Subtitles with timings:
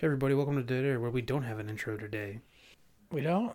[0.00, 2.40] Hey everybody, welcome to Dead Air, where we don't have an intro today.
[3.12, 3.54] We don't.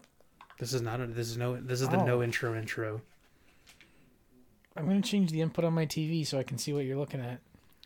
[0.59, 2.05] This is not a, this is no this is the Oh.
[2.05, 3.01] no intro intro.
[4.77, 7.19] I'm gonna change the input on my TV so I can see what you're looking
[7.19, 7.39] at.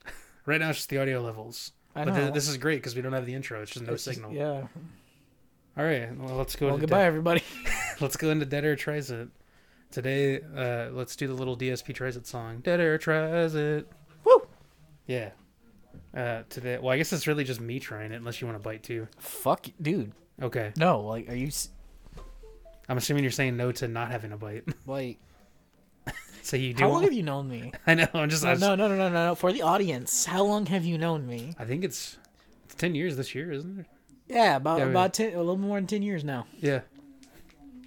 [0.46, 1.72] Right now it's just the audio levels.
[1.96, 2.32] I but know.
[2.32, 3.62] this is great because we don't have the intro.
[3.62, 4.34] It's just no It's just- signal.
[4.34, 4.68] yeah.
[5.78, 6.66] All right, well let's go.
[6.66, 7.44] Well, into goodbye, Dead- everybody.
[8.02, 9.30] let's go into Dead Air Tries It.
[9.92, 12.60] Today, uh, let's do the little DSP Tries It song.
[12.60, 13.88] Dead Air Tries It.
[14.26, 14.48] Woo!
[15.08, 15.30] Yeah.
[16.16, 18.64] Uh, today, well, I guess it's really just me trying it, unless you want to
[18.64, 19.08] bite too.
[19.20, 20.12] Fuck, dude.
[20.42, 21.70] Okay, No, like, are you s-
[22.88, 24.64] I'm assuming you're saying no to not having a bite.
[24.88, 25.20] like?
[26.42, 26.82] so you do.
[26.84, 27.72] How long want- have you known me?
[27.88, 28.08] I know.
[28.14, 28.44] I'm just.
[28.46, 29.36] I, No, no, no, no, no, no.
[29.36, 31.54] For the audience, how long have you known me?
[31.60, 32.18] I think it's,
[32.66, 33.86] it's ten years this year, isn't it?
[34.28, 36.48] Yeah, about Yeah, we- about ten, a little more than ten years now.
[36.60, 36.82] Yeah.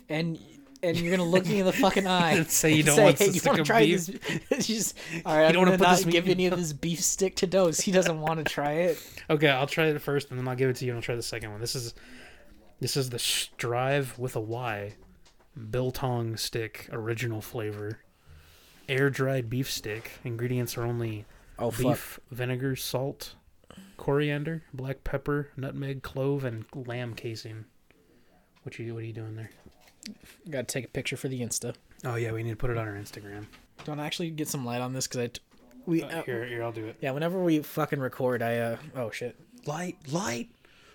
[0.08, 0.38] And
[0.82, 2.32] and you're gonna look me in the fucking eye.
[2.32, 4.48] And say you don't say, want hey, to you stick wanna try beef.
[4.48, 4.66] this?
[4.66, 5.46] Just all right.
[5.46, 7.80] I'm don't gonna not give meat- any of this beef stick to Dos.
[7.80, 9.02] He doesn't want to try it.
[9.30, 11.14] Okay, I'll try it first, and then I'll give it to you, and I'll try
[11.16, 11.60] the second one.
[11.60, 11.94] This is,
[12.80, 14.94] this is the Stryve with a Y,
[15.70, 17.98] biltong stick original flavor,
[18.88, 20.12] air dried beef stick.
[20.24, 21.24] Ingredients are only
[21.58, 23.34] Oh beef, vinegar, salt,
[23.96, 27.66] coriander, black pepper, nutmeg, clove, and lamb casing.
[28.64, 29.50] What you what are you doing there?
[30.50, 31.74] Got to take a picture for the Insta.
[32.04, 33.46] Oh yeah, we need to put it on our Instagram.
[33.84, 35.26] Don't actually get some light on this because I.
[35.28, 35.40] T-
[35.86, 36.96] we Uh, here, here, I'll do it.
[37.00, 39.36] Yeah, whenever we fucking record, I uh oh shit.
[39.66, 40.48] Light, light.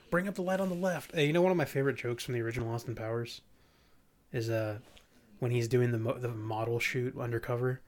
[0.09, 1.13] Bring up the light on the left.
[1.13, 3.41] Hey, you know one of my favorite jokes from the original Austin Powers
[4.31, 4.79] is uh
[5.39, 7.81] when he's doing the mo- the model shoot undercover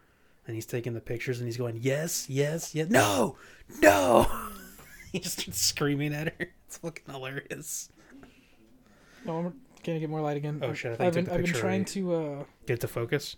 [0.45, 3.38] and he's taking the pictures and he's going yes, yes, yes, no,
[3.81, 4.28] no.
[5.11, 6.48] he just starts screaming at her.
[6.67, 7.89] It's fucking hilarious.
[9.26, 9.54] No,
[9.88, 10.60] I'm get more light again.
[10.64, 13.36] Oh, shit, I thought you I've been I've been trying to uh Get to focus.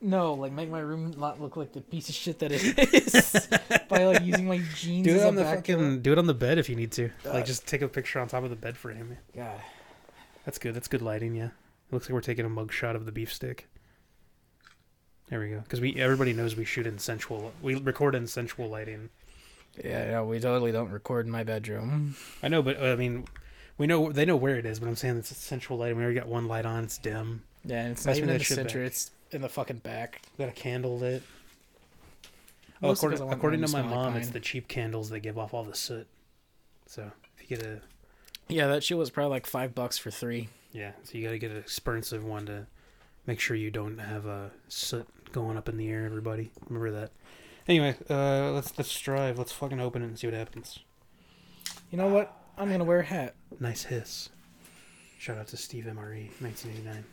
[0.00, 2.62] no like make my room not look like the piece of shit that it
[2.94, 3.48] is
[3.88, 5.04] by like using my jeans.
[5.06, 6.02] Do it as a on the fucking.
[6.02, 7.10] Do it on the bed if you need to.
[7.26, 9.16] Uh, Like just take a picture on top of the bed frame.
[9.34, 9.60] God.
[10.44, 10.74] That's good.
[10.74, 11.34] That's good lighting.
[11.34, 11.46] Yeah.
[11.46, 13.68] It looks like we're taking a mug shot of the beef stick.
[15.28, 15.60] There we go.
[15.60, 17.52] Because we everybody knows we shoot in sensual.
[17.62, 19.08] We record in sensual lighting.
[19.82, 22.14] Yeah, no, we totally don't record in my bedroom.
[22.42, 23.24] I know, but I mean,
[23.78, 24.78] we know they know where it is.
[24.80, 25.96] But I'm saying it's sensual lighting.
[25.96, 26.84] We already got one light on.
[26.84, 27.42] It's dim.
[27.64, 28.80] Yeah, and it's not even in the center.
[28.80, 28.86] back.
[28.88, 30.22] It's in the fucking back.
[30.38, 31.22] Got a candle lit.
[32.82, 35.20] Oh, according, 'cause I want according to my like mom, it's the cheap candles that
[35.20, 36.06] give off all the soot.
[36.86, 37.80] So if you get a
[38.48, 40.48] Yeah, that shit was probably like five bucks for three.
[40.72, 42.66] yeah, so you got to get an expensive one to
[43.26, 46.04] make sure you don't have a soot going up in the air.
[46.04, 47.10] Everybody remember that.
[47.66, 49.38] Anyway, uh, let's let's strive.
[49.38, 50.80] Let's fucking open it and see what happens.
[51.90, 52.36] You know what?
[52.56, 53.34] I'm gonna wear a hat.
[53.60, 54.28] Nice hiss.
[55.18, 57.04] Shout out to Steve MRE, 1989.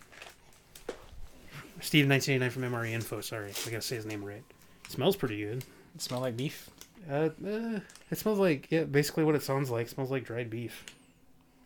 [1.79, 3.21] Steve, 1989 from MRE Info.
[3.21, 4.43] Sorry, I gotta say his name right.
[4.87, 5.63] smells pretty good.
[5.95, 6.69] It smell like beef.
[7.09, 7.79] Uh, uh,
[8.11, 9.87] it smells like yeah, basically what it sounds like.
[9.87, 10.85] It smells like dried beef.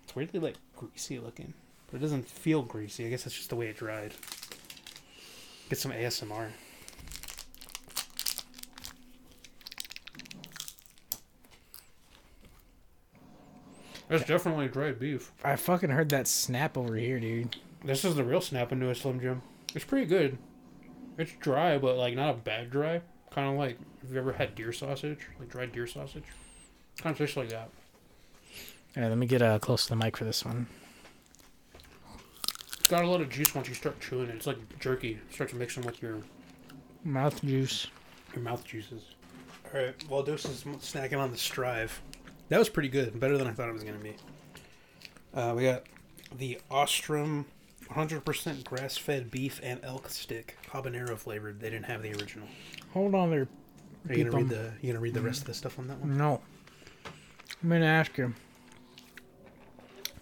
[0.06, 1.54] It's weirdly like greasy looking,
[1.92, 3.06] but it doesn't feel greasy.
[3.06, 4.14] I guess that's just the way it dried.
[5.70, 6.48] Get some ASMR.
[14.08, 15.32] That's definitely dried beef.
[15.44, 17.56] I fucking heard that snap over here, dude.
[17.84, 19.42] This is the real snap into a Slim Jim.
[19.74, 20.38] It's pretty good.
[21.18, 23.02] It's dry, but like not a bad dry.
[23.32, 26.24] Kind of like have you ever had deer sausage, like dried deer sausage?
[26.98, 27.70] Kind of tastes like that.
[28.96, 30.68] All right, let me get uh, close to the mic for this one.
[32.80, 34.36] It's got a lot of juice once you start chewing it.
[34.36, 35.14] It's like jerky.
[35.28, 36.20] It starts mixing with your
[37.04, 37.88] Mouth juice.
[38.34, 39.04] your mouth juices.
[39.74, 41.92] All right, well, Dos is snacking on the Stryve.
[42.50, 43.20] That was pretty good.
[43.20, 44.16] Better than I thought it was gonna be.
[45.34, 45.84] Uh, we got
[46.38, 47.46] the Ostrim
[47.90, 51.60] 100% grass-fed beef and elk stick, habanero flavored.
[51.60, 52.48] They didn't have the original.
[52.94, 53.48] Hold on there.
[54.10, 54.72] Are you gonna read the?
[54.82, 56.18] You gonna read the rest of the stuff on that one?
[56.18, 56.42] No.
[57.64, 58.34] I'm gonna ask you.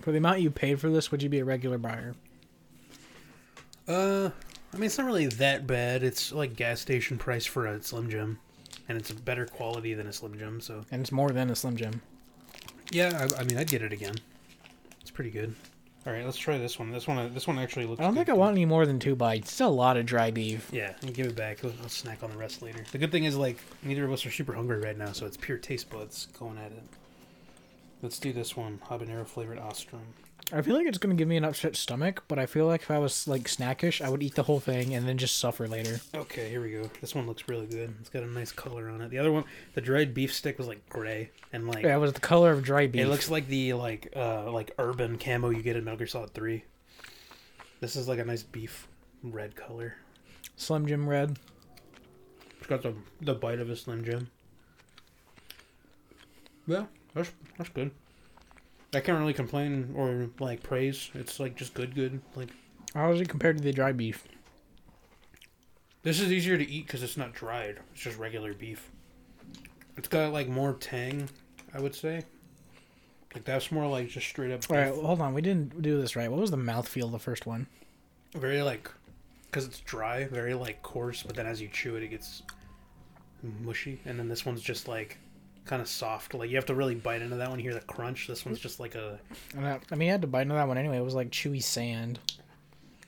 [0.01, 2.15] For the amount you paid for this, would you be a regular buyer?
[3.87, 4.29] Uh,
[4.73, 6.03] I mean, it's not really that bad.
[6.03, 8.39] It's like gas station price for a Slim Jim,
[8.87, 10.61] and it's a better quality than a Slim Jim.
[10.61, 12.01] So And it's more than a Slim Jim.
[12.93, 14.15] Yeah, I, I mean, I'd get it again.
[15.01, 15.53] It's pretty good.
[16.05, 16.91] All right, let's try this one.
[16.91, 18.01] This one, this one actually looks.
[18.01, 18.19] I don't good.
[18.25, 19.53] think I want any more than two bites.
[19.53, 20.69] Still a lot of dry beef.
[20.71, 21.63] Yeah, and give it back.
[21.63, 22.83] We'll, I'll snack on the rest later.
[22.91, 25.37] The good thing is, like, neither of us are super hungry right now, so it's
[25.37, 26.83] pure taste buds going at it.
[28.01, 30.01] Let's do this one, habanero flavored Ostrim.
[30.51, 32.91] I feel like it's gonna give me an upset stomach, but I feel like if
[32.91, 36.01] I was like snackish, I would eat the whole thing and then just suffer later.
[36.13, 36.89] Okay, here we go.
[37.01, 37.93] This one looks really good.
[38.01, 39.09] It's got a nice color on it.
[39.09, 42.13] The other one, the dried beef stick was like gray and like Yeah, it was
[42.13, 43.01] the color of dry beef.
[43.01, 46.33] It looks like the like uh like urban camo you get in Metal Gear Solid
[46.33, 46.65] Three.
[47.79, 48.87] This is like a nice beef
[49.23, 49.95] red color.
[50.55, 51.39] Slim Jim red.
[52.59, 54.29] It's got the the bite of a Slim Jim.
[56.67, 57.91] Yeah, that's that's good.
[58.93, 61.09] I can't really complain or like praise.
[61.13, 62.21] It's like just good, good.
[62.35, 62.49] Like
[62.93, 64.23] How is it compared to the dry beef?
[66.03, 67.79] this is easier to eat because it's not dried.
[67.93, 68.91] It's just regular beef.
[69.97, 71.29] It's got like more tang,
[71.73, 72.23] I would say.
[73.33, 74.63] Like that's more like just straight up.
[74.69, 75.33] All right, well, hold on.
[75.33, 76.29] We didn't do this right.
[76.29, 77.67] What was the mouthfeel of the first one?
[78.35, 78.89] very like,
[79.45, 81.23] because it's dry, very like coarse.
[81.23, 82.43] But then as you chew it, it gets
[83.61, 84.01] mushy.
[84.05, 85.17] And then this one's just like
[85.65, 86.33] kind of soft.
[86.33, 87.59] Like you have to really bite into that one.
[87.59, 88.27] Hear the crunch.
[88.27, 89.19] This one's just like a.
[89.57, 90.97] I, mean, I had to bite into that one anyway.
[90.97, 92.19] It was like chewy sand.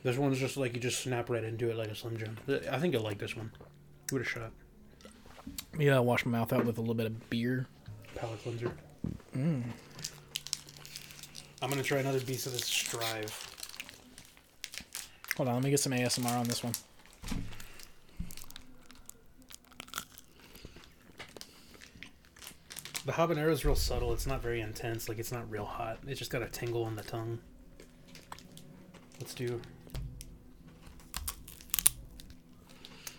[0.03, 2.37] This one's just like you just snap right into it like a Slim Jim.
[2.47, 3.51] Uh, I think you'll like this one.
[4.07, 4.51] Give it a shot.
[5.79, 7.67] Yeah, I wash my mouth out with a little bit of beer.
[8.15, 8.71] Palate cleanser.
[9.35, 9.63] Mm.
[11.61, 13.31] I'm gonna try another piece of this Stryve.
[15.37, 16.73] Hold on, let me get some ASMR on this one.
[23.05, 24.13] The habanero is real subtle.
[24.13, 25.07] It's not very intense.
[25.07, 25.99] Like it's not real hot.
[26.07, 27.39] It's just got a tingle on the tongue.
[29.19, 29.61] Let's do.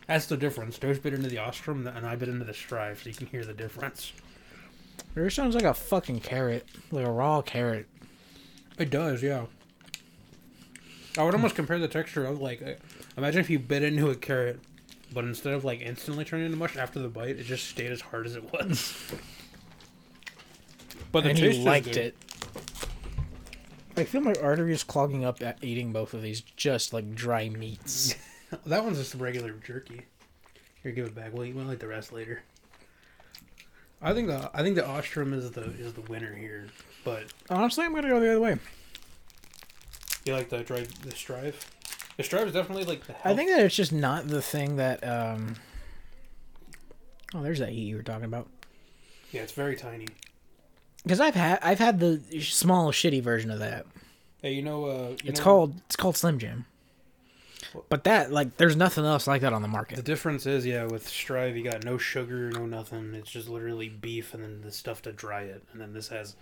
[0.07, 0.79] That's the difference.
[0.79, 3.45] Joe's bit into the ostrim, and I bit into the stryve, so you can hear
[3.45, 4.13] the difference.
[5.17, 7.89] It sounds like a fucking carrot, like a raw carrot.
[8.79, 9.47] It does, yeah.
[11.19, 12.75] I would almost compare the texture of like, uh,
[13.17, 14.61] imagine if you bit into a carrot,
[15.13, 18.03] but instead of like instantly turning into mush after the bite, it just stayed as
[18.03, 18.95] hard as it was.
[21.17, 21.97] but the and taste you liked good.
[21.97, 22.17] it.
[23.97, 28.15] I feel my arteries clogging up at eating both of these just like dry meats.
[28.65, 30.03] That one's just regular jerky.
[30.85, 31.33] Here, give it back.
[31.35, 31.57] We'll eat.
[31.57, 32.43] We'll eat the rest later.
[34.01, 36.69] I think the I think the ostrim is the is the winner here,
[37.05, 38.57] but Honestly, I'm gonna go the other way.
[40.25, 41.55] you like the drive the stryve.
[42.19, 43.17] The stryve is definitely like the.
[43.29, 45.03] I think that it's just not the thing that.
[45.07, 45.57] um
[47.35, 48.49] Oh, there's that heat you were talking about.
[49.33, 50.07] yeah, it's very tiny.
[51.07, 53.87] Because I've had I've had the small shitty version of that.
[54.43, 56.65] Hey, you know, uh, you It's know- called it's called Slim Jim.
[57.89, 59.97] But that like there's nothing else like that on the market.
[59.97, 63.15] The difference is, yeah, with Stryve, you got no sugar, no nothing.
[63.15, 65.63] It's just literally beef and then the stuff to dry it.
[65.73, 66.37] And then this has,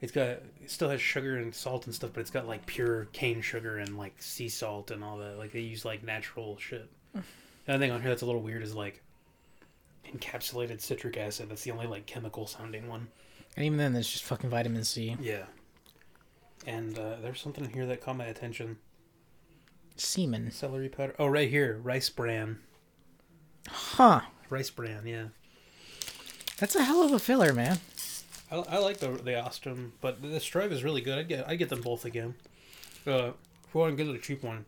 [0.00, 3.04] it's got, it still has sugar and salt and stuff, but it's got like pure
[3.12, 5.38] cane sugar and like sea salt and all that.
[5.38, 6.90] Like they use like natural shit.
[7.14, 7.22] The
[7.68, 9.02] other thing on here that's a little weird is like
[10.12, 11.48] encapsulated citric acid.
[11.48, 13.08] That's the only like chemical sounding one.
[13.56, 15.16] And even then, there's just fucking vitamin C.
[15.20, 15.44] Yeah.
[16.66, 18.78] And uh, there's something in here that caught my attention.
[19.96, 20.50] Semen.
[20.50, 21.14] Celery powder.
[21.18, 22.58] Oh, right here, rice bran.
[23.68, 24.20] Huh.
[24.50, 25.26] Rice bran, yeah.
[26.58, 27.78] That's a hell of a filler, man.
[28.50, 31.18] I, I like the the Ostrim, but the Stryve is really good.
[31.18, 32.34] I get I get them both again.
[33.06, 33.32] Uh,
[33.64, 34.64] if you want to get the cheap one,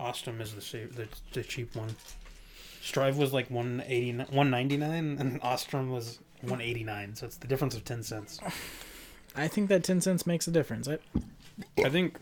[0.00, 1.94] Ostrim is the the, the cheap one.
[2.82, 8.02] Stryve was like 180 199 and Ostrim was 189 so it's the difference of 10
[8.02, 8.38] cents.
[9.34, 10.88] I think that 10 cents makes a difference.
[10.88, 10.98] I,
[11.84, 12.18] I think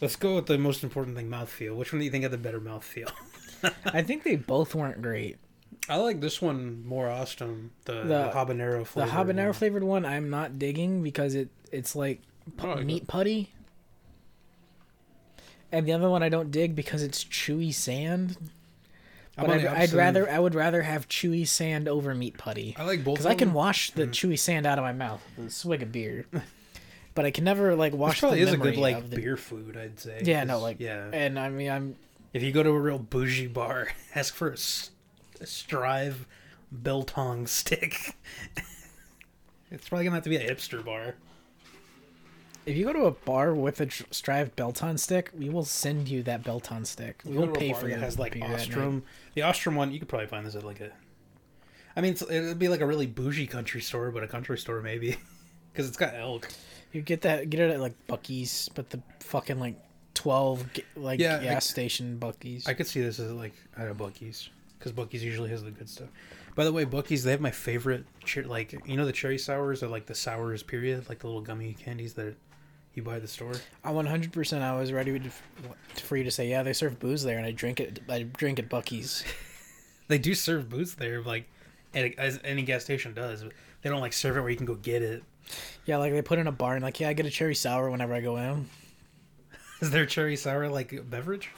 [0.00, 1.74] let's go with the most important thing mouthfeel.
[1.76, 3.10] Which one do you think had the better mouthfeel?
[3.86, 5.38] I think they both weren't great.
[5.88, 9.52] I like this one more Ostrim, the, the, The- habanero The habanero one.
[9.54, 12.20] flavored one, I'm not digging because it it's like
[12.56, 13.08] pu- oh, like meat it.
[13.08, 13.52] putty.
[15.72, 18.36] And the other one I don't dig because it's chewy sand.
[19.38, 20.28] But I'd, I'd rather.
[20.28, 23.52] I would rather have chewy sand over meat putty I like both because I can
[23.52, 24.10] wash the Mhm.
[24.10, 26.26] chewy sand out of my mouth with a swig of beer,
[27.14, 29.16] but I can never like This wash probably the is a good like the.
[29.16, 30.20] beer food, I'd say.
[30.24, 31.08] Yeah, no, like yeah.
[31.12, 31.96] And I mean, I'm
[32.32, 34.56] If you go to a real bougie bar, ask for a
[35.44, 36.26] Stryve
[36.82, 38.14] Biltong stick.
[39.70, 41.14] it's probably gonna have to be a hipster bar.
[42.68, 46.06] If you go to a bar with a Tr- Stryve Biltong stick, we will send
[46.08, 47.22] you that Biltong stick.
[47.24, 47.98] We will pay for it.
[47.98, 48.68] has like beer that night.
[48.68, 49.02] Ostrim.
[49.34, 50.90] The Ostrim one, you could probably find this at like a.
[51.96, 55.16] I mean, it'd be like a really bougie country store, but a country store maybe,
[55.72, 56.48] because it's got elk.
[56.92, 59.76] You get that get it at like Buc-ee's, but the fucking like
[60.14, 62.66] twelve like Yeah, gas I- station Buc-ee's.
[62.68, 65.88] I could see this as like at a Buc-ee's, because Buc-ee's usually has the good
[65.88, 66.08] stuff.
[66.54, 68.04] By the way, Buc-ee's they have my favorite
[68.44, 71.72] like you know the cherry sours are like the sours period, like the little gummy
[71.74, 72.34] candies that
[72.98, 73.54] you buy the store.
[73.82, 74.62] I one hundred percent.
[74.62, 75.30] I was ready to,
[76.02, 78.00] for you to say, yeah, they serve booze there, and I drink it.
[78.08, 79.24] I drink at Buc-ee's.
[80.08, 81.44] They do serve booze there, like
[81.94, 83.44] as any gas station does.
[83.82, 85.22] They don't like serve it where you can go get it.
[85.84, 87.90] Yeah, like they put in a bar and like, yeah, I get a cherry sour
[87.90, 88.70] whenever I go in.
[89.82, 91.50] Is there cherry sour like a beverage?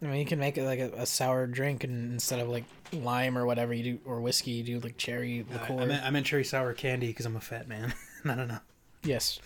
[0.00, 2.64] I mean, you can make it like a, a sour drink, and instead of like
[2.92, 5.82] lime or whatever you do, or whiskey, you do like cherry I, liqueur.
[5.82, 7.94] I, meant, I meant cherry sour candy because I'm a fat man.
[8.24, 8.60] I don't know.
[9.02, 9.40] yes,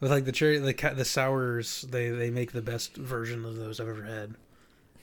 [0.00, 3.80] With like the cherry, the the sours, they they make the best version of those
[3.80, 4.34] I've ever had.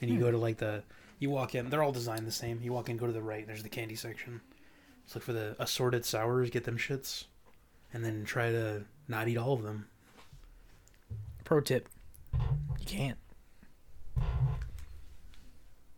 [0.00, 0.22] And you Hmm.
[0.22, 0.82] go to like the,
[1.18, 2.60] you walk in, they're all designed the same.
[2.62, 4.40] You walk in, go to the right, there's the candy section.
[5.04, 7.24] Just look for the assorted sours, get them shits,
[7.92, 9.88] and then try to not eat all of them.
[11.44, 11.88] Pro tip:
[12.34, 13.18] You can't.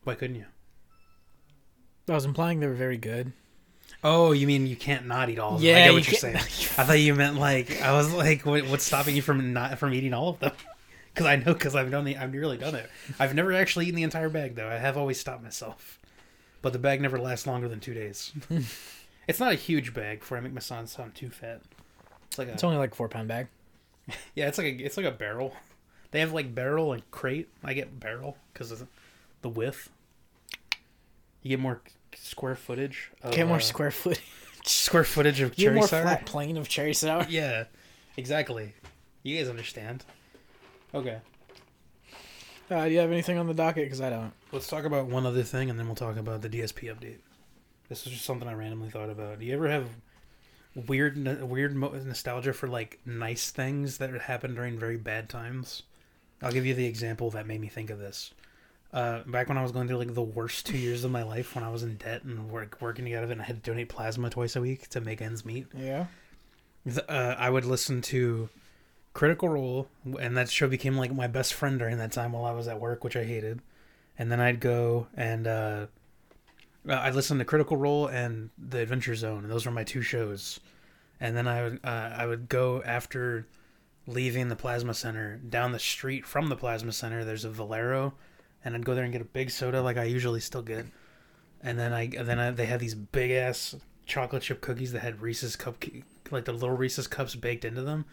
[0.05, 0.47] Why couldn't you?
[2.09, 3.33] I was implying they were very good.
[4.05, 5.77] Oh, you mean you can't not eat all of them?
[5.77, 6.37] I get what you you're saying.
[6.37, 9.93] I thought you meant like I was like, what, what's stopping you from not from
[9.93, 10.53] eating all of them?
[11.15, 12.89] Because I know, because I've done the, I've really done it.
[13.19, 14.69] I've never actually eaten the entire bag though.
[14.69, 15.99] I have always stopped myself,
[16.63, 18.33] but the bag never lasts longer than two days.
[19.27, 21.61] it's not a huge bag before I make my son sound too fat.
[22.29, 23.49] It's like a It's only like a four pound bag.
[24.37, 25.57] yeah, it's like a it's like a barrel.
[26.13, 27.49] They have like barrel and crate.
[27.65, 28.87] I get barrel because of
[29.43, 29.91] the width.
[31.43, 31.83] You get more
[32.23, 33.11] square footage.
[33.23, 34.21] Of, Get more uh, square foot.
[34.65, 36.03] square footage of Get cherry more sour.
[36.03, 37.27] flat plane of cherry sour.
[37.29, 37.65] Yeah,
[38.17, 38.75] exactly.
[39.23, 40.05] You guys understand.
[40.95, 41.19] Okay,
[42.71, 43.85] Uh, do you have anything on the docket?
[43.85, 44.33] Because I don't.
[44.53, 47.19] let's talk about one other thing, and then we'll talk about the DSP update.
[47.89, 49.39] This is just something I randomly thought about.
[49.39, 49.87] Do you ever have
[50.87, 55.83] weird, weird mo- nostalgia for like nice things that happened during very bad times?
[56.43, 58.33] I'll give you the example that made me think of this.
[58.93, 61.55] Uh, back when I was going through like the worst two years of my life,
[61.55, 63.71] when I was in debt and work, working out of it, and I had to
[63.71, 65.67] donate plasma twice a week to make ends meet.
[65.77, 66.07] Yeah.
[67.09, 68.49] uh, I would listen to
[69.13, 72.53] Critical Role, and that show became like my best friend during that time while I
[72.53, 73.61] was at work, which I hated.
[74.19, 75.87] And then I'd go and uh,
[76.89, 80.03] uh, I'd listen to Critical Role and The Adventure Zone, and those were my two
[80.03, 80.61] shows.
[81.21, 83.47] And then I would uh, I would go after
[84.07, 87.25] leaving the plasma center down the street from the plasma center.
[87.25, 88.15] There's a Valero,
[88.65, 90.87] and I'd go there and get a big soda like I usually still get.
[91.63, 93.75] And then I then I, they had these big ass
[94.07, 95.83] chocolate chip cookies that had Reese's cup
[96.31, 98.05] like the little Reese's cups baked into them.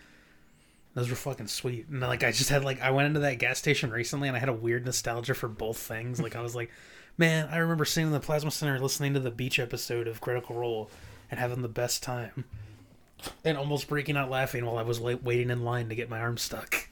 [0.94, 1.88] Those were fucking sweet.
[1.90, 4.40] And like I just had like I went into that gas station recently and I
[4.40, 6.22] had a weird nostalgia for both things.
[6.22, 6.72] Like I was like,
[7.18, 10.56] man, I remember sitting in the plasma center listening to the beach episode of Critical
[10.56, 10.90] Role
[11.30, 12.46] and having the best time.
[13.44, 16.20] And almost breaking out laughing while I was wait- waiting in line to get my
[16.20, 16.85] arm stuck.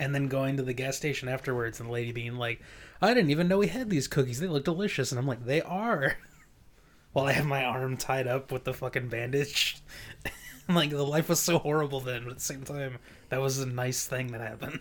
[0.00, 2.60] And then going to the gas station afterwards and the lady being like,
[3.02, 4.40] I didn't even know we had these cookies.
[4.40, 5.12] They look delicious.
[5.12, 6.16] And I'm like, they are.
[7.12, 9.76] While I have my arm tied up with the fucking bandage.
[10.68, 13.58] I'm like, the life was so horrible then, but at the same time, that was
[13.58, 14.80] a nice thing that happened.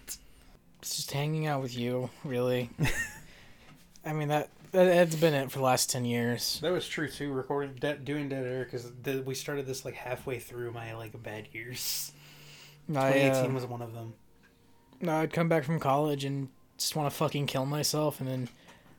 [0.80, 2.70] It's just hanging out with you, really.
[4.06, 6.60] I mean that that has been it for the last ten years.
[6.62, 7.34] That was true too.
[7.34, 8.90] Recording, de- doing Dead Air because
[9.26, 12.14] we started this like halfway through my like bad years.
[12.90, 14.14] I, 2018 uh, was one of them.
[15.02, 18.50] No, I'd come back from college and just want to fucking kill myself, and then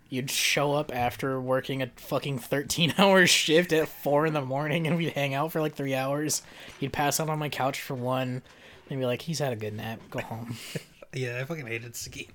[0.09, 4.87] you'd show up after working a fucking thirteen hour shift at four in the morning,
[4.87, 6.43] and we'd hang out for like three hours.
[6.79, 8.43] You'd pass out on my couch for one,
[8.89, 10.01] and be like, "He's had a good nap.
[10.11, 10.57] Go home."
[11.13, 12.29] Yeah, I fucking hated Seguin.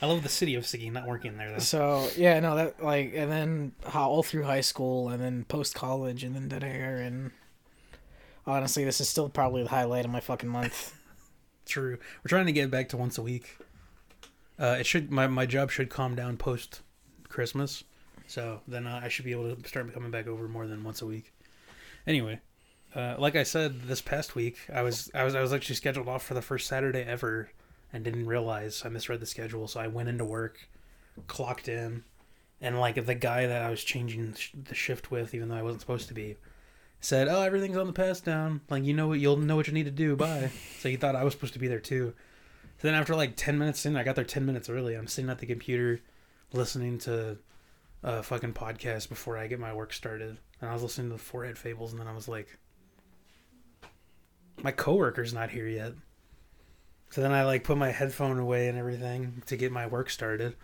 [0.00, 1.58] I love the city of Seguin, not working there though.
[1.58, 6.24] So yeah, no, that like, and then all through high school, and then post college,
[6.24, 7.32] and then dead air, and
[8.46, 10.97] honestly, this is still probably the highlight of my fucking month.
[11.68, 11.98] True.
[12.24, 13.58] We're trying to get back to once a week.
[14.58, 16.80] Uh, it should my my job should calm down post
[17.28, 17.84] Christmas,
[18.26, 21.02] so then uh, I should be able to start coming back over more than once
[21.02, 21.32] a week.
[22.06, 22.40] Anyway,
[22.94, 26.08] uh, like I said, this past week I was I was I was actually scheduled
[26.08, 27.50] off for the first Saturday ever,
[27.92, 29.68] and didn't realize I misread the schedule.
[29.68, 30.68] So I went into work,
[31.26, 32.02] clocked in,
[32.62, 34.34] and like the guy that I was changing
[34.64, 36.36] the shift with, even though I wasn't supposed to be,
[37.00, 38.60] said, "Oh, everything's on the pass down.
[38.68, 40.16] Like you know what you'll know what you need to do.
[40.16, 42.14] Bye." so he thought I was supposed to be there too.
[42.78, 44.94] So then after like ten minutes in, I got there ten minutes early.
[44.94, 46.00] I'm sitting at the computer,
[46.52, 47.38] listening to
[48.02, 51.22] a fucking podcast before I get my work started, and I was listening to the
[51.22, 52.58] Forehead Fables, and then I was like,
[54.62, 55.94] "My coworker's not here yet."
[57.10, 60.56] So then I like put my headphone away and everything to get my work started.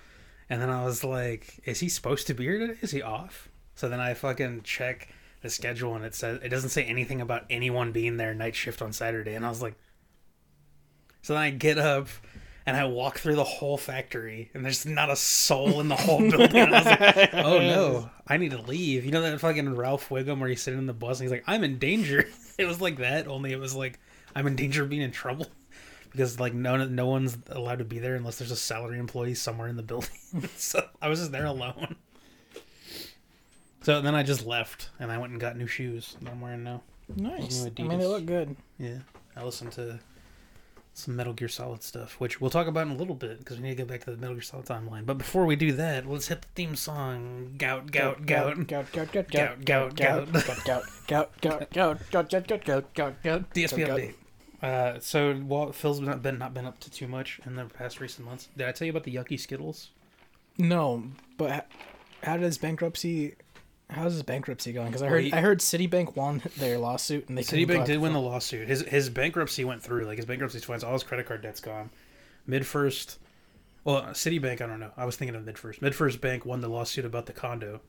[0.50, 2.79] And then I was like, is he supposed to be here today?
[2.83, 3.49] Is he off?
[3.75, 5.09] So then I fucking check
[5.45, 8.81] the schedule and it says it doesn't say anything about anyone being there night shift
[8.81, 9.35] on Saturday.
[9.35, 9.75] And I was like
[11.21, 12.09] So then I get up
[12.65, 16.19] and I walk through the whole factory and there's not a soul in the whole
[16.19, 16.57] building.
[16.57, 19.05] And I was like, oh no, I need to leave.
[19.05, 21.45] You know that fucking Ralph Wiggum where he's sitting in the bus and he's like,
[21.47, 22.27] I'm in danger.
[22.57, 23.99] It was like that, only it was like
[24.33, 25.49] I'm in danger of being in trouble
[26.13, 29.67] because like no no one's allowed to be there unless there's a salary employee somewhere
[29.67, 30.49] in the building.
[30.57, 31.97] so I was just there alone.
[33.85, 36.64] So then I just left and I went and got new shoes that I'm wearing
[36.64, 36.81] now.
[37.17, 37.67] Nice.
[37.67, 38.57] I mean, they look good.
[38.79, 39.00] Yeah,
[39.37, 40.00] I listened to
[40.95, 43.64] some Metal Gear Solid stuff, which we'll talk about in a little bit because we
[43.64, 45.05] need to get back to the Metal Gear Solid timeline.
[45.05, 47.57] But before we do that, let's hit the theme song.
[47.59, 48.67] Gout, gout, gout.
[48.67, 52.95] gout, gout, gout, Gout, gout, gout, gout, gout, gout, gout, gout, gout, gout, gout, gout,
[52.95, 53.53] gout, gout.
[53.53, 53.99] DSP gout.
[53.99, 54.14] update.
[54.62, 58.00] Uh, so while Phil's not been not been up to too much in the past
[58.00, 59.91] recent months, did I tell you about the yucky Skittles?
[60.57, 61.05] No,
[61.37, 61.69] but
[62.23, 63.35] how does bankruptcy
[63.91, 64.87] How's his bankruptcy going?
[64.88, 68.12] Because I heard he- I heard Citibank won their lawsuit and they Citibank did win
[68.12, 68.67] the lawsuit.
[68.67, 70.05] His his bankruptcy went through.
[70.07, 70.83] Like his bankruptcy's fine.
[70.83, 71.91] All his credit card debt's gone.
[72.49, 73.17] MidFirst,
[73.85, 74.61] well, Citibank.
[74.61, 74.91] I don't know.
[74.97, 75.81] I was thinking of MidFirst.
[75.83, 77.81] Mid first Bank won the lawsuit about the condo,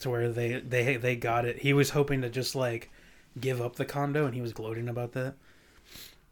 [0.00, 1.58] to where they they they got it.
[1.58, 2.90] He was hoping to just like
[3.38, 5.34] give up the condo, and he was gloating about that.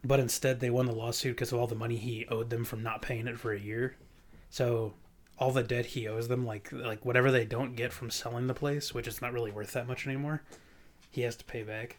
[0.04, 2.82] But instead, they won the lawsuit because of all the money he owed them from
[2.82, 3.96] not paying it for a year.
[4.50, 4.94] So
[5.38, 8.54] all the debt he owes them, like like whatever they don't get from selling the
[8.54, 10.42] place, which is not really worth that much anymore,
[11.10, 11.96] he has to pay back.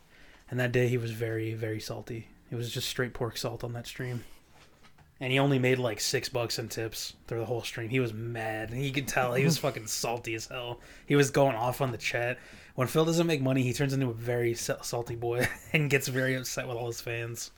[0.50, 2.28] And that day he was very, very salty.
[2.52, 4.24] It was just straight pork salt on that stream.
[5.20, 7.90] And he only made like six bucks in tips through the whole stream.
[7.90, 8.72] He was mad.
[8.72, 10.82] And you could tell he was fucking salty as hell.
[11.06, 12.38] He was going off on the chat.
[12.76, 16.36] When Phil doesn't make money, he turns into a very salty boy and gets very
[16.36, 17.52] upset with all his fans.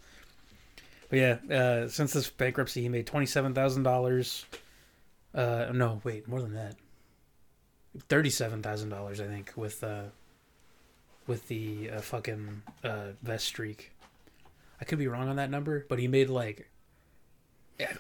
[1.09, 4.45] But yeah, uh, since this bankruptcy, he made $27,000.
[5.33, 6.75] Uh, no, wait, more than that.
[8.09, 10.03] $37,000, I think, with uh,
[11.25, 13.91] with the uh, fucking uh, vest streak.
[14.79, 16.69] I could be wrong on that number, but he made like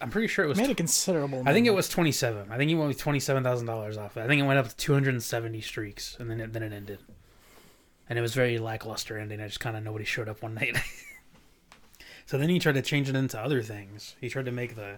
[0.01, 0.57] I'm pretty sure it was.
[0.57, 1.43] made a considerable.
[1.45, 2.51] I think it was 27.
[2.51, 4.17] I think he went with twenty seven thousand dollars off.
[4.17, 4.21] it.
[4.21, 6.99] I think it went up to 270 streaks, and then it, then it ended.
[8.09, 9.41] And it was very lackluster ending.
[9.41, 10.77] I just kind of nobody showed up one night.
[12.25, 14.15] so then he tried to change it into other things.
[14.21, 14.97] He tried to make the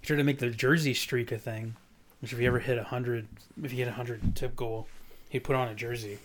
[0.00, 1.76] he tried to make the jersey streak a thing.
[2.20, 3.28] Which if he ever hit a hundred,
[3.62, 4.88] if he hit a hundred tip goal,
[5.28, 6.18] he'd put on a jersey.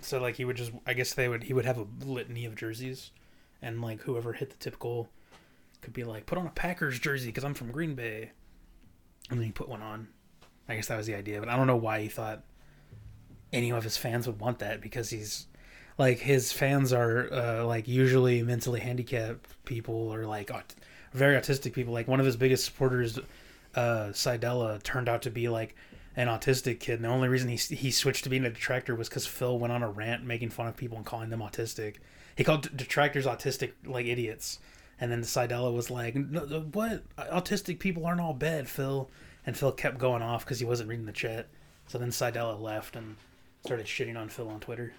[0.00, 2.56] So like he would just, I guess they would, he would have a litany of
[2.56, 3.12] jerseys,
[3.62, 5.08] and like whoever hit the tip goal
[5.82, 8.32] could be like, put on a Packers jersey because I'm from Green Bay,
[9.30, 10.08] and then he put one on.
[10.68, 12.42] I guess that was the idea, but I don't know why he thought
[13.52, 15.46] any of his fans would want that because he's
[15.96, 20.50] like his fans are uh, like usually mentally handicapped people or like
[21.12, 21.92] very autistic people.
[21.92, 23.18] Like one of his biggest supporters,
[23.74, 25.74] uh, Sidella, turned out to be like
[26.16, 26.96] an autistic kid.
[26.96, 29.72] And the only reason he he switched to being a detractor was because Phil went
[29.72, 31.96] on a rant making fun of people and calling them autistic.
[32.36, 34.58] He called detractors autistic like idiots.
[34.98, 37.02] And then Sidella was like, "No, no, "What?
[37.16, 39.10] Autistic people aren't all bad, Phil."
[39.44, 41.48] And Phil kept going off because he wasn't reading the chat.
[41.86, 43.16] So then Sidella left and
[43.64, 44.94] started shitting on Phil on Twitter.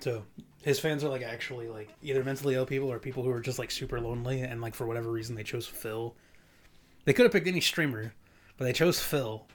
[0.00, 0.24] So
[0.64, 3.58] his fans are like actually like either mentally ill people or people who are just
[3.58, 6.14] like super lonely and like for whatever reason they chose Phil.
[7.04, 8.14] They could have picked any streamer,
[8.56, 9.46] but they chose Phil,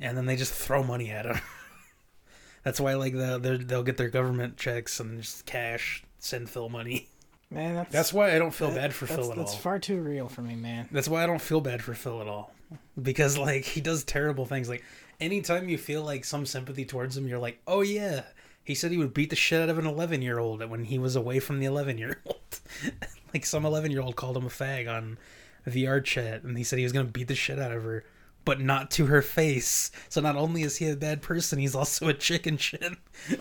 [0.00, 1.38] and then they just throw money at him.
[2.62, 7.08] That's why like the they'll get their government checks and just cash send Phil money.
[7.50, 7.74] man.
[7.74, 9.58] That's That's why I don't feel that- bad for Phil at That's all.
[9.58, 10.88] far too real for me, man.
[10.90, 12.52] That's why I don't feel bad for Phil at all.
[13.00, 14.68] Because like he does terrible things.
[14.68, 14.84] Like
[15.20, 18.22] anytime you feel like some sympathy towards him, you're like, "Oh yeah,
[18.66, 21.38] he said he would beat the shit out of an 11-year-old when he was away
[21.38, 22.60] from the 11-year-old."
[23.32, 25.18] like some 11-year-old called him a fag on
[25.66, 28.04] VR chat and he said he was going to beat the shit out of her,
[28.44, 29.90] but not to her face.
[30.08, 32.92] So not only is he a bad person, he's also a chicken shit.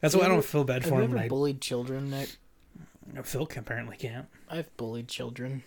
[0.00, 2.30] That's why I don't ever- feel bad for Have for you ever bullied children, Nick?
[3.22, 4.26] Phil apparently can't.
[4.50, 5.62] I've bullied children.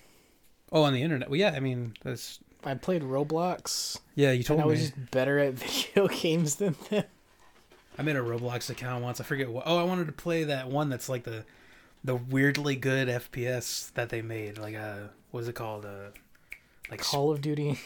[0.72, 1.30] Oh, on the internet.
[1.30, 1.54] Well, yeah.
[1.56, 4.32] I mean, that's I played Roblox, yeah.
[4.32, 7.06] You told I was just better at video games than them.
[7.98, 9.20] I made a Roblox account once.
[9.20, 9.64] I forget what.
[9.66, 11.46] Oh, I wanted to play that one that's like the
[12.04, 14.58] the weirdly good FPS that they made.
[14.58, 15.86] Like uh what is it called?
[15.86, 16.10] Uh
[16.90, 17.80] like Call of Duty.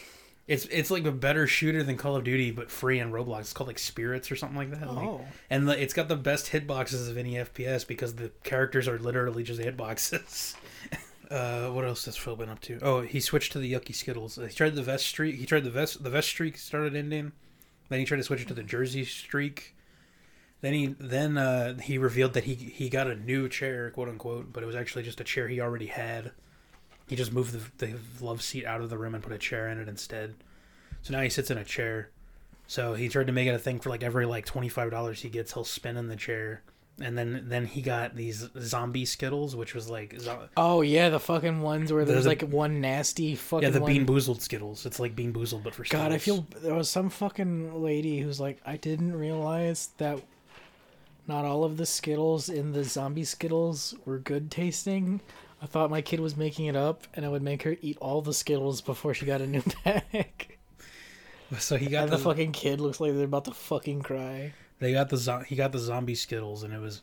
[0.46, 3.40] it's it's like a better shooter than Call of Duty, but free on Roblox.
[3.40, 4.92] It's called like Spirits or something like that.
[4.92, 8.86] Like, Oh, and the, it's got the best hitboxes of any FPS because the characters
[8.86, 10.54] are literally just hitboxes.
[11.30, 12.78] uh, what else has Phil been up to?
[12.82, 14.36] Oh, he switched to the Yucky Skittles.
[14.36, 15.36] He tried the vest streak.
[15.36, 16.02] He tried the vest.
[16.04, 17.32] The vest streak started ending.
[17.88, 19.74] Then he tried to switch it to the jersey streak.
[20.62, 24.52] Then he then uh, he revealed that he he got a new chair, quote unquote,
[24.52, 26.30] but it was actually just a chair he already had.
[27.08, 29.68] He just moved the, the love seat out of the room and put a chair
[29.68, 30.34] in it instead.
[31.02, 32.10] So now he sits in a chair.
[32.68, 35.20] So he tried to make it a thing for like every like twenty five dollars
[35.20, 36.62] he gets, he'll spin in the chair.
[37.00, 41.18] And then then he got these zombie Skittles, which was like zo- oh yeah, the
[41.18, 43.64] fucking ones where there's the- like one nasty fucking.
[43.64, 43.92] yeah the one.
[43.92, 44.86] Bean Boozled Skittles.
[44.86, 48.38] It's like Bean Boozled but for God, I feel there was some fucking lady who's
[48.38, 50.20] like, I didn't realize that
[51.26, 55.20] not all of the Skittles in the zombie Skittles were good tasting.
[55.62, 58.20] I thought my kid was making it up, and I would make her eat all
[58.22, 60.58] the Skittles before she got a new pack.
[61.58, 64.52] so he got the, the fucking kid looks like they're about to fucking cry.
[64.80, 67.00] they got the zo- he got the zombie Skittles and it was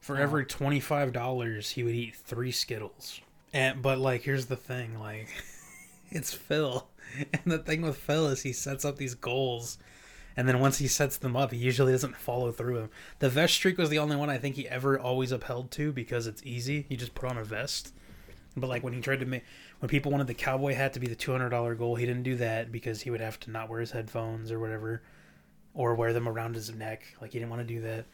[0.00, 0.22] for Oh.
[0.22, 3.20] every twenty five dollars he would eat three Skittles.
[3.52, 5.28] And but like here's the thing, like
[6.10, 6.86] it's Phil.
[7.32, 9.78] And the thing with Phil is he sets up these goals
[10.40, 12.90] and then once he sets them up, he usually doesn't follow through them.
[13.18, 16.26] The vest streak was the only one I think he ever always upheld to because
[16.26, 16.86] it's easy.
[16.88, 17.92] You just put on a vest.
[18.56, 19.44] But like when he tried to make
[19.80, 22.22] when people wanted the cowboy hat to be the two hundred dollar goal, he didn't
[22.22, 25.02] do that because he would have to not wear his headphones or whatever,
[25.74, 27.04] or wear them around his neck.
[27.20, 28.06] Like he didn't want to do that.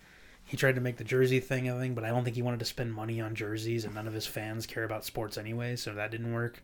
[0.42, 2.58] He tried to make the jersey thing a thing, but I don't think he wanted
[2.58, 5.94] to spend money on jerseys, and none of his fans care about sports anyway, so
[5.94, 6.60] that didn't work.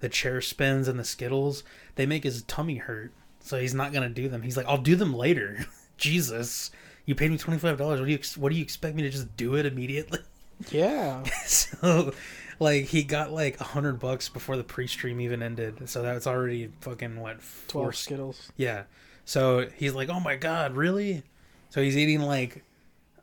[0.00, 1.62] The chair spins and the Skittles,
[1.96, 3.12] they make his tummy hurt,
[3.44, 4.42] so he's not gonna do them.
[4.42, 5.64] He's like, I'll do them later.
[5.96, 6.72] Jesus,
[7.06, 8.00] you paid me twenty five dollars.
[8.00, 10.18] What do you ex- What do you expect me to just do it immediately?
[10.70, 11.24] Yeah.
[11.46, 12.12] so
[12.60, 16.70] like he got like a hundred bucks before the pre-stream even ended so that's already
[16.80, 18.52] fucking what four Twelve Skittles.
[18.56, 18.84] yeah
[19.24, 21.24] so he's like oh my god really
[21.70, 22.62] so he's eating like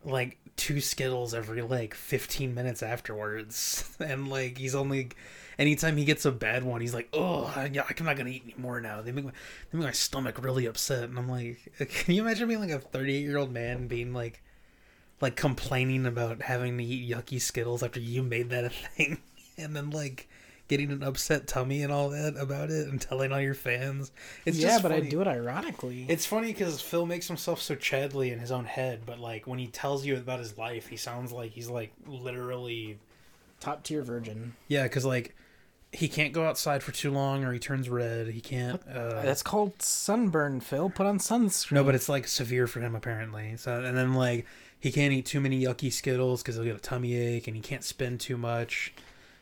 [0.04, 5.08] like two skittles every like 15 minutes afterwards and like he's only
[5.62, 8.80] anytime he gets a bad one he's like oh yeah i'm not gonna eat anymore
[8.80, 9.30] now they make, my,
[9.70, 12.80] they make my stomach really upset and i'm like can you imagine being like a
[12.80, 14.42] 38 year old man being like
[15.20, 19.18] like complaining about having to eat yucky skittles after you made that a thing
[19.56, 20.28] and then like
[20.66, 24.10] getting an upset tummy and all that about it and telling all your fans
[24.44, 26.06] it's yeah, but I do it ironically.
[26.08, 29.58] It's funny because Phil makes himself so Chadley in his own head, but like when
[29.58, 32.98] he tells you about his life, he sounds like he's like literally
[33.62, 34.54] Top tier virgin.
[34.66, 35.36] yeah, because like
[35.92, 38.28] he can't go outside for too long or he turns red.
[38.28, 38.80] He can't.
[38.88, 40.88] Uh, That's called sunburn, Phil.
[40.90, 41.72] Put on sunscreen.
[41.72, 43.56] no, but it's like severe for him apparently.
[43.58, 44.46] So and then like
[44.80, 47.62] he can't eat too many yucky Skittles because he'll get a tummy ache, and he
[47.62, 48.92] can't spend too much.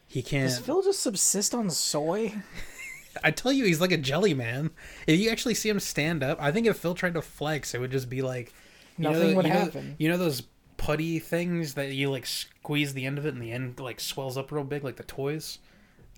[0.06, 0.48] He can't.
[0.48, 2.34] Does Phil just subsist on soy?
[3.24, 4.70] I tell you, he's like a jelly man.
[5.06, 7.80] If you actually see him stand up, I think if Phil tried to flex, it
[7.80, 8.52] would just be like
[8.98, 9.96] you know- Nothing would you know- happen.
[9.98, 10.42] You know those
[10.76, 14.36] putty things that you like squeeze the end of it, and the end like swells
[14.36, 15.58] up real big, like the toys.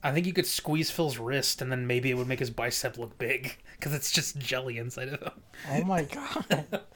[0.02, 2.98] I think you could squeeze Phil's wrist, and then maybe it would make his bicep
[2.98, 5.42] look big because it's just jelly inside of him.
[5.70, 6.82] Oh my god.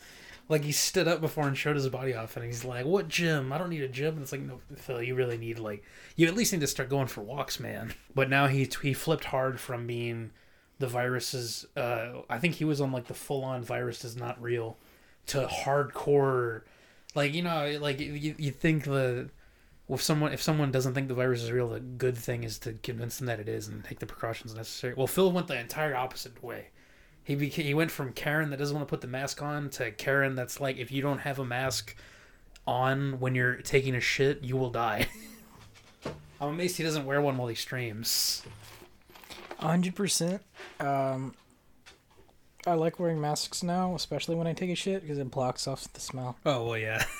[0.48, 3.52] Like he stood up before and showed his body off, and he's like, "What gym?
[3.52, 5.82] I don't need a gym." And it's like, no, Phil, you really need like,
[6.14, 7.94] you at least need to start going for walks, man.
[8.14, 10.30] But now he he flipped hard from being
[10.78, 11.66] the virus's.
[11.76, 14.76] Uh, I think he was on like the full on virus is not real,
[15.26, 16.62] to hardcore,
[17.16, 19.30] like you know, like you you think the.
[19.88, 22.72] If someone if someone doesn't think the virus is real, the good thing is to
[22.74, 24.94] convince them that it is and take the precautions necessary.
[24.96, 26.68] Well, Phil went the entire opposite way.
[27.22, 30.34] He he went from Karen that doesn't want to put the mask on to Karen
[30.34, 31.96] that's like if you don't have a mask
[32.66, 35.06] on when you're taking a shit, you will die.
[36.40, 38.42] I'm amazed he doesn't wear one while he streams.
[39.58, 40.42] hundred percent.
[40.80, 41.34] Um,
[42.66, 45.92] I like wearing masks now, especially when I take a shit because it blocks off
[45.92, 46.36] the smell.
[46.44, 47.04] Oh well, yeah.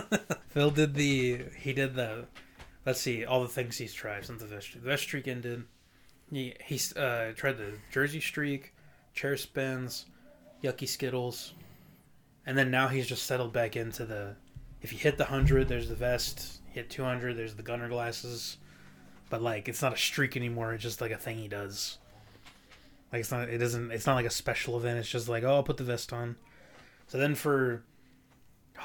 [0.48, 2.26] Phil did the he did the
[2.84, 5.64] let's see all the things he's tried since the vest the vest streak ended.
[6.30, 8.74] He he's uh, tried the Jersey streak,
[9.14, 10.06] chair spins,
[10.62, 11.52] yucky skittles,
[12.46, 14.36] and then now he's just settled back into the.
[14.80, 16.60] If you hit the hundred, there's the vest.
[16.70, 18.56] Hit two hundred, there's the gunner glasses.
[19.28, 20.74] But like, it's not a streak anymore.
[20.74, 21.98] It's just like a thing he does.
[23.12, 23.48] Like it's not.
[23.48, 23.90] It doesn't.
[23.90, 24.98] It's not like a special event.
[24.98, 26.36] It's just like, oh, I'll put the vest on.
[27.08, 27.84] So then for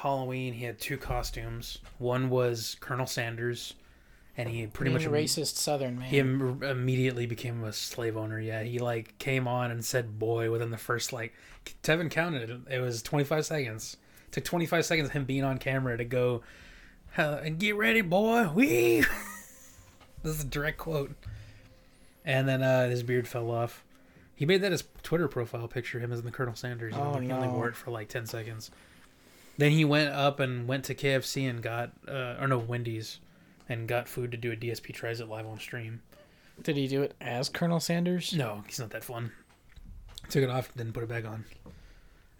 [0.02, 1.78] Halloween, he had two costumes.
[1.98, 3.74] One was Colonel Sanders,
[4.36, 6.08] and he pretty Being much a racist Southern man.
[6.08, 8.40] he Im- immediately became a slave owner.
[8.40, 11.34] Yeah, he like came on and said "boy" within the first like
[11.82, 12.60] Tevin counted it.
[12.74, 13.96] It was 25 seconds.
[14.28, 16.42] It took 25 seconds of him being on camera to go
[17.16, 18.48] "Uh, and get ready, boy.
[18.54, 19.00] Wee.
[20.22, 21.12] this is a direct quote.
[22.24, 23.84] And then uh, his beard fell off.
[24.34, 25.98] He made that his Twitter profile picture.
[25.98, 26.94] Him as the Colonel Sanders.
[26.94, 27.54] and, Oh, like, He only no.
[27.54, 28.70] wore it for like 10 seconds.
[29.58, 33.18] Then he went up and went to KFC and got, uh, or no, Wendy's,
[33.68, 36.00] and got food to do a DSP tries it live on stream.
[36.62, 38.32] Did he do it as Colonel Sanders?
[38.32, 39.32] No, he's not that fun.
[40.30, 41.44] Took it off, didn't put it back on.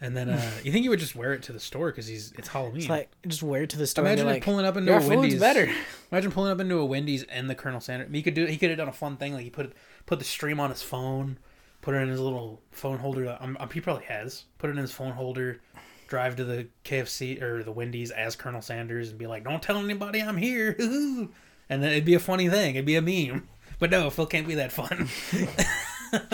[0.01, 2.31] And then uh, you think he would just wear it to the store because he's
[2.37, 2.77] it's Halloween.
[2.77, 4.05] It's like just wear it to the store.
[4.05, 5.39] Imagine and like pulling up into a Wendy's.
[5.39, 5.69] better.
[6.11, 8.09] Imagine pulling up into a Wendy's and the Colonel Sanders.
[8.11, 8.45] He could do.
[8.45, 9.73] He could have done a fun thing like he put
[10.05, 11.37] put the stream on his phone,
[11.81, 13.37] put it in his little phone holder.
[13.41, 15.59] Um, he probably has put it in his phone holder.
[16.09, 19.77] Drive to the KFC or the Wendy's as Colonel Sanders and be like, "Don't tell
[19.77, 21.29] anybody I'm here," and
[21.69, 22.75] then it'd be a funny thing.
[22.75, 23.47] It'd be a meme.
[23.79, 25.07] But no, Phil can't be that fun.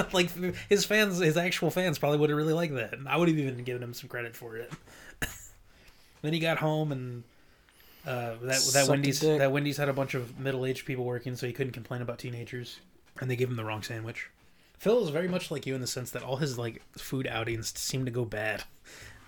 [0.14, 0.32] like
[0.68, 2.96] his fans, his actual fans probably would have really liked that.
[3.06, 4.74] I would have even given him some credit for it.
[6.24, 7.24] then he got home and
[8.08, 9.38] uh, that that Wendy's dick.
[9.38, 12.18] that Wendy's had a bunch of middle aged people working, so he couldn't complain about
[12.18, 12.80] teenagers,
[13.22, 14.32] and they gave him the wrong sandwich.
[14.80, 17.78] Phil is very much like you in the sense that all his like food outings
[17.78, 18.64] seem to go bad.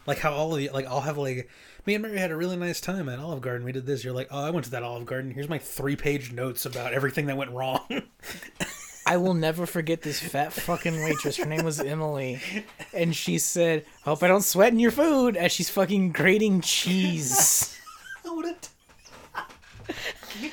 [0.08, 1.50] Like how all of you, like I'll have like
[1.86, 3.66] me and Mary had a really nice time at Olive Garden.
[3.66, 4.04] We did this.
[4.04, 5.32] You're like, oh, I went to that Olive Garden.
[5.32, 7.82] Here's my three page notes about everything that went wrong.
[9.06, 11.38] I will never forget this fat fucking waitress.
[11.38, 12.42] Her name was Emily,
[12.94, 17.74] and she said, "Hope I don't sweat in your food." As she's fucking grating cheese.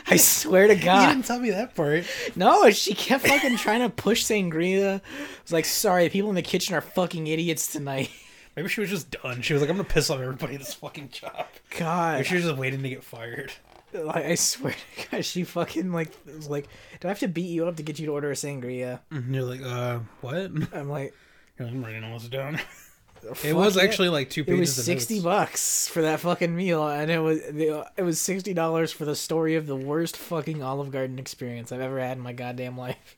[0.07, 1.03] I swear to God.
[1.03, 2.05] You didn't tell me that part.
[2.37, 5.01] No, she kept fucking trying to push sangria.
[5.01, 8.11] I was like, sorry, people in the kitchen are fucking idiots tonight.
[8.57, 9.43] Maybe she was just done.
[9.43, 11.47] She was like, I'm gonna piss off everybody at this fucking job.
[11.79, 12.15] God.
[12.15, 13.53] Maybe she was just waiting to get fired.
[13.93, 16.69] Like, I swear to God, she fucking like was like,
[17.01, 19.33] "Do I have to beat you up to get you to order a sangria?" And
[19.33, 20.51] you're like, uh, what?
[20.73, 21.15] I'm like,
[21.61, 22.59] I'm writing all this down.
[23.45, 24.61] It was yeah." actually like two It pages.
[24.61, 25.25] was of sixty notes.
[25.25, 29.55] bucks for that fucking meal, and it was it was sixty dollars for the story
[29.55, 33.17] of the worst fucking Olive Garden experience I've ever had in my goddamn life.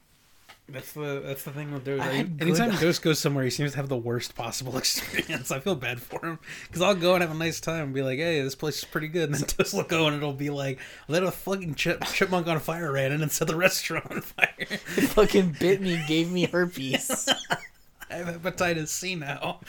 [0.68, 2.00] That's the that's the thing with Dos.
[2.00, 5.52] I Anytime good- Dos goes somewhere, he seems to have the worst possible experience.
[5.52, 8.02] I feel bad for him because I'll go and have a nice time and be
[8.02, 10.50] like, "Hey, this place is pretty good," and then Dos will go and it'll be
[10.50, 14.20] like, "Let a fucking chip, chipmunk on fire ran in and set the restaurant on
[14.22, 14.68] fire." It
[15.11, 17.29] fucking bit me, gave me herpes.
[18.11, 19.61] I have hepatitis C now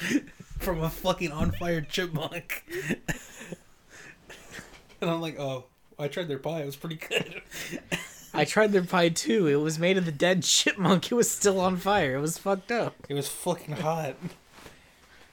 [0.58, 2.64] from a fucking on fire chipmunk.
[5.00, 5.66] and I'm like, "Oh,
[6.00, 6.62] I tried their pie.
[6.62, 7.42] It was pretty good."
[8.38, 9.48] I tried their pie too.
[9.48, 11.12] It was made of the dead chipmunk.
[11.12, 12.16] It was still on fire.
[12.16, 12.96] It was fucked up.
[13.10, 14.16] It was fucking hot.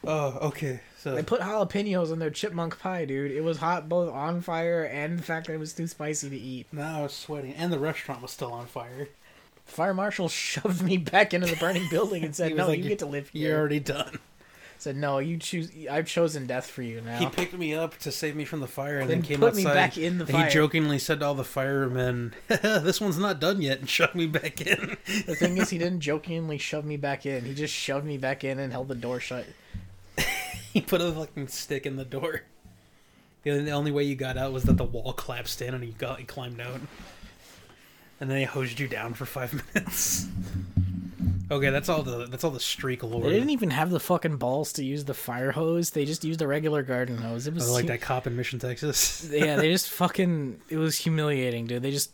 [0.06, 0.80] Oh, okay.
[0.98, 3.30] So They put jalapenos in their chipmunk pie, dude.
[3.30, 6.36] It was hot both on fire and the fact that it was too spicy to
[6.36, 6.66] eat.
[6.72, 9.08] now I was sweating, and the restaurant was still on fire.
[9.66, 12.98] Fire marshal shoved me back into the burning building and said, "No, like, you get
[13.00, 13.50] to live here.
[13.50, 14.18] You're already done.
[14.84, 15.70] Said, "No, you choose.
[15.90, 18.66] I've chosen death for you now." He picked me up to save me from the
[18.66, 19.64] fire, and Then then, came put outside.
[19.64, 20.44] me back in the fire.
[20.44, 24.26] He jokingly said to all the firemen, "This one's not done yet," and shoved me
[24.26, 24.98] back in.
[25.26, 27.46] the thing is, he didn't jokingly shove me back in.
[27.46, 29.46] He just shoved me back in and held the door shut.
[30.70, 32.42] he put a fucking stick in the door.
[33.42, 35.82] The only, the only way you got out was that the wall collapsed in, and
[35.82, 36.78] you got you climbed out.
[38.20, 40.26] And then they hosed you down for five minutes.
[41.50, 43.22] Okay, that's all the that's all the streak lore.
[43.24, 45.90] They didn't even have the fucking balls to use the fire hose.
[45.90, 47.46] They just used a regular garden hose.
[47.46, 49.28] It was Oh, like that cop in Mission, Texas.
[49.32, 50.60] yeah, they just fucking.
[50.68, 51.82] It was humiliating, dude.
[51.82, 52.10] They just.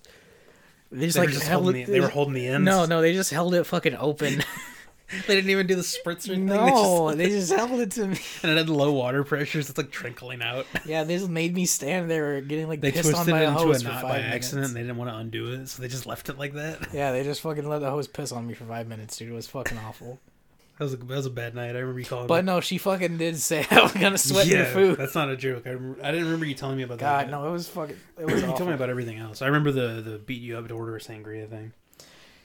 [0.93, 1.87] They just They like were just held it.
[1.87, 2.65] the, they were holding the ends.
[2.65, 4.43] No, no, they just held it fucking open.
[5.27, 6.47] they didn't even do the spritzer thing.
[6.47, 8.19] They no, just, they just held it to me.
[8.43, 9.69] and it had low water pressures.
[9.69, 10.67] It's like trickling out.
[10.85, 13.45] Yeah, they just made me stand there getting like They pissed on twisted by it
[13.45, 14.35] a into a hose for knot five by minutes.
[14.37, 14.67] accident.
[14.69, 16.89] And they didn't want to undo it, so they just left it like that.
[16.93, 19.31] Yeah, they just fucking let the hose piss on me for five minutes, dude.
[19.31, 20.19] It was fucking awful.
[20.79, 21.77] That was a, that was a bad night.
[21.77, 22.27] I remember you calling.
[22.27, 22.53] But me.
[22.53, 24.97] no, she fucking did say I was gonna sweat yeah, your food.
[24.97, 25.65] that's not a joke.
[25.67, 27.31] I, remember, I didn't remember you telling me about God, that.
[27.31, 27.97] no, it was fucking.
[28.19, 29.43] It was you told me about everything else.
[29.43, 31.73] I remember the the beat you up to order a sangria thing.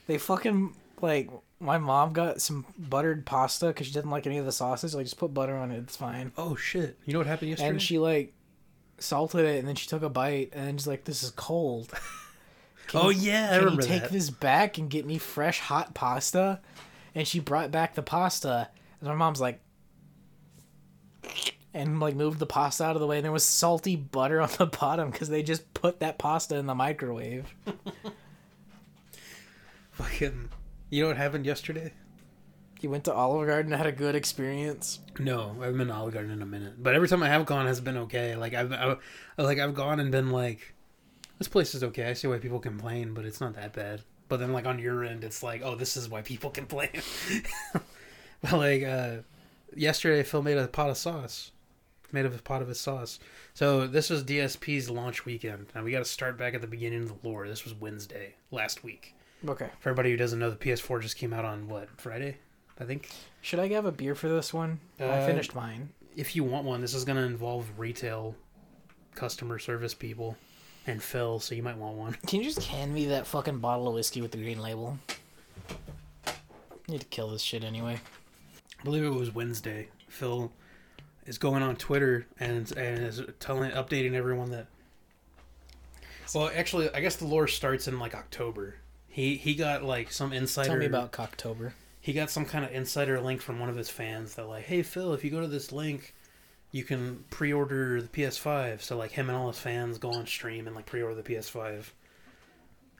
[0.06, 4.44] They fucking like my mom got some buttered pasta because she didn't like any of
[4.44, 4.94] the sauces.
[4.94, 6.32] Like just put butter on it, it's fine.
[6.36, 6.98] Oh shit!
[7.06, 7.68] You know what happened yesterday?
[7.70, 8.32] And she like
[8.98, 11.90] salted it, and then she took a bite, and then she's like, "This is cold."
[12.88, 14.12] Can oh you- yeah, I Can remember you take that.
[14.12, 16.60] this back and get me fresh hot pasta?
[17.14, 18.68] And she brought back the pasta,
[19.00, 19.60] and my mom's like,
[21.74, 24.50] and like moved the pasta out of the way, and there was salty butter on
[24.58, 27.52] the bottom because they just put that pasta in the microwave.
[29.92, 30.50] Fucking.
[30.88, 31.92] You know what happened yesterday?
[32.80, 35.00] You went to Olive Garden and had a good experience.
[35.18, 36.74] No, I haven't been to Olive Garden in a minute.
[36.78, 38.36] But every time I have gone, has been okay.
[38.36, 38.96] Like I've, I,
[39.38, 40.74] like I've gone and been like,
[41.38, 42.08] this place is okay.
[42.08, 44.02] I see why people complain, but it's not that bad.
[44.28, 46.90] But then like on your end, it's like, oh, this is why people complain.
[48.42, 49.16] but like uh,
[49.74, 51.50] yesterday, Phil made a pot of sauce,
[52.12, 53.18] made of a pot of his sauce.
[53.54, 55.66] So this was DSP's launch weekend.
[55.74, 57.48] and we got to start back at the beginning of the lore.
[57.48, 59.15] This was Wednesday last week.
[59.48, 59.68] Okay.
[59.80, 62.38] For everybody who doesn't know, the PS4 just came out on what Friday,
[62.80, 63.10] I think.
[63.42, 64.80] Should I have a beer for this one?
[64.98, 65.90] I Uh, finished mine.
[66.16, 68.34] if you want one, this is going to involve retail
[69.14, 70.36] customer service people
[70.86, 72.14] and Phil, so you might want one.
[72.26, 74.98] Can you just hand me that fucking bottle of whiskey with the green label?
[76.88, 78.00] need to kill this shit anyway.
[78.80, 79.88] I believe it was Wednesday.
[80.08, 80.52] Phil
[81.26, 84.68] is going on Twitter and and is telling updating everyone that
[86.34, 88.76] Well, actually, I guess the lore starts in like October.
[89.16, 91.72] He he got like some insider Tell me about Cocktober.
[92.02, 94.82] he got some kind of insider link from one of his fans that like, hey
[94.82, 96.14] Phil, if you go to this link,
[96.70, 98.82] you can pre-order the PS5.
[98.82, 101.86] So like him and all his fans go on stream and like pre-order the PS5.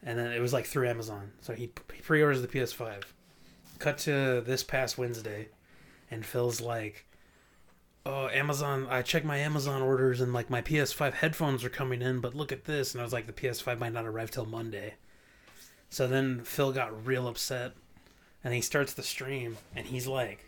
[0.05, 1.33] And then it was like through Amazon.
[1.42, 3.02] So he, he pre-orders the PS5.
[3.79, 5.48] Cut to this past Wednesday,
[6.11, 7.05] and Phil's like,
[8.07, 8.87] "Oh, Amazon!
[8.88, 12.52] I checked my Amazon orders and like my PS5 headphones are coming in, but look
[12.52, 14.94] at this." And I was like, "The PS5 might not arrive till Monday."
[15.90, 17.72] So then Phil got real upset
[18.44, 20.44] and he starts the stream and he's like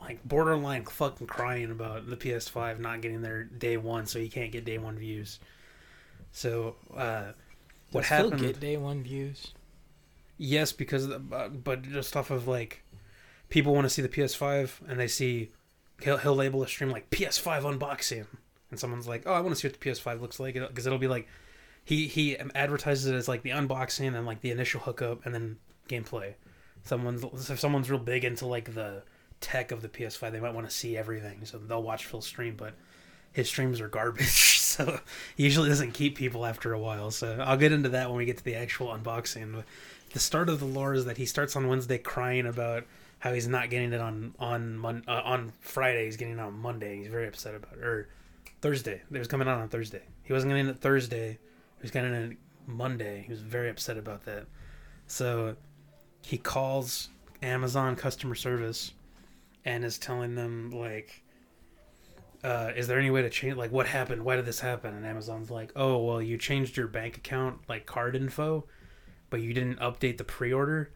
[0.00, 4.52] like borderline fucking crying about the PS5 not getting there day one so he can't
[4.52, 5.38] get day one views.
[6.32, 7.32] So uh
[7.92, 9.52] what Does happened Phil get day one views?
[10.36, 12.82] Yes, because uh, but just off of like
[13.48, 15.50] people want to see the PS5 and they see
[16.02, 18.26] he'll, he'll label a stream like PS5 unboxing
[18.70, 20.98] and someone's like, "Oh, I want to see what the PS5 looks like" because it'll
[20.98, 21.28] be like
[21.84, 25.58] he he advertises it as like the unboxing and like the initial hookup and then
[25.88, 26.34] gameplay.
[26.82, 29.02] Someone's if someone's real big into like the
[29.40, 32.54] tech of the PS5, they might want to see everything, so they'll watch Phil's stream.
[32.56, 32.74] But
[33.32, 35.00] his streams are garbage, so
[35.36, 37.10] he usually doesn't keep people after a while.
[37.10, 39.62] So I'll get into that when we get to the actual unboxing.
[40.12, 42.84] The start of the lore is that he starts on Wednesday crying about
[43.18, 46.06] how he's not getting it on on Mon- uh, on Friday.
[46.06, 46.98] He's getting it on Monday.
[46.98, 47.84] He's very upset about it.
[47.84, 48.08] Or
[48.60, 49.02] Thursday.
[49.10, 50.02] It was coming out on Thursday.
[50.22, 51.38] He wasn't getting it Thursday.
[51.84, 53.24] Was getting it Monday.
[53.26, 54.46] He was very upset about that.
[55.06, 55.56] So
[56.22, 57.10] he calls
[57.42, 58.92] Amazon customer service
[59.66, 61.22] and is telling them like
[62.42, 65.06] uh, is there any way to change like what happened why did this happen and
[65.06, 68.66] amazon's like oh well you changed your bank account like card info
[69.30, 70.92] but you didn't update the pre-order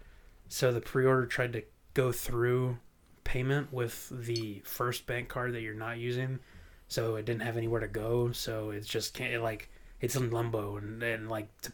[0.49, 1.63] so the pre-order tried to
[1.95, 2.77] go through
[3.25, 6.39] payment with the first bank card that you're not using
[6.87, 10.31] so it didn't have anywhere to go so it's just can't it, like it's in
[10.31, 11.73] limbo and, and like to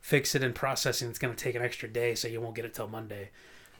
[0.00, 2.64] fix it in processing it's going to take an extra day so you won't get
[2.64, 3.30] it till monday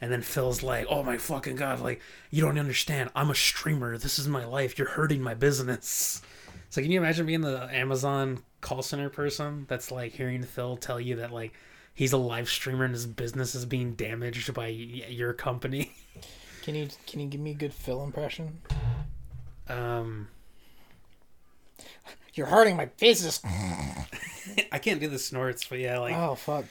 [0.02, 1.78] and then Phil's like, "Oh my fucking god!
[1.78, 3.11] Like you don't understand.
[3.14, 3.96] I'm a streamer.
[3.96, 4.76] This is my life.
[4.76, 6.20] You're hurting my business."
[6.70, 11.00] So can you imagine being the Amazon call center person that's like hearing Phil tell
[11.00, 11.52] you that like
[11.94, 15.92] he's a live streamer and his business is being damaged by your company?
[16.62, 18.61] Can you can you give me a good Phil impression?
[19.68, 20.28] Um,
[22.35, 23.40] you're hurting my business.
[24.73, 26.64] I can't do the snorts, but yeah, like oh fuck.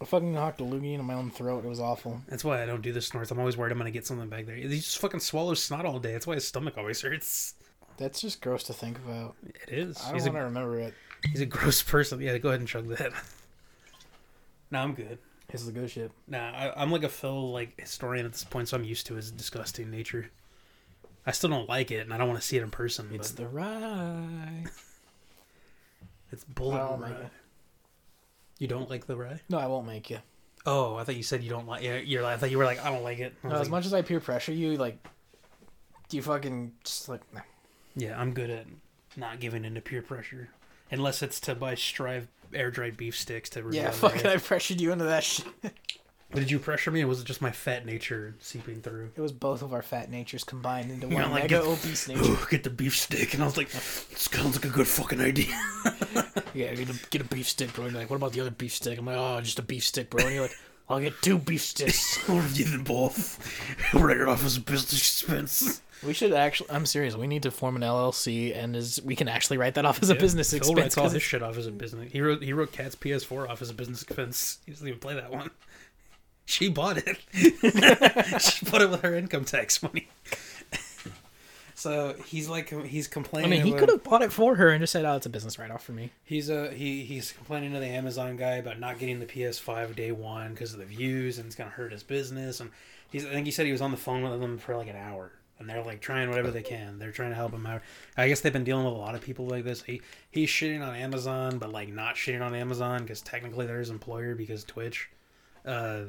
[0.00, 1.64] I fucking knocked a loogie into my own throat.
[1.64, 2.20] It was awful.
[2.28, 3.30] That's why I don't do the snorts.
[3.30, 4.56] I'm always worried I'm gonna get something back there.
[4.56, 6.12] He just fucking swallows snot all day.
[6.12, 7.54] That's why his stomach always hurts.
[7.96, 9.36] That's just gross to think about.
[9.44, 9.96] It is.
[10.02, 10.94] I don't want to remember it.
[11.24, 12.20] He's a gross person.
[12.20, 13.12] Yeah, go ahead and chug that.
[14.70, 15.18] no, I'm good.
[15.48, 16.10] It's the good shit.
[16.28, 19.14] Nah, I, am like a Phil like historian at this point, so I'm used to
[19.14, 20.30] his disgusting nature.
[21.26, 23.10] I still don't like it, and I don't want to see it in person.
[23.12, 23.42] It's but...
[23.42, 24.64] the rye.
[26.32, 27.30] it's bullet rye.
[28.58, 29.40] You don't like the rye?
[29.48, 30.18] No, I won't make you.
[30.64, 31.82] Oh, I thought you said you don't like.
[31.82, 32.24] Yeah, you're.
[32.24, 33.34] I thought you were like, I don't like it.
[33.42, 34.98] No, as like, much as I peer pressure you, like,
[36.08, 37.20] do you fucking just like?
[37.34, 37.40] Nah.
[37.94, 38.66] Yeah, I'm good at
[39.16, 40.48] not giving into peer pressure,
[40.90, 43.64] unless it's to buy Stryve air dried beef sticks to.
[43.70, 45.46] Yeah, fucking, I pressured you into that shit.
[46.34, 49.10] Did you pressure me, or was it just my fat nature seeping through?
[49.14, 52.36] It was both of our fat natures combined into one like, mega get, obese nature.
[52.50, 55.46] get the beef stick, and I was like, sounds like a good fucking idea."
[56.54, 57.84] yeah, get a, get a beef stick, bro.
[57.84, 59.84] And you're like, "What about the other beef stick?" I'm like, "Oh, just a beef
[59.84, 60.56] stick, bro." And you're like,
[60.88, 63.94] "I'll get two beef sticks." or even both.
[63.94, 65.80] Write it off as a business expense.
[66.04, 66.70] We should actually.
[66.70, 67.16] I'm serious.
[67.16, 70.10] We need to form an LLC, and is we can actually write that off as
[70.10, 70.78] yeah, a business Phil expense.
[70.78, 72.12] writes all his shit off as a business.
[72.12, 74.58] He wrote he wrote Cat's PS4 off as a business expense.
[74.66, 75.50] He doesn't even play that one.
[76.46, 77.18] She bought it.
[78.40, 80.08] she bought it with her income tax money.
[81.74, 83.52] so he's like he's complaining.
[83.52, 85.28] I mean, he could have bought it for her and just said, "Oh, it's a
[85.30, 88.78] business write off for me." He's uh he he's complaining to the Amazon guy about
[88.78, 92.04] not getting the PS5 day one because of the views and it's gonna hurt his
[92.04, 92.60] business.
[92.60, 92.70] And
[93.10, 94.96] he's I think he said he was on the phone with them for like an
[94.96, 96.98] hour and they're like trying whatever they can.
[96.98, 97.82] They're trying to help him out.
[98.16, 99.82] I guess they've been dealing with a lot of people like this.
[99.82, 103.90] He he's shitting on Amazon, but like not shitting on Amazon because technically they're his
[103.90, 105.10] employer because Twitch.
[105.64, 106.04] Uh,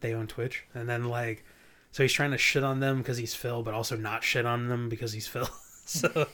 [0.00, 1.44] they own Twitch, and then like,
[1.92, 4.68] so he's trying to shit on them because he's Phil, but also not shit on
[4.68, 5.48] them because he's Phil.
[5.84, 6.26] so,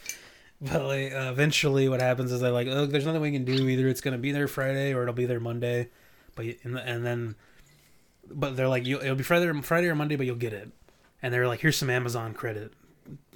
[0.61, 3.67] but like, uh, eventually, what happens is they're like, "Oh, there's nothing we can do.
[3.67, 5.89] Either it's gonna be there Friday or it'll be there Monday."
[6.35, 7.35] But and, and then,
[8.29, 10.69] but they're like, it'll be Friday, Friday or Monday, but you'll get it.
[11.21, 12.73] And they're like, "Here's some Amazon credit,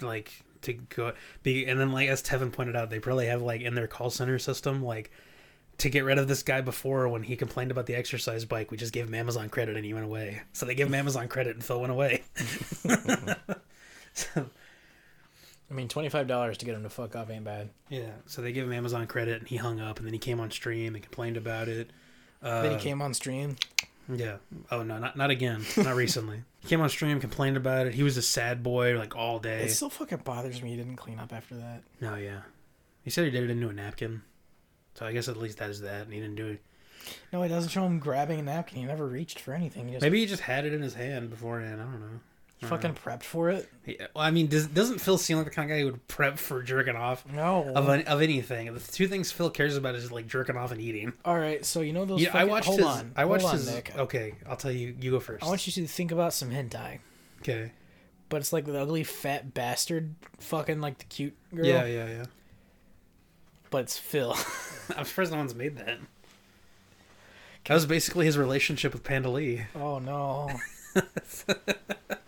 [0.02, 0.32] like."
[0.66, 3.74] To go be and then like as Tevin pointed out, they probably have like in
[3.74, 5.10] their call center system like
[5.82, 8.70] to get rid of this guy before when he complained about the exercise bike.
[8.70, 10.42] We just gave him Amazon credit and he went away.
[10.54, 12.22] So they gave him Amazon credit and Phil went away.
[14.14, 14.46] so,
[15.70, 17.70] I mean, twenty five dollars to get him to fuck off ain't bad.
[17.90, 18.12] Yeah.
[18.28, 20.52] So they gave him Amazon credit and he hung up and then he came on
[20.52, 21.90] stream and complained about it.
[22.44, 23.56] Uh, then he came on stream.
[24.08, 24.38] Yeah.
[24.72, 25.66] Oh no, not not again.
[25.78, 26.44] Not recently.
[26.60, 27.96] he came on stream, complained about it.
[27.96, 29.64] He was a sad boy like all day.
[29.64, 31.82] It still fucking bothers me he didn't clean up after that.
[32.00, 32.42] No, yeah.
[33.04, 34.22] He said he did it into a napkin.
[34.96, 36.62] So I guess at least that is that, and he didn't do it.
[37.34, 38.80] No, it doesn't show him grabbing a napkin.
[38.80, 39.88] He never reached for anything.
[39.88, 41.82] He just, Maybe he just had it in his hand beforehand.
[41.82, 42.20] I don't know.
[42.58, 43.68] He fucking prepped for it.
[43.88, 46.08] Yeah, well, I mean, does, doesn't Phil seem like the kind of guy who would
[46.08, 47.26] prep for jerking off?
[47.34, 48.72] No, of of anything.
[48.72, 51.14] The two things Phil cares about is like jerking off and eating.
[51.26, 52.22] All right, so you know those.
[52.22, 52.68] Yeah, fucking, I watched.
[52.68, 53.12] Hold his, on.
[53.16, 53.74] I watched hold his.
[53.74, 53.94] Nick.
[53.98, 54.96] Okay, I'll tell you.
[55.02, 55.44] You go first.
[55.44, 57.00] I want you to think about some hentai.
[57.40, 57.72] Okay.
[58.30, 61.66] But it's like the ugly fat bastard, fucking like the cute girl.
[61.66, 62.26] Yeah, yeah, yeah.
[63.72, 64.36] But it's Phil.
[64.96, 65.98] I'm surprised no one's made that.
[67.66, 69.64] That was basically his relationship with Panda Lee.
[69.76, 70.52] Oh no.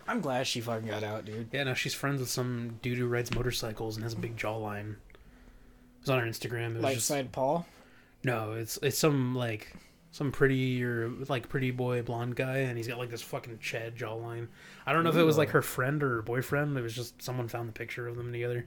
[0.08, 1.48] I'm glad she fucking got out, dude.
[1.52, 4.92] Yeah, no, she's friends with some dude who rides motorcycles and has a big jawline.
[4.92, 6.70] It was on her Instagram.
[6.70, 7.32] It was Life just...
[7.32, 7.66] Paul?
[8.24, 9.74] No, it's it's some like
[10.12, 13.96] some pretty or like pretty boy blonde guy, and he's got like this fucking Chad
[13.96, 14.48] jawline.
[14.86, 16.78] I don't know if it was like her friend or her boyfriend.
[16.78, 18.66] It was just someone found the picture of them together.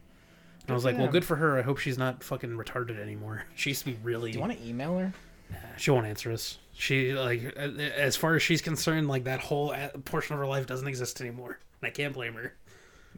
[0.68, 1.57] And I was like, well, good for her.
[1.57, 3.45] I hope she's not fucking retarded anymore.
[3.55, 4.32] She used to be really.
[4.32, 5.13] Do you want to email her?
[5.78, 6.57] She won't answer us.
[6.74, 10.68] She like, as far as she's concerned, like that whole uh, portion of her life
[10.68, 11.57] doesn't exist anymore.
[11.82, 12.53] And I can't blame her.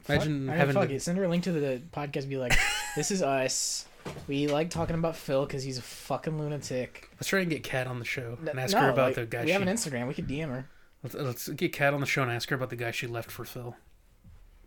[0.08, 1.02] Imagine fuck, having fuck to- it.
[1.02, 2.28] Send her a link to the podcast.
[2.28, 2.56] Be like,
[2.96, 3.86] this is us.
[4.28, 7.10] We like talking about Phil because he's a fucking lunatic.
[7.16, 9.26] Let's try and get Kat on the show and ask No, her about like, the
[9.26, 9.40] guy.
[9.42, 10.06] We she, have an Instagram.
[10.08, 10.66] We could DM her.
[11.02, 13.30] let's, let's get Kat on the show and ask her about the guy she left
[13.30, 13.76] for Phil.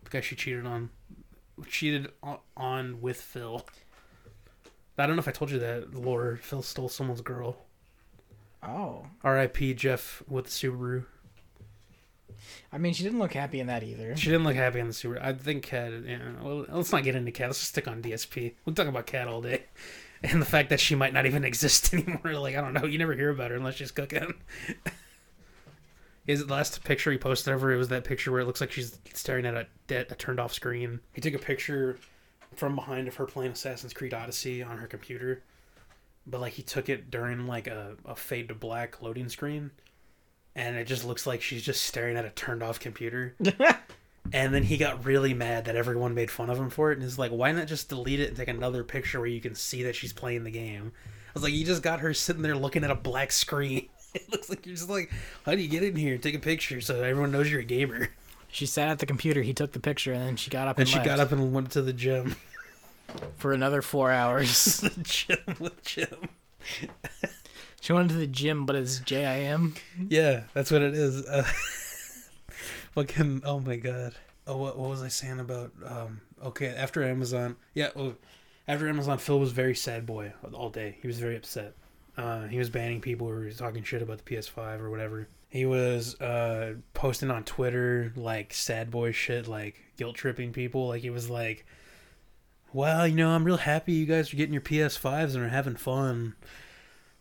[0.04, 0.90] The guy she cheated on,
[1.68, 2.08] cheated
[2.56, 3.64] on, with Phil.
[4.96, 6.38] I don't know if I told you that, Lore.
[6.40, 7.56] Phil stole someone's girl.
[8.62, 9.74] Oh, R.I.P.
[9.74, 11.04] Jeff with the Subaru.
[12.72, 14.16] I mean, she didn't look happy in that either.
[14.16, 15.22] She didn't look happy on the Subaru.
[15.22, 15.92] I think Cat.
[16.06, 17.48] Yeah, well, let's not get into Cat.
[17.48, 18.54] Let's just stick on DSP.
[18.64, 19.64] We'll talk about Cat all day,
[20.22, 22.34] and the fact that she might not even exist anymore.
[22.34, 22.84] Like I don't know.
[22.84, 24.34] You never hear about her unless she's cooking.
[26.26, 27.72] Is it the last picture he posted over?
[27.72, 30.40] It was that picture where it looks like she's staring at a, at a turned
[30.40, 31.00] off screen.
[31.12, 31.98] He took a picture
[32.56, 35.42] from behind of her playing Assassin's Creed Odyssey on her computer,
[36.26, 39.70] but like he took it during like a, a fade to black loading screen,
[40.54, 43.34] and it just looks like she's just staring at a turned off computer.
[44.32, 47.06] And then he got really mad that everyone made fun of him for it, and
[47.06, 49.82] is like, "Why not just delete it and take another picture where you can see
[49.82, 52.84] that she's playing the game?" I was like, "You just got her sitting there looking
[52.84, 53.88] at a black screen.
[54.20, 55.10] It looks like you're just like,
[55.44, 57.64] how do you get in here and take a picture so everyone knows you're a
[57.64, 58.10] gamer?"
[58.48, 59.42] She sat at the computer.
[59.42, 61.32] He took the picture, and then she got up and, And she left got up
[61.32, 62.36] and went to the gym.
[63.36, 64.76] for another four hours.
[64.80, 66.28] the gym with Jim.
[67.80, 69.74] she went to the gym, but it's J I M.
[70.08, 71.24] Yeah, that's what it is.
[71.26, 71.42] Uh,
[72.94, 74.14] fucking, oh my god.
[74.46, 75.72] Oh, what, what was I saying about?
[75.84, 78.14] Um, okay, after Amazon, yeah, oh,
[78.68, 80.98] after Amazon, Phil was very sad boy all day.
[81.00, 81.74] He was very upset.
[82.16, 85.28] Uh, he was banning people who were talking shit about the PS5 or whatever.
[85.50, 90.88] He was uh, posting on Twitter like sad boy shit, like guilt tripping people.
[90.88, 91.64] Like he was like,
[92.72, 95.76] "Well, you know, I'm real happy you guys are getting your PS5s and are having
[95.76, 96.34] fun."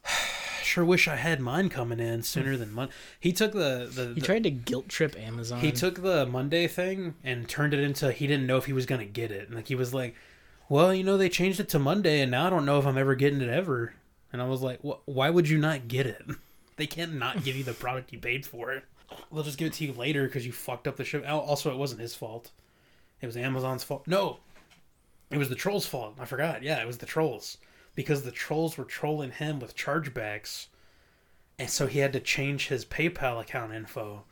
[0.64, 2.94] Sure wish I had mine coming in sooner than Monday.
[3.20, 5.60] He took the the, He the- tried to guilt trip Amazon.
[5.60, 8.88] he took the Monday thing and turned it into he didn't know if he was
[8.88, 9.48] gonna get it.
[9.50, 10.16] And like he was like,
[10.70, 12.98] "Well, you know, they changed it to Monday, and now I don't know if I'm
[12.98, 13.94] ever getting it ever."
[14.34, 16.26] And I was like, "Wh- "Why would you not get it?
[16.76, 18.82] They can't not give you the product you paid for.
[19.32, 21.78] They'll just give it to you later because you fucked up the ship." Also, it
[21.78, 22.50] wasn't his fault.
[23.22, 24.08] It was Amazon's fault.
[24.08, 24.40] No,
[25.30, 26.16] it was the trolls' fault.
[26.20, 26.64] I forgot.
[26.64, 27.60] Yeah, it was the trolls
[27.94, 30.66] because the trolls were trolling him with chargebacks,
[31.60, 34.24] and so he had to change his PayPal account info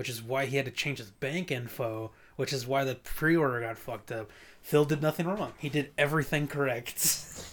[0.00, 3.60] which is why he had to change his bank info, which is why the pre-order
[3.60, 4.30] got fucked up.
[4.62, 5.52] Phil did nothing wrong.
[5.58, 6.96] He did everything correct.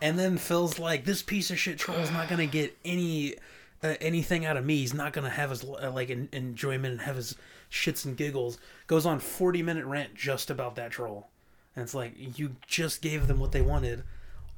[0.00, 3.34] and then Phil's like, "This piece of shit troll's not gonna get any
[3.82, 4.78] uh, anything out of me.
[4.78, 7.36] He's not gonna have his uh, like en- enjoyment and have his
[7.70, 11.28] shits and giggles." Goes on forty minute rant just about that troll,
[11.74, 14.04] and it's like you just gave them what they wanted.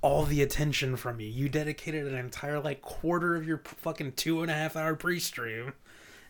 [0.03, 1.26] All the attention from you.
[1.26, 5.74] You dedicated an entire like quarter of your fucking two and a half hour pre-stream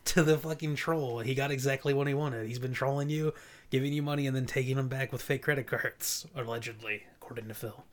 [0.06, 1.20] to the fucking troll.
[1.20, 2.48] He got exactly what he wanted.
[2.48, 3.32] He's been trolling you,
[3.70, 7.54] giving you money, and then taking them back with fake credit cards, allegedly, according to
[7.54, 7.84] Phil.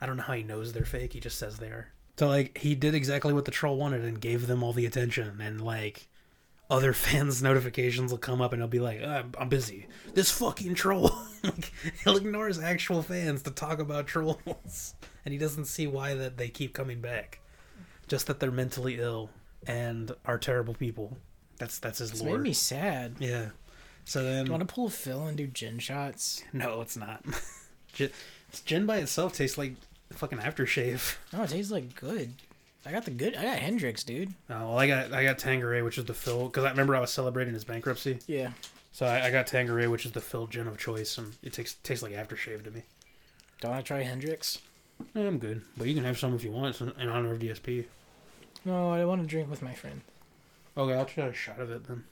[0.00, 1.12] I don't know how he knows they're fake.
[1.12, 1.88] He just says they are.
[2.18, 5.40] So like he did exactly what the troll wanted and gave them all the attention
[5.40, 6.06] and like
[6.70, 10.74] other fans' notifications will come up and he'll be like, "Uh, "I'm busy." This fucking
[10.74, 11.12] troll.
[11.42, 11.72] like,
[12.04, 14.94] he'll ignore his actual fans to talk about trolls,
[15.24, 17.40] and he doesn't see why that they keep coming back.
[18.06, 19.30] Just that they're mentally ill
[19.66, 21.16] and are terrible people.
[21.58, 22.36] That's that's his It's lore.
[22.36, 23.16] made me sad.
[23.18, 23.48] Yeah.
[24.04, 26.42] So then, You want to pull a Phil and do gin shots?
[26.52, 27.24] no, it's not.
[27.92, 28.10] gin,
[28.64, 29.74] gin by itself tastes like
[30.12, 31.16] fucking aftershave.
[31.32, 32.34] No, it tastes like good.
[32.86, 33.36] I got the good.
[33.36, 34.30] I got Hendrick's, dude.
[34.48, 37.00] Oh, well, I got I got Tanqueray, which is the Phil, because I remember I
[37.00, 38.18] was celebrating his bankruptcy.
[38.26, 38.52] Yeah.
[38.92, 41.74] So I, I got Tanqueray, which is the Phil gin of choice, and it takes
[41.74, 42.82] tastes like aftershave to me.
[43.60, 44.60] Don't I try Hendrick's?
[45.14, 47.84] Eh, I'm good, but you can have some if you want in honor of DSP.
[48.64, 50.00] No, I want to drink with my friend.
[50.76, 52.04] Okay, I'll try a shot of it then.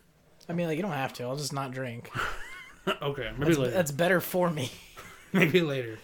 [0.48, 1.24] I mean, like you don't have to.
[1.24, 2.10] I'll just not drink.
[3.02, 3.70] okay, maybe That's, later.
[3.72, 4.70] that's better for me.
[5.32, 5.98] maybe later.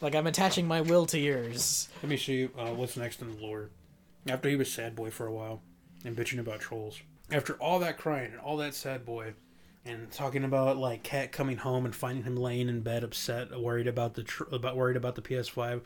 [0.00, 1.88] Like I'm attaching my will to yours.
[2.02, 3.70] Let me see uh, what's next in the lore.
[4.28, 5.62] After he was sad boy for a while
[6.04, 7.00] and bitching about trolls.
[7.30, 9.34] After all that crying and all that sad boy
[9.84, 13.86] and talking about like Cat coming home and finding him laying in bed upset, worried
[13.86, 15.80] about the tr- about worried about the PS5.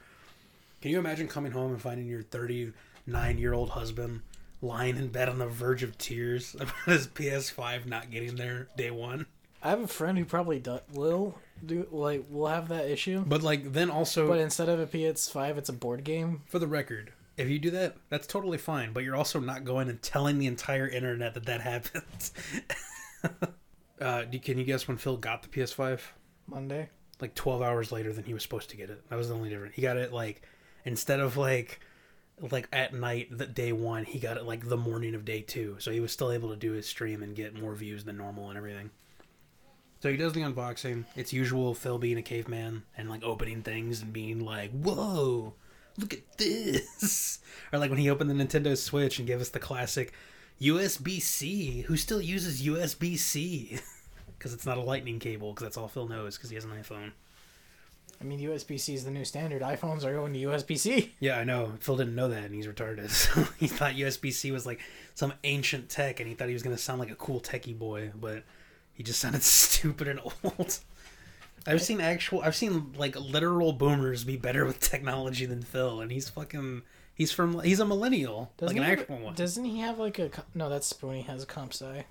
[0.80, 4.22] Can you imagine coming home and finding your 39 year old husband
[4.62, 8.90] lying in bed on the verge of tears about his PS5 not getting there day
[8.90, 9.26] one?
[9.62, 13.42] I have a friend who probably do, will do like we'll have that issue, But
[13.42, 16.42] like then also but instead of a PS5, it's a board game.
[16.46, 18.92] for the record, if you do that, that's totally fine.
[18.92, 22.30] But you're also not going and telling the entire internet that that happened.
[24.00, 26.00] uh, do- can you guess when Phil got the PS5?
[26.46, 26.88] Monday.
[27.20, 29.08] Like 12 hours later than he was supposed to get it.
[29.10, 29.74] That was the only difference.
[29.74, 30.42] He got it like
[30.84, 31.80] instead of like
[32.50, 35.76] like at night the day one, he got it like the morning of day two.
[35.78, 38.48] So he was still able to do his stream and get more views than normal
[38.48, 38.90] and everything.
[40.00, 41.04] So he does the unboxing.
[41.14, 45.54] It's usual Phil being a caveman and like opening things and being like, "Whoa,
[45.98, 47.40] look at this!"
[47.72, 50.12] or like when he opened the Nintendo Switch and gave us the classic
[50.60, 51.82] USB C.
[51.82, 53.78] Who still uses USB C?
[54.38, 55.52] Because it's not a lightning cable.
[55.52, 56.38] Because that's all Phil knows.
[56.38, 57.12] Because he has an iPhone.
[58.22, 59.60] I mean, USB C is the new standard.
[59.60, 61.12] iPhones are going to USB C.
[61.20, 61.74] Yeah, I know.
[61.80, 63.10] Phil didn't know that, and he's retarded.
[63.10, 64.80] So he thought USB C was like
[65.14, 68.12] some ancient tech, and he thought he was gonna sound like a cool techie boy,
[68.18, 68.44] but
[69.00, 70.78] he just sounded stupid and old.
[71.66, 76.12] I've seen actual, I've seen like literal boomers be better with technology than Phil, and
[76.12, 76.82] he's fucking,
[77.14, 79.34] he's from, he's a millennial, Doesn't like an he have- actual one.
[79.34, 80.30] Doesn't he have like a?
[80.54, 82.04] No, that's Spoonie has a comp sci.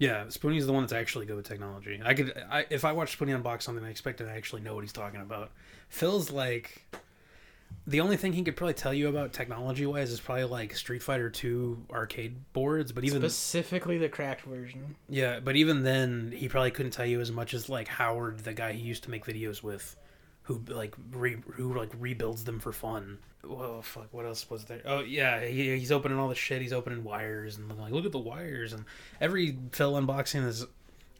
[0.00, 2.00] Yeah, Spoonie's the one that's actually good with technology.
[2.04, 4.82] I could, I, if I watch Spoonie unbox something, I expect to actually know what
[4.82, 5.52] he's talking about.
[5.88, 6.84] Phil's like,
[7.86, 11.02] the only thing he could probably tell you about technology wise is probably like Street
[11.02, 12.92] Fighter Two arcade boards.
[12.92, 14.96] But even Specifically the cracked version.
[15.08, 18.52] yeah, but even then, he probably couldn't tell you as much as like Howard, the
[18.54, 19.96] guy he used to make videos with,
[20.42, 23.18] who like re, who like rebuilds them for fun.
[23.42, 24.08] Whoa, fuck!
[24.12, 24.80] What else was there?
[24.86, 26.62] Oh yeah, he, he's opening all the shit.
[26.62, 28.72] He's opening wires and like, look at the wires.
[28.72, 28.84] And
[29.20, 30.64] every Phil unboxing is,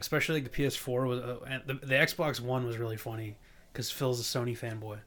[0.00, 3.36] especially like the PS4 was, uh, and the, the Xbox One was really funny
[3.72, 5.00] because Phil's a Sony fanboy.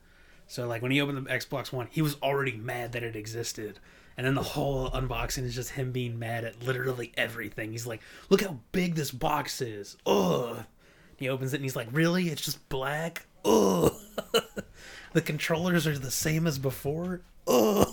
[0.48, 3.80] So like when he opened the Xbox One, he was already mad that it existed.
[4.18, 7.72] And then the whole unboxing is just him being mad at literally everything.
[7.72, 10.64] He's like, "Look how big this box is." Ugh.
[11.18, 12.30] He opens it and he's like, "Really?
[12.30, 13.94] It's just black." Ugh.
[15.14, 17.22] the controllers are the same as before.
[17.48, 17.88] Ugh.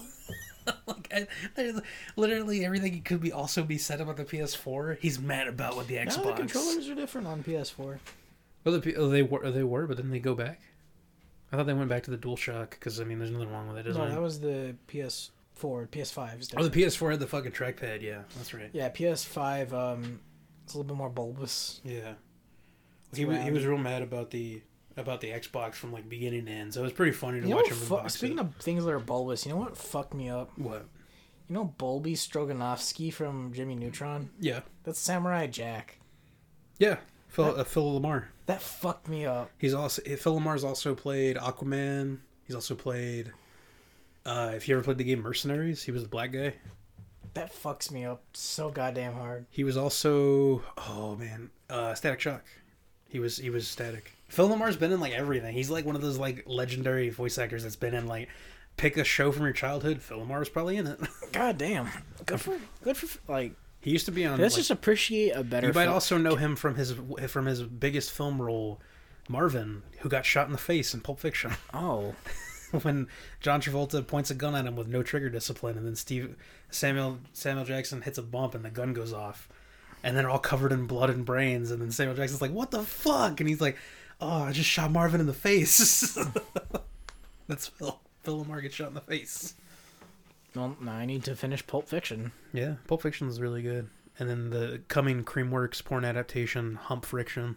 [0.86, 1.26] like, I,
[1.56, 1.80] there's
[2.16, 4.98] literally everything could be also be said about the PS4.
[5.00, 6.24] He's mad about with the Xbox.
[6.24, 7.98] the controllers are different on PS4.
[8.64, 10.60] Well, the, they were they were, but then they go back.
[11.54, 13.78] I thought they went back to the DualShock because I mean, there's nothing wrong with
[13.78, 13.86] it.
[13.86, 15.30] is No, that was the PS4.
[15.88, 18.02] PS5 is Oh, the PS4 had the fucking trackpad.
[18.02, 18.70] Yeah, that's right.
[18.72, 19.72] yeah, PS5.
[19.72, 20.20] Um,
[20.64, 21.80] it's a little bit more bulbous.
[21.84, 22.14] Yeah.
[23.10, 24.62] It's He was, he was real mad about the
[24.96, 26.74] about the Xbox from like beginning to end.
[26.74, 28.42] So it was pretty funny to You watch him fu- speaking it.
[28.42, 30.50] of things that are bulbous, you know what fucked me up?
[30.58, 30.86] what?
[31.48, 34.30] You know Bolbi Stroganovsky from Jimmy Neutron?
[34.40, 35.98] Yeah, That's Samurai Jack.
[36.78, 36.96] yeah.
[37.28, 38.24] Phil uh, Phil LaMarr.
[38.46, 39.50] That fucked me up.
[39.58, 42.18] He's also Phil LaMarr's also played Aquaman.
[42.46, 43.32] He's also played.
[44.26, 46.54] Uh, if you ever played the game Mercenaries, he was the black guy.
[47.34, 49.46] That fucks me up so goddamn hard.
[49.50, 52.44] He was also oh man, uh, Static Shock.
[53.08, 54.12] He was he was Static.
[54.28, 55.54] Phil LaMarr's been in like everything.
[55.54, 58.28] He's like one of those like legendary voice actors that's been in like
[58.76, 60.02] pick a show from your childhood.
[60.02, 61.00] Phil LaMarr's probably in it.
[61.32, 61.88] God damn.
[62.26, 63.52] Good for good for like.
[63.84, 64.40] He used to be on.
[64.40, 65.66] Let's like, just appreciate a better.
[65.66, 65.94] you might film.
[65.94, 66.94] also know him from his
[67.28, 68.80] from his biggest film role,
[69.28, 71.52] Marvin, who got shot in the face in Pulp Fiction.
[71.74, 72.14] Oh,
[72.82, 73.08] when
[73.40, 76.34] John Travolta points a gun at him with no trigger discipline, and then Steve
[76.70, 79.50] Samuel Samuel Jackson hits a bump and the gun goes off,
[80.02, 82.84] and they're all covered in blood and brains, and then Samuel Jackson's like, "What the
[82.84, 83.76] fuck?" and he's like,
[84.18, 86.18] "Oh, I just shot Marvin in the face."
[87.48, 88.00] That's Phil.
[88.22, 89.52] Phil LaMarr gets shot in the face.
[90.54, 92.32] Well, now I need to finish Pulp Fiction.
[92.52, 93.88] Yeah, Pulp Fiction is really good.
[94.18, 97.56] And then the coming Creamworks porn adaptation, Hump Friction,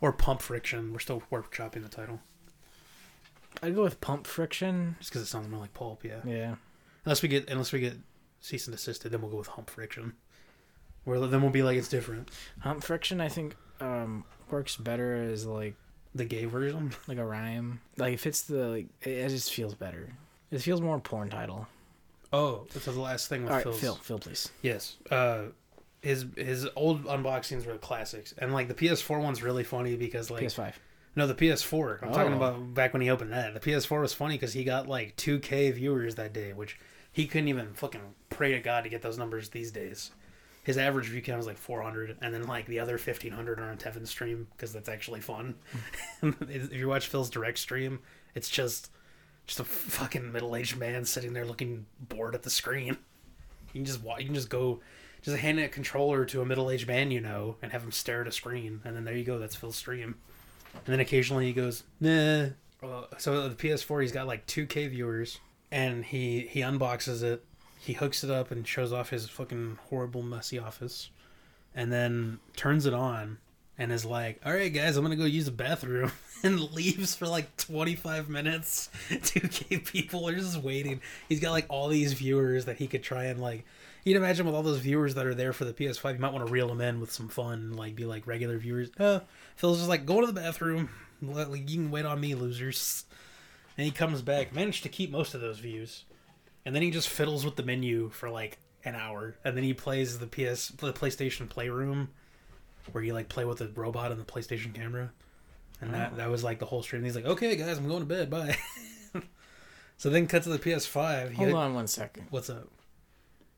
[0.00, 0.92] or Pump Friction.
[0.92, 2.20] We're still workshopping the title
[3.62, 4.96] I'd go with Pump Friction.
[4.98, 6.04] just because it sounds more like pulp.
[6.04, 6.20] Yeah.
[6.26, 6.54] Yeah.
[7.04, 7.96] Unless we get unless we get
[8.40, 10.14] cease and desisted, then we'll go with hump friction.
[11.04, 12.30] Where then we'll be like it's different.
[12.60, 15.74] Hump Friction, I think, um, works better as like
[16.14, 16.92] The gay version.
[17.06, 17.80] like a rhyme.
[17.96, 18.86] Like it fits the like.
[19.02, 20.12] It, it just feels better.
[20.50, 21.66] It feels more porn title.
[22.32, 23.80] Oh, so the last thing with All right, Phil's.
[23.80, 24.50] Phil, Phil, please.
[24.62, 24.96] Yes.
[25.10, 25.44] Uh,
[26.02, 30.42] his his old unboxings were classics, and like the PS4 one's really funny because like
[30.42, 30.72] PS5.
[31.16, 32.02] no the PS4.
[32.02, 32.36] I'm talking Oh.
[32.36, 33.54] about back when he opened that.
[33.54, 36.78] The PS4 was funny because he got like 2K viewers that day, which
[37.12, 40.10] he couldn't even fucking pray to God to get those numbers these days.
[40.62, 43.78] His average view count was like 400, and then like the other 1500 are on
[43.78, 45.54] Tevin's stream because that's actually fun.
[46.22, 48.00] if you watch Phil's direct stream,
[48.34, 48.90] it's just
[49.46, 52.96] just a fucking middle aged man sitting there looking bored at the screen.
[53.72, 54.80] You can just wa- you can just go,
[55.22, 58.22] just hand a controller to a middle aged man you know, and have him stare
[58.22, 59.38] at a screen, and then there you go.
[59.38, 60.16] That's Phil's stream.
[60.74, 62.46] And then occasionally he goes, nah.
[63.18, 65.38] So the PS4, he's got like 2K viewers,
[65.70, 67.44] and he he unboxes it,
[67.78, 71.10] he hooks it up and shows off his fucking horrible messy office,
[71.74, 73.38] and then turns it on,
[73.78, 76.12] and is like, "All right, guys, I'm gonna go use the bathroom,"
[76.42, 78.88] and leaves for like 25 minutes.
[79.10, 81.00] 2K people are just waiting.
[81.28, 83.64] He's got like all these viewers that he could try and like.
[84.04, 86.46] You'd imagine with all those viewers that are there for the PS5, you might want
[86.46, 88.88] to reel them in with some fun, like be like regular viewers.
[89.00, 89.18] Uh,
[89.56, 90.90] Phil's just like, go to the bathroom.
[91.20, 93.04] Let- Like, you can wait on me, losers.
[93.76, 96.04] And he comes back, managed to keep most of those views,
[96.64, 99.74] and then he just fiddles with the menu for like an hour, and then he
[99.74, 102.08] plays the PS, the PlayStation Playroom,
[102.92, 105.10] where you like play with the robot and the PlayStation camera,
[105.80, 107.04] and that that was like the whole stream.
[107.04, 108.30] He's like, okay, guys, I'm going to bed.
[108.30, 108.56] Bye.
[109.96, 111.30] so then cut to the PS5.
[111.30, 112.26] He Hold on one second.
[112.30, 112.68] What's up?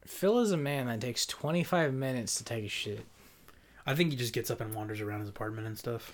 [0.06, 3.04] Phil is a man that takes 25 minutes to take a shit.
[3.84, 6.12] I think he just gets up and wanders around his apartment and stuff.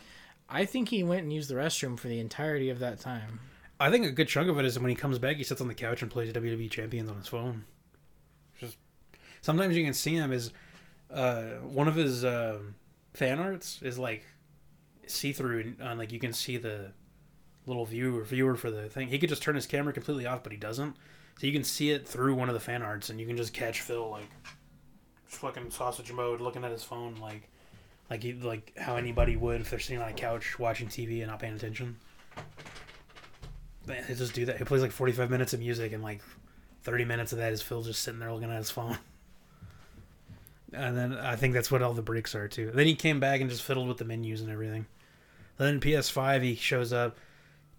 [0.48, 3.40] I think he went and used the restroom for the entirety of that time.
[3.80, 5.68] I think a good chunk of it is when he comes back, he sits on
[5.68, 7.64] the couch and plays WWE Champions on his phone.
[8.58, 8.76] Just
[9.40, 10.52] sometimes you can see him as
[11.12, 12.58] uh, one of his uh,
[13.14, 14.26] fan arts is like
[15.06, 16.92] see through, and uh, like you can see the
[17.66, 19.08] little viewer viewer for the thing.
[19.08, 20.96] He could just turn his camera completely off, but he doesn't.
[21.38, 23.52] So you can see it through one of the fan arts, and you can just
[23.52, 24.28] catch Phil like
[25.26, 27.48] fucking sausage mode, looking at his phone, like
[28.10, 31.40] like like how anybody would if they're sitting on a couch watching TV and not
[31.40, 31.96] paying attention.
[33.86, 34.58] Man, he just do that.
[34.58, 36.20] He plays like forty five minutes of music, and like
[36.82, 38.98] thirty minutes of that is Phil just sitting there looking at his phone.
[40.72, 42.70] And then I think that's what all the breaks are too.
[42.74, 44.86] Then he came back and just fiddled with the menus and everything.
[45.56, 47.16] Then PS5, he shows up,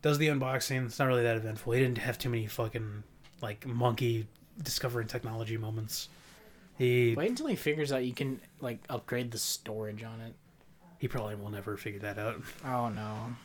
[0.02, 0.86] does the unboxing.
[0.86, 1.74] It's not really that eventful.
[1.74, 3.04] He didn't have too many fucking
[3.42, 4.28] like monkey
[4.62, 6.08] discovering technology moments.
[6.78, 10.34] He Wait until he figures out you can like upgrade the storage on it.
[11.00, 12.42] he probably will never figure that out.
[12.66, 13.36] Oh no.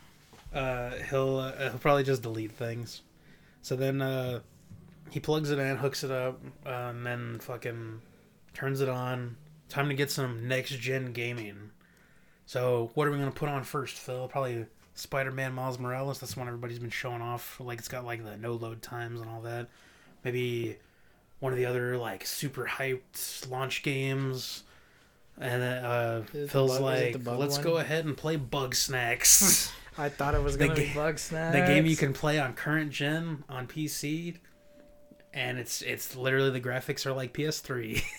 [0.59, 3.03] uh, he'll uh, he'll probably just delete things.
[3.63, 4.41] So then uh,
[5.11, 8.01] he plugs it in, hooks it up, uh, and then fucking
[8.55, 9.37] turns it on.
[9.69, 11.71] Time to get some next gen gaming.
[12.47, 14.27] So what are we gonna put on first, Phil?
[14.29, 16.19] Probably Spider Man Miles Morales.
[16.19, 17.61] That's the one everybody's been showing off.
[17.61, 19.69] Like it's got like the no load times and all that.
[20.25, 20.77] Maybe
[21.39, 24.65] one of the other like super hyped launch games.
[25.39, 28.37] And then uh, Is it the Phil's bug- like, let's one?" go ahead and play
[28.37, 29.73] Bugsnax.
[29.99, 31.53] I thought it was gonna be Bugsnax.
[31.53, 34.37] the game you can play on current gen on PC,
[35.33, 38.03] and it's it's literally the graphics are like PS3.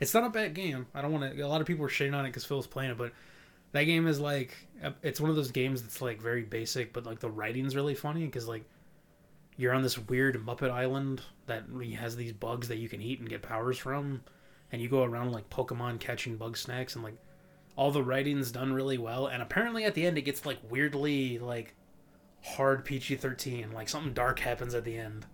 [0.00, 0.86] it's not a bad game.
[0.94, 1.40] I don't want to.
[1.40, 3.12] A lot of people are shitting on it because Phil's playing it, but
[3.72, 4.56] that game is like
[5.02, 8.24] it's one of those games that's like very basic, but like the writing's really funny
[8.24, 8.64] because like
[9.56, 11.64] you're on this weird Muppet island that
[11.98, 14.22] has these bugs that you can eat and get powers from,
[14.72, 17.16] and you go around like Pokemon catching Bugsnax and like
[17.76, 21.38] all the writing's done really well and apparently at the end it gets like weirdly
[21.38, 21.74] like
[22.42, 25.26] hard PG-13 like something dark happens at the end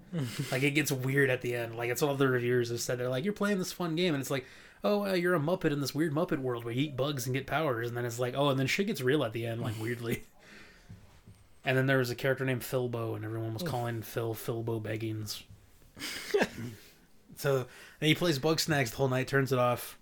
[0.51, 1.77] like it gets weird at the end.
[1.77, 4.15] Like it's all the reviewers have said they're like you're playing this fun game.
[4.15, 4.47] And it's like
[4.83, 7.35] oh uh, you're a muppet in this weird muppet world where you eat bugs and
[7.35, 7.89] get powers.
[7.89, 10.25] And then it's like oh and then shit gets real at the end like weirdly.
[11.63, 15.43] And then there was a character named Philbo and everyone was calling Phil Philbo Beggings
[17.37, 17.67] so
[17.99, 19.99] then he plays Bugsnax the whole night turns it off.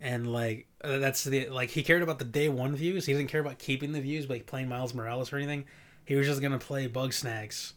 [0.00, 3.06] And like uh, that's the like he cared about the day one views.
[3.06, 5.64] He didn't care about keeping the views, like playing Miles Morales or anything.
[6.04, 7.74] He was just gonna play Bugsnax,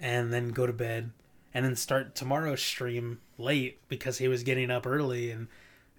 [0.00, 1.10] and then go to bed,
[1.54, 5.48] and then start tomorrow's stream late because he was getting up early and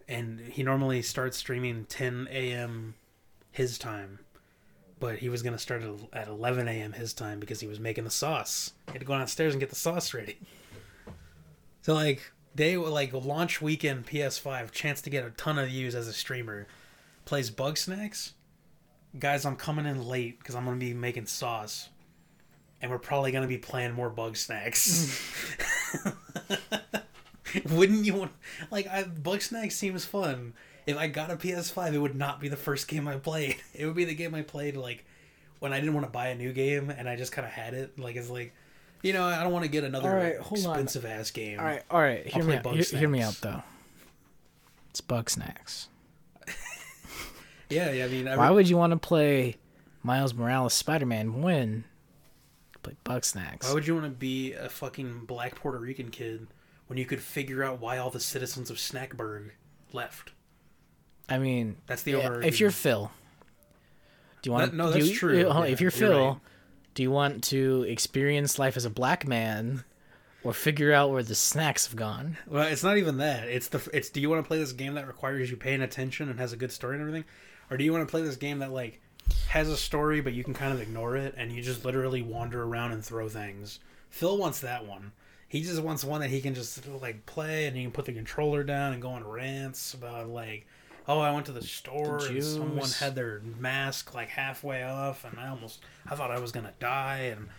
[0.07, 2.95] and he normally starts streaming 10 a.m.
[3.51, 4.19] his time,
[4.99, 6.93] but he was gonna start at- at 11 a.m.
[6.93, 8.71] his time because he was making the sauce.
[8.87, 10.39] He had to go downstairs and get the sauce ready.
[11.81, 16.07] So like day like launch weekend PS5 chance to get a ton of views as
[16.07, 16.67] a streamer
[17.25, 18.31] plays Bugsnax
[19.17, 21.89] guys i'm coming in late because i'm gonna be making sauce
[22.81, 25.19] and we're probably gonna be playing more Bugsnax
[27.71, 28.31] wouldn't you want
[28.71, 30.53] like I, Bugsnax seems fun
[30.85, 33.85] if i got a ps5 it would not be the first game i played it
[33.85, 35.05] would be the game i played like
[35.59, 37.73] when i didn't want to buy a new game and i just kind of had
[37.73, 38.53] it like it's like
[39.01, 40.71] you know i don't want to get another All right, hold on.
[40.71, 42.25] expensive ass game All right, all right.
[42.25, 42.65] Hear me out.
[42.67, 43.63] Hear, hear me out though.
[44.89, 45.87] It's Bugsnax.
[47.69, 48.05] Yeah, yeah.
[48.05, 49.57] I mean, Why would you want to play
[50.01, 51.83] Miles Morales Spider Man when
[52.91, 53.63] you play Bugsnax?
[53.67, 56.47] why would you want to be a fucking black Puerto Rican kid
[56.87, 59.51] when you could figure out why all the citizens of Snaxburg
[59.93, 60.31] left?
[61.27, 63.11] I mean, That's the yeah, if you're Phil,
[64.41, 64.71] do you want?
[64.71, 65.47] That- no, that's you- true.
[65.49, 66.37] on, Yeah, if you're you're Phil, right.
[66.95, 69.83] do you want to experience life as a black man,
[70.43, 72.37] or figure out where the snacks have gone?
[72.47, 73.47] Well, it's not even that.
[73.47, 73.87] It's the.
[73.93, 74.09] It's.
[74.09, 76.57] Do you want to play this game that requires you paying attention and has a
[76.57, 77.25] good story and everything,
[77.69, 78.99] or do you want to play this game that like
[79.49, 82.63] has a story but you can kind of ignore it and you just literally wander
[82.63, 83.79] around and throw things?
[84.09, 85.11] Phil wants that one.
[85.47, 88.13] He just wants one that he can just like play and he can put the
[88.13, 90.67] controller down and go on rants about like,
[91.07, 95.39] oh, I went to the store and someone had their mask like halfway off, and
[95.39, 97.33] I almost, I thought I was gonna die.
[97.35, 97.49] And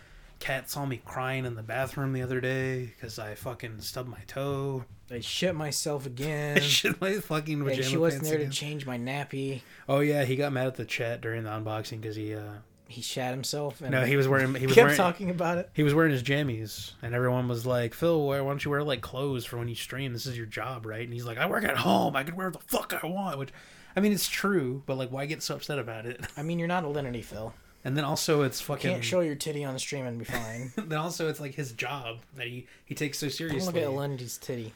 [0.41, 4.21] Kat saw me crying in the bathroom the other day because I fucking stubbed my
[4.27, 4.85] toe.
[5.11, 6.49] I shit myself again.
[6.57, 6.69] I again.
[6.69, 9.61] shit my fucking and she wasn't there to change my nappy.
[9.89, 12.55] Oh yeah, he got mad at the chat during the unboxing because he, uh,
[12.89, 13.81] He shat himself.
[13.83, 15.69] And no, he was wearing, he was kept wearing, talking about it.
[15.75, 19.03] he was wearing his jammies, and everyone was like, "Phil, why don't you wear like
[19.03, 20.13] clothes for when you stream?
[20.15, 22.17] This is your job, right?" And he's like, "I work at home.
[22.17, 23.51] I can wear the fuck I want." Which,
[23.95, 26.25] I mean, it's true, but like, why get so upset about it?
[26.37, 27.53] I mean, you're not Alinity, Phil.
[27.85, 28.91] And then also, it's fucking.
[28.91, 30.73] You Can't show your titty on the stream and be fine.
[30.77, 33.67] then also, it's like his job that he he takes so Don't seriously.
[33.73, 34.75] look at Alinity's titty.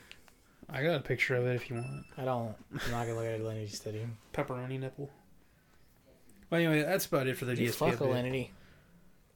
[0.71, 2.07] I got a picture of it if you want.
[2.17, 2.55] I don't.
[2.73, 4.07] I'm not gonna look at Alinity's titty.
[4.33, 5.11] Pepperoni nipple.
[6.51, 7.75] Well, anyway, that's about it for the You DSP.
[7.75, 8.09] fuck update.
[8.09, 8.49] Alinity.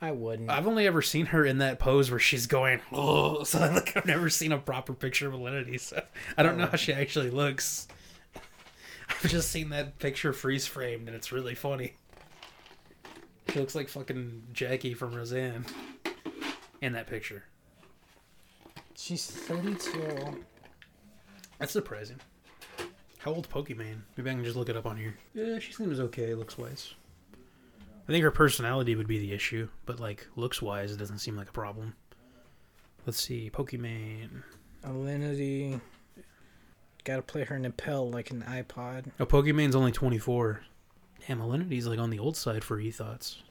[0.00, 0.48] I wouldn't.
[0.48, 4.06] I've only ever seen her in that pose where she's going, oh, so like I've
[4.06, 6.02] never seen a proper picture of Alinity, so
[6.36, 7.86] I don't know how she actually looks.
[9.10, 11.94] I've just seen that picture freeze framed, and it's really funny.
[13.53, 15.64] She looks like fucking Jackie from Roseanne
[16.80, 17.44] in that picture.
[18.94, 20.44] She's 32.
[21.59, 22.20] That's surprising.
[23.18, 24.03] How old Pokimane?
[24.16, 25.16] Maybe I can just look it up on here.
[25.34, 26.94] Yeah, she seems okay looks wise.
[28.09, 31.36] I think her personality would be the issue, but like looks wise, it doesn't seem
[31.36, 31.94] like a problem.
[33.07, 34.42] Let's see, Pokimane.
[34.84, 35.80] Alinity.
[37.05, 39.07] Gotta play her Nepel like an iPod.
[39.18, 40.61] Oh, Pokemon's only 24.
[41.26, 43.42] Damn, Alinity's like on the old side for e-thoughts.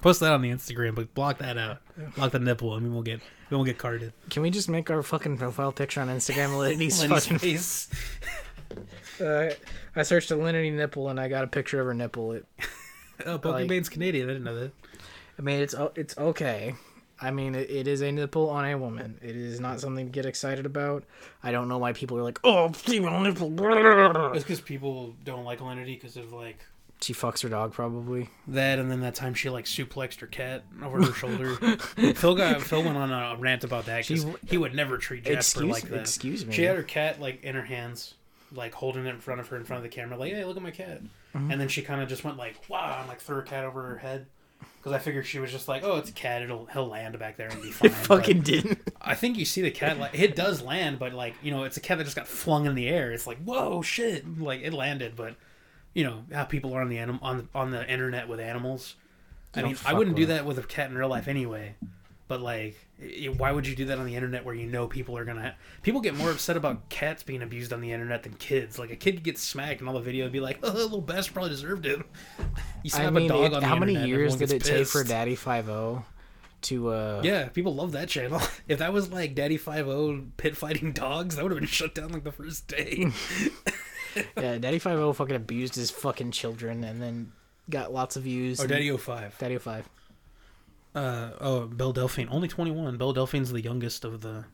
[0.00, 1.78] Post that on the Instagram, but block that out.
[2.14, 2.72] Block the nipple.
[2.72, 3.20] I mean, we'll get
[3.50, 4.12] we won't get carded.
[4.30, 7.88] Can we just make our fucking profile picture on Instagram Alinity's fucking face.
[9.20, 9.48] Uh,
[9.96, 12.32] I searched Alinity nipple and I got a picture of her nipple.
[12.32, 12.46] It,
[13.26, 14.28] Oh, Pokemon's Canadian.
[14.28, 14.72] I didn't know that.
[15.38, 16.74] I mean, it's it's okay.
[17.20, 19.18] I mean, it, it is a nipple on a woman.
[19.22, 21.04] It is not something to get excited about.
[21.42, 23.52] I don't know why people are like, oh, female nipple.
[24.34, 26.64] It's because people don't like Alinity because of like
[27.00, 28.30] She fucks her dog probably.
[28.46, 31.54] that, and then that time she like suplexed her cat over her shoulder.
[32.14, 35.64] Phil got Phil went on a rant about that because he would never treat Jasper
[35.64, 36.00] Excuse, like that.
[36.00, 36.52] excuse me.
[36.54, 38.14] She had her cat like in her hands,
[38.52, 40.56] like holding it in front of her in front of the camera, like, "Hey, look
[40.56, 41.02] at my cat."
[41.34, 41.50] Mm-hmm.
[41.50, 43.82] And then she kind of just went like, "Wow," and like threw her cat over
[43.82, 44.26] her head.
[44.78, 46.42] Because I figured she was just like, "Oh, it's a cat.
[46.42, 48.80] It'll he'll land back there and be fine." it fucking didn't.
[49.00, 51.76] I think you see the cat like it does land, but like you know, it's
[51.76, 53.12] a cat that just got flung in the air.
[53.12, 54.38] It's like, whoa, shit!
[54.40, 55.34] Like it landed, but
[55.94, 58.94] you know how people are on the anim- on on the internet with animals.
[59.54, 61.74] I mean, I wouldn't do that with a cat in real life anyway.
[62.28, 62.76] But like,
[63.36, 65.54] why would you do that on the internet where you know people are gonna?
[65.82, 68.78] People get more upset about cats being abused on the internet than kids.
[68.78, 71.00] Like a kid could get smacked, and all the video would be like, "Oh, little
[71.00, 72.00] bastard probably deserved it."
[72.84, 74.86] You I mean, a dog it- on the how many years did it gets take
[74.86, 75.10] for pissed.
[75.10, 76.04] Daddy Five O
[76.62, 76.88] to?
[76.90, 78.40] uh Yeah, people love that channel.
[78.68, 81.94] If that was like Daddy Five O pit fighting dogs, that would have been shut
[81.94, 83.10] down like the first day.
[84.36, 87.32] Yeah, Daddy Five O fucking abused his fucking children and then
[87.70, 88.58] got lots of views.
[88.60, 89.36] or and- Daddy O Five.
[89.38, 89.88] Daddy Five.
[90.94, 92.96] Uh oh, Belle Delphine, only twenty one.
[92.96, 94.44] Belle Delphine's the youngest of the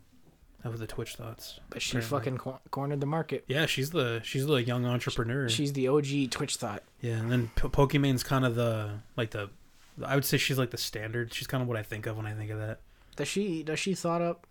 [0.64, 1.60] of the Twitch thoughts.
[1.70, 2.18] But she apparently.
[2.18, 3.44] fucking cor- cornered the market.
[3.48, 5.48] Yeah, she's the she's the young entrepreneur.
[5.48, 6.82] She's the OG Twitch thought.
[7.00, 9.50] yeah, and then P- Pokemon's kind of the like the.
[10.04, 11.32] I would say she's like the standard.
[11.32, 12.80] She's kind of what I think of when I think of that.
[13.16, 14.46] Does she does she thought up?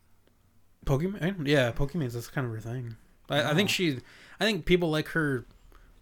[0.86, 2.96] Pokemon, yeah, Pokemon's that's kind of her thing.
[3.30, 4.00] I, I think she,
[4.40, 5.46] I think people like her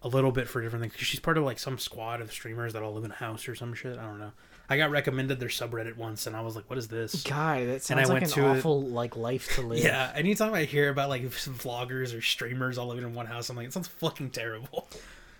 [0.02, 0.94] a little bit for different things.
[0.94, 3.48] 'cause She's part of like some squad of streamers that all live in a house
[3.48, 3.96] or some shit.
[3.98, 4.32] I don't know.
[4.68, 7.82] I got recommended their subreddit once, and I was like, "What is this?" God, that
[7.82, 9.80] sounds like went an to it- awful like life to live.
[9.84, 13.50] Yeah, anytime I hear about like some vloggers or streamers all living in one house,
[13.50, 14.88] I'm like, it sounds fucking terrible.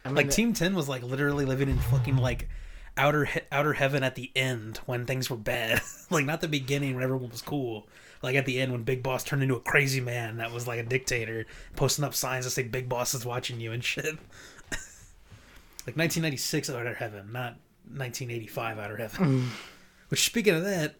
[0.04, 2.48] I mean, Like that- Team Ten was like literally living in fucking like
[2.96, 5.80] outer he- outer heaven at the end when things were bad.
[6.10, 7.86] like not the beginning when everyone was cool.
[8.22, 10.78] Like at the end when Big Boss turned into a crazy man that was like
[10.78, 14.04] a dictator, posting up signs that say Big Boss is watching you and shit.
[15.86, 17.56] like 1996 outer heaven, not
[17.96, 19.50] 1985 outer heaven.
[20.08, 20.94] Which speaking of that,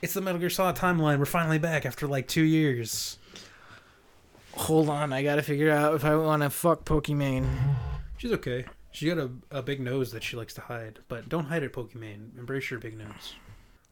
[0.00, 1.18] it's the Metal Gear Solid timeline.
[1.18, 3.18] We're finally back after like two years.
[4.54, 7.46] hold on, I gotta figure out if I want to fuck Pokimane.
[8.18, 8.64] She's okay.
[8.92, 11.72] She got a, a big nose that she likes to hide, but don't hide it,
[11.72, 12.38] Pokemon.
[12.38, 13.34] Embrace your big nose.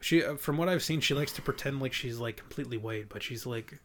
[0.03, 3.09] She, uh, from what I've seen, she likes to pretend like she's like completely white,
[3.09, 3.79] but she's like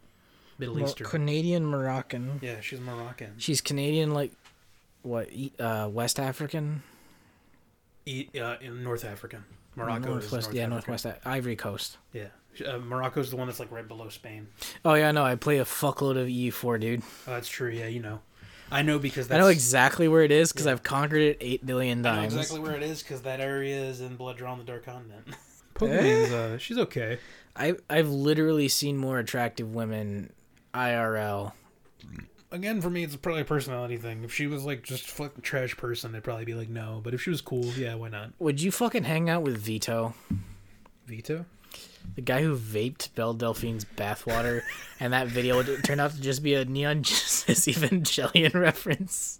[0.59, 1.07] Middle Well, Eastern.
[1.07, 2.39] Canadian Moroccan.
[2.41, 3.33] yeah, she's Moroccan.
[3.37, 4.31] She's Canadian, like
[5.03, 5.29] what?
[5.59, 6.83] Uh, West African.
[8.05, 9.43] E- uh, in North Africa.
[9.75, 10.31] Morocco Northwest.
[10.47, 10.69] North yeah, Africa.
[10.75, 11.97] Northwest A- Ivory Coast.
[12.13, 12.27] Yeah,
[12.65, 14.47] uh, Morocco's the one that's like right below Spain.
[14.85, 15.23] Oh yeah, I know.
[15.25, 17.01] I play a fuckload of EU4, dude.
[17.27, 17.69] Oh, that's true.
[17.69, 18.21] Yeah, you know.
[18.71, 20.71] I know because I know exactly where it is because Yeah.
[20.73, 22.35] I've conquered it eight billion I know times.
[22.35, 25.27] exactly where it is because that area is in Blood Drawn the Dark Continent.
[25.75, 27.19] Pokemon's, uh, she's okay.
[27.55, 30.31] I I've literally seen more attractive women
[30.73, 31.51] IRL
[32.51, 34.23] Again, for me, it's probably a personality thing.
[34.23, 37.01] If she was like just fucking trash person, I'd probably be like no.
[37.03, 38.31] But if she was cool, yeah, why not?
[38.39, 40.13] Would you fucking hang out with Vito?
[41.07, 41.45] Vito?
[42.15, 44.61] The guy who vaped Belle Delphine's bathwater,
[44.99, 49.39] and that video would- turned out to just be a Neon Genesis Evangelion reference.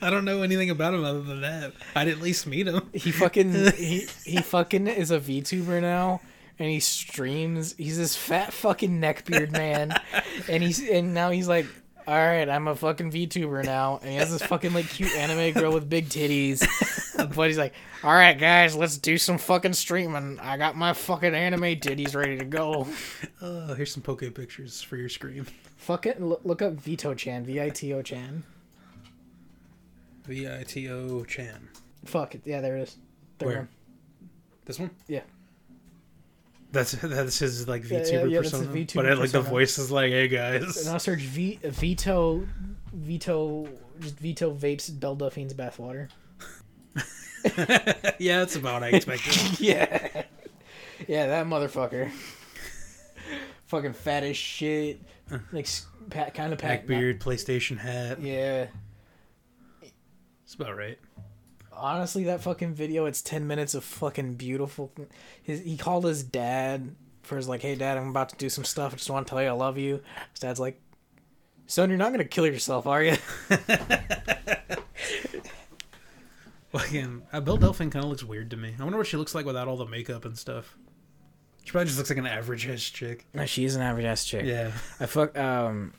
[0.00, 1.72] I don't know anything about him other than that.
[1.96, 2.90] I'd at least meet him.
[2.92, 6.20] He fucking he he fucking is a VTuber now,
[6.58, 7.74] and he streams.
[7.76, 9.94] He's this fat fucking neckbeard man,
[10.48, 11.66] and he's and now he's like,
[12.06, 15.52] all right, I'm a fucking VTuber now, and he has this fucking like cute anime
[15.54, 16.66] girl with big titties,
[17.34, 20.38] but he's like, all right, guys, let's do some fucking streaming.
[20.38, 22.86] I got my fucking anime titties ready to go.
[23.40, 25.46] Oh, here's some poke pictures for your screen.
[25.76, 28.44] Fuck it, look, look up Vito Chan, V I T O Chan.
[30.26, 31.68] V I T O Chan.
[32.04, 32.96] Fuck it, yeah, there it is.
[33.38, 33.56] Third Where?
[33.56, 33.68] one.
[34.66, 34.90] This one.
[35.08, 35.22] Yeah.
[36.74, 38.66] That's that's his like VTuber yeah, yeah, persona.
[38.66, 40.84] VTuber but it, like the voice is like, hey guys.
[40.84, 42.44] Now search v- Vito,
[42.92, 43.68] Vito,
[44.00, 46.08] just Vito vapes Belle Delphine's bathwater.
[48.18, 49.60] yeah, that's about I expected.
[49.60, 50.24] yeah,
[51.06, 52.10] yeah, that motherfucker.
[53.66, 55.00] Fucking fat as shit,
[55.52, 55.68] like
[56.10, 58.20] pat, kind of pack beard, PlayStation hat.
[58.20, 58.66] Yeah,
[60.44, 60.98] It's about right.
[61.76, 63.06] Honestly, that fucking video.
[63.06, 64.92] It's ten minutes of fucking beautiful.
[65.42, 68.64] His he called his dad for his like, hey dad, I'm about to do some
[68.64, 68.92] stuff.
[68.92, 70.00] I just want to tell you I love you.
[70.32, 70.80] His dad's like,
[71.66, 73.16] son, you're not gonna kill yourself, are you?
[76.70, 78.74] Fucking, uh, Belle Delphine kind of looks weird to me.
[78.78, 80.76] I wonder what she looks like without all the makeup and stuff.
[81.64, 83.26] She probably just looks like an average ass chick.
[83.32, 84.44] No, she is an average ass chick.
[84.44, 84.72] Yeah.
[85.00, 85.92] I fuck um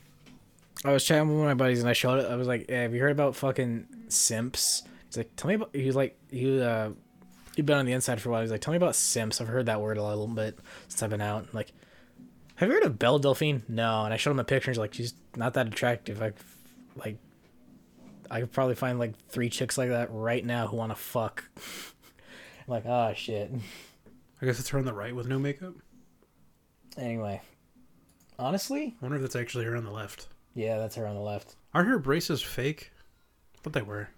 [0.84, 2.66] I was chatting with one of my buddies and I showed it I was like,
[2.68, 4.82] hey, have you heard about fucking simps?
[5.16, 6.90] He's like, Tell me about he was like he uh
[7.56, 8.42] he'd been on the inside for a while.
[8.42, 9.40] He's like, Tell me about simps.
[9.40, 10.58] I've heard that word a little bit
[10.88, 11.44] since I've been out.
[11.44, 11.72] I'm like,
[12.56, 13.62] have you heard of Belle Delphine?
[13.68, 14.04] No.
[14.04, 16.22] And I showed him a picture and he's like, She's not that attractive.
[16.22, 16.32] I
[16.96, 17.16] like
[18.30, 21.44] I could probably find like three chicks like that right now who wanna fuck.
[21.56, 23.50] I'm like, oh shit.
[24.42, 25.74] I guess it's her on the right with no makeup.
[26.98, 27.40] Anyway.
[28.38, 30.28] Honestly, I wonder if that's actually her on the left.
[30.54, 31.56] yeah, that's her on the left.
[31.72, 32.90] Aren't her braces fake?
[33.54, 34.08] I thought they were.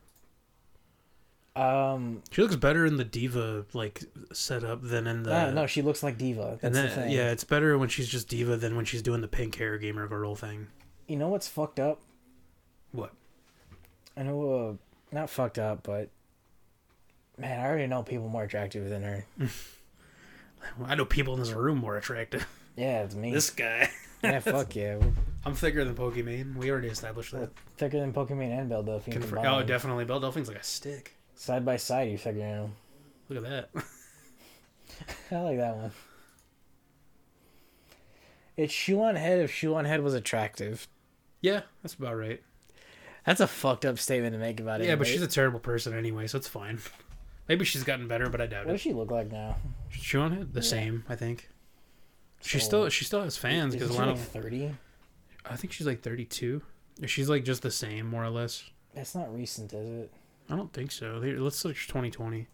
[1.58, 5.34] Um She looks better in the diva like setup than in the.
[5.34, 6.58] Uh, no, she looks like diva.
[6.60, 7.10] That's and the then thing.
[7.10, 10.06] yeah, it's better when she's just diva than when she's doing the pink hair gamer
[10.06, 10.68] girl thing.
[11.08, 12.00] You know what's fucked up?
[12.92, 13.12] What?
[14.16, 16.10] I know, uh, not fucked up, but
[17.38, 19.26] man, I already know people more attractive than her.
[20.84, 22.46] I know people in this room more attractive.
[22.76, 23.32] Yeah, it's me.
[23.32, 23.90] This guy.
[24.22, 24.98] yeah, fuck yeah.
[25.44, 26.56] I'm thicker than Pokimane.
[26.56, 27.50] We already established that.
[27.76, 30.04] thicker than Pokemon and Belle Delphine Confir- oh, definitely.
[30.04, 31.14] Belle Delphine's like a stick.
[31.38, 32.70] Side by side, you figure out.
[33.28, 33.70] Look at that.
[35.30, 35.92] I like that one.
[38.56, 40.88] It's shoe on head if shoe on head was attractive.
[41.40, 42.42] yeah, that's about right.
[43.24, 44.88] That's a fucked up statement to make about it.
[44.88, 46.80] Yeah, but she's a terrible person anyway, so it's fine.
[47.48, 48.66] Maybe she's gotten better, but I doubt it.
[48.66, 49.56] What does she look like now?
[49.90, 50.66] She on it the Yeah.
[50.66, 51.48] same, I think.
[52.42, 54.74] She still she still has fans because a lot like of thirty?
[55.48, 56.62] I think she's like 32.
[57.06, 58.64] She's like just the same, more or less.
[58.94, 60.12] That's not recent, is it?
[60.50, 61.20] I don't think so.
[61.20, 62.48] Here, let's search 2020.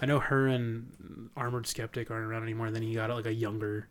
[0.00, 2.70] I know her and Armored Skeptic aren't around anymore.
[2.70, 3.88] Then you got like a younger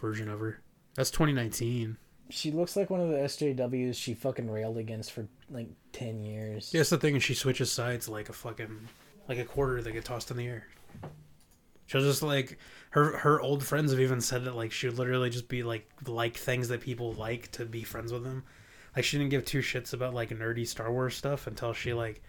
[0.00, 0.60] version of her.
[0.94, 1.96] That's 2019.
[2.30, 6.70] She looks like one of the SJWs she fucking railed against for like ten years.
[6.72, 7.14] Yeah, that's the thing.
[7.14, 8.88] And she switches sides like a fucking
[9.28, 10.66] like a quarter that get tossed in the air.
[11.86, 12.58] She'll just like
[12.90, 15.88] her her old friends have even said that like she would literally just be like
[16.06, 18.44] like things that people like to be friends with them.
[18.94, 22.22] Like she didn't give two shits about like nerdy Star Wars stuff until she like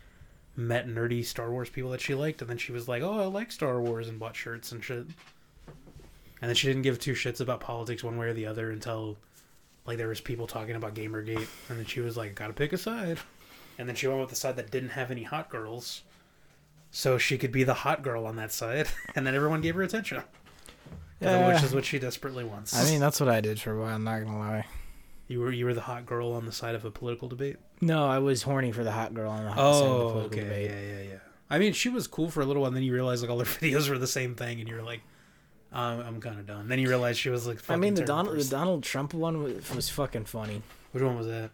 [0.59, 3.25] met nerdy Star Wars people that she liked, and then she was like, "Oh, I
[3.25, 5.07] like Star Wars," and bought shirts and shit.
[6.41, 9.17] And then she didn't give two shits about politics one way or the other until
[9.85, 12.77] like there was people talking about Gamergate, and then she was like, "Gotta pick a
[12.77, 13.19] side."
[13.77, 16.03] And then she went with the side that didn't have any hot girls,
[16.91, 19.81] so she could be the hot girl on that side, and then everyone gave her
[19.81, 20.21] attention.
[21.21, 21.53] Yeah.
[21.53, 22.73] which is what she desperately wants.
[22.73, 23.93] I mean, that's what I did for a while.
[23.95, 24.65] I'm not gonna lie.
[25.29, 27.55] You were you were the hot girl on the side of a political debate.
[27.79, 30.09] No, I was horny for the hot girl on the hot side of the Oh,
[30.11, 30.69] political okay, debate.
[30.71, 31.19] yeah, yeah, yeah.
[31.49, 33.39] I mean, she was cool for a little while, and then you realize like all
[33.39, 34.99] her videos were the same thing, and you're like,
[35.71, 36.67] um, I'm kind of done.
[36.67, 38.43] Then you realize she was like, I mean, the Donald the.
[38.43, 40.61] Donald Trump one was, was fucking funny.
[40.91, 41.51] Which one was that?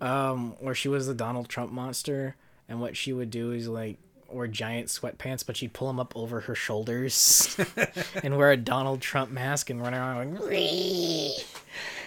[0.00, 2.36] Um, where she was the Donald Trump monster,
[2.68, 3.98] and what she would do is like
[4.30, 7.56] wear giant sweatpants, but she'd pull them up over her shoulders
[8.22, 11.46] and wear a Donald Trump mask and run around like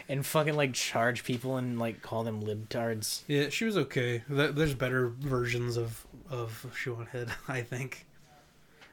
[0.10, 3.24] and fucking like charge people and like call them libtards.
[3.28, 4.24] Yeah, she was okay.
[4.30, 8.06] There's better versions of of Shoe on Head, I think.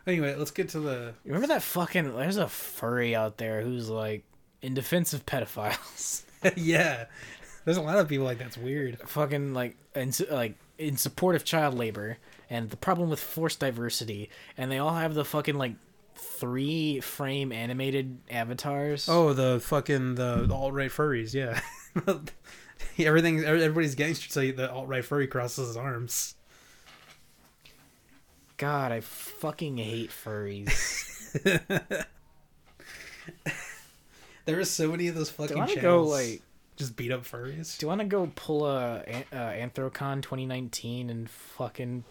[0.06, 1.14] Anyway, let's get to the.
[1.24, 2.16] You remember that fucking?
[2.16, 4.24] There's a furry out there who's like
[4.62, 6.22] in defense of pedophiles.
[6.56, 7.06] yeah.
[7.64, 8.98] There's a lot of people like that's weird.
[9.06, 14.30] fucking like in, like in support of child labor and the problem with forced diversity
[14.56, 15.74] and they all have the fucking like
[16.18, 21.60] three frame animated avatars Oh, the fucking the alt right furries, yeah.
[22.98, 26.34] Everything everybody's gangster so the alt right furry crosses his arms.
[28.56, 31.04] god i fucking hate furries
[34.46, 36.40] There are so many of those do fucking want to go like
[36.76, 37.76] just beat up furries.
[37.78, 42.04] do you want to go pull a, An- uh, anthrocon 2019 and fucking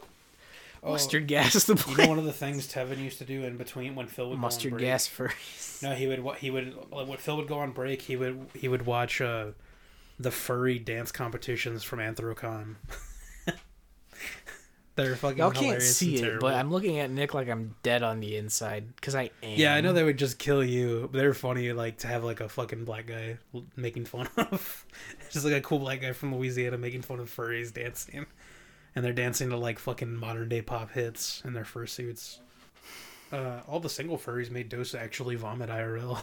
[0.84, 3.96] mustard gas the You know one of the things Tevin used to do in between
[3.96, 4.84] when Phil would go on mustard break?
[4.86, 6.24] gas furries No, he would.
[6.38, 6.76] He would.
[6.92, 8.48] like, When Phil would go on break, he would.
[8.56, 9.48] He would watch uh,
[10.20, 12.76] the furry dance competitions from Anthrocon.
[14.96, 16.48] They're fucking y'all can't hilarious see it terrible.
[16.48, 19.76] but i'm looking at nick like i'm dead on the inside because i am Yeah,
[19.76, 21.08] I know they would just kill you.
[21.12, 23.38] But they're funny, like to have like a fucking black guy
[23.76, 24.88] making fun of,
[25.32, 28.26] just like a cool black guy from Louisiana making fun of furries dancing,
[28.98, 32.40] and they're dancing to like fucking modern day pop hits in their fursuits.
[33.32, 36.20] Uh, all the single furries made Dos actually vomit IRL.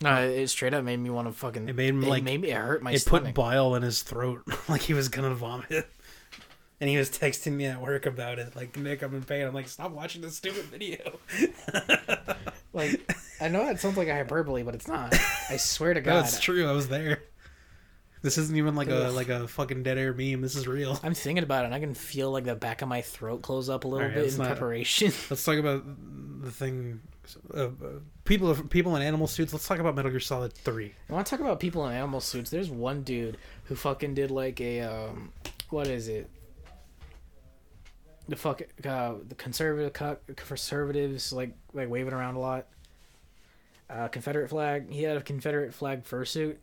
[0.00, 2.48] no it straight up made me want to fucking It made him, like- made me
[2.50, 5.86] it hurt my it stomach put bile in his throat like he was gonna vomit
[6.80, 9.52] and he was texting me at work about it like nick i'm in pain i'm
[9.52, 11.18] like stop watching this stupid video
[12.72, 13.00] Like,
[13.40, 15.14] I know that sounds like a hyperbole, but it's not.
[15.48, 16.24] I swear to no God.
[16.24, 17.22] it's true i was there
[18.24, 21.14] this isn't even like a like a fucking dead air meme this is real I'm
[21.14, 23.84] thinking about it, and I can feel like the back of my throat close up
[23.84, 25.12] a little Alright, bit in not- preparation.
[25.30, 25.84] let's talk about
[26.42, 27.00] the thing
[27.54, 27.70] uh, uh,
[28.24, 31.30] people people in animal suits let's talk about metal gear solid 3 I want to
[31.30, 32.50] talk about people in animal suits.
[32.50, 35.32] There's one dude who fucking did like a um,
[35.70, 36.28] what is it?
[38.28, 42.66] The fuck uh, the conservative co- conservatives like like waving around a lot.
[43.90, 44.90] Uh, Confederate flag.
[44.90, 46.56] He had a Confederate flag fursuit,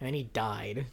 [0.00, 0.86] and then he died.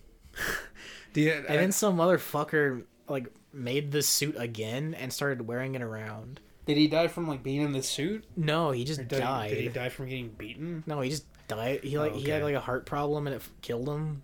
[1.14, 5.74] Do you, uh, And then some motherfucker like made the suit again and started wearing
[5.76, 6.39] it around.
[6.66, 9.49] did he die from like being in the suit No, he just did, died.
[9.49, 11.84] did he die from getting beaten No, he just died.
[11.84, 14.22] He like Oh, he had like a heart problem and it f- killed him.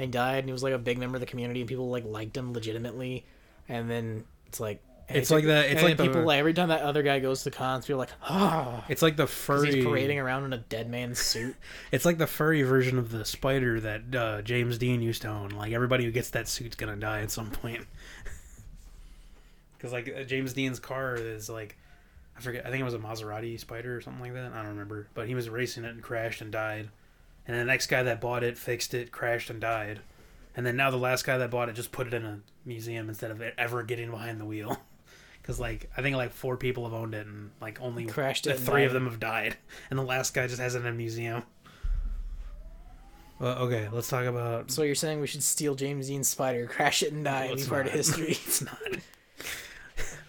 [0.00, 2.04] And died, and he was like a big member of the community, and people like
[2.04, 3.26] liked him legitimately.
[3.68, 4.80] And then it's like
[5.10, 7.42] It's like that- it's and like the- people like every time that other guy goes
[7.44, 10.58] to cons, people are like ah, it's like the furry he's parading around in a
[10.58, 11.56] dead man's suit.
[11.92, 15.50] It's like the furry version of the spider that uh, James Dean used to own.
[15.50, 17.86] Like everybody who gets that suit's gonna die at some point.
[19.76, 21.76] Because like uh, James Dean's car is like,
[22.36, 22.66] I forget.
[22.66, 24.52] I think it was a Maserati Spider or something like that.
[24.52, 25.06] I don't remember.
[25.14, 26.88] But he was racing it and crashed and died.
[27.46, 30.00] And the next guy that bought it fixed it, crashed and died.
[30.56, 33.08] And then now the last guy that bought it just put it in a museum
[33.08, 34.76] instead of ever getting behind the wheel.
[35.48, 38.58] Because like I think like four people have owned it and like only Crashed it
[38.58, 39.56] the three of them have died,
[39.90, 41.42] and the last guy just has it in a museum.
[43.38, 44.70] Well, okay, let's talk about.
[44.70, 47.56] so you're saying we should steal James Dean's spider, crash it, and die, Well, and
[47.56, 48.26] be it's part of history?
[48.32, 48.78] it's not.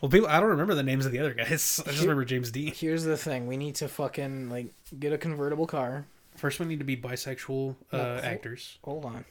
[0.01, 1.81] Well, people, I don't remember the names of the other guys.
[1.85, 2.71] I just remember James Dean.
[2.73, 6.05] Here's the thing: we need to fucking like get a convertible car.
[6.37, 8.77] First, we need to be bisexual uh, No, hold- actors.
[8.85, 9.25] Hold on,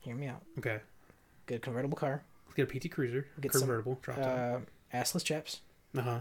[0.00, 0.40] hear me out.
[0.58, 0.78] Okay,
[1.46, 2.22] Get a convertible car.
[2.46, 4.26] let's get a PT Cruiser, Get some, convertible, drop top.
[4.26, 4.58] Uh,
[5.00, 5.60] assless chaps.
[5.96, 6.20] Uh huh.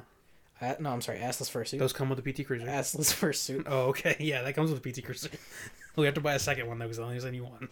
[0.61, 1.80] Uh, no, I'm sorry, assless fursuit.
[1.80, 2.65] Those come with the PT Cruiser.
[2.65, 3.63] assless fursuit.
[3.67, 4.15] Oh, okay.
[4.19, 5.30] Yeah, that comes with the PT Cruiser.
[5.95, 7.67] we have to buy a second one though, because only there's any one.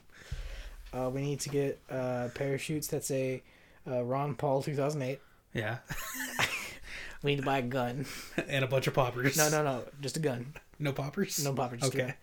[0.94, 3.42] Uh, we need to get uh, parachutes that say
[3.90, 5.20] uh, Ron Paul 2008.
[5.54, 5.78] Yeah,
[7.24, 8.06] We need to buy a gun.
[8.50, 9.38] and a bunch of poppers.
[9.38, 10.54] No, no, no, just a gun.
[10.80, 11.44] no poppers.
[11.44, 11.84] No poppers.
[11.84, 12.16] Okay.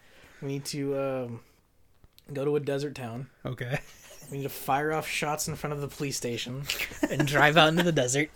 [0.42, 1.40] We need to um,
[2.32, 3.28] go to a desert town.
[3.46, 3.78] Okay.
[4.30, 6.62] We need to fire off shots in front of the police station
[7.10, 8.30] and drive out into the desert.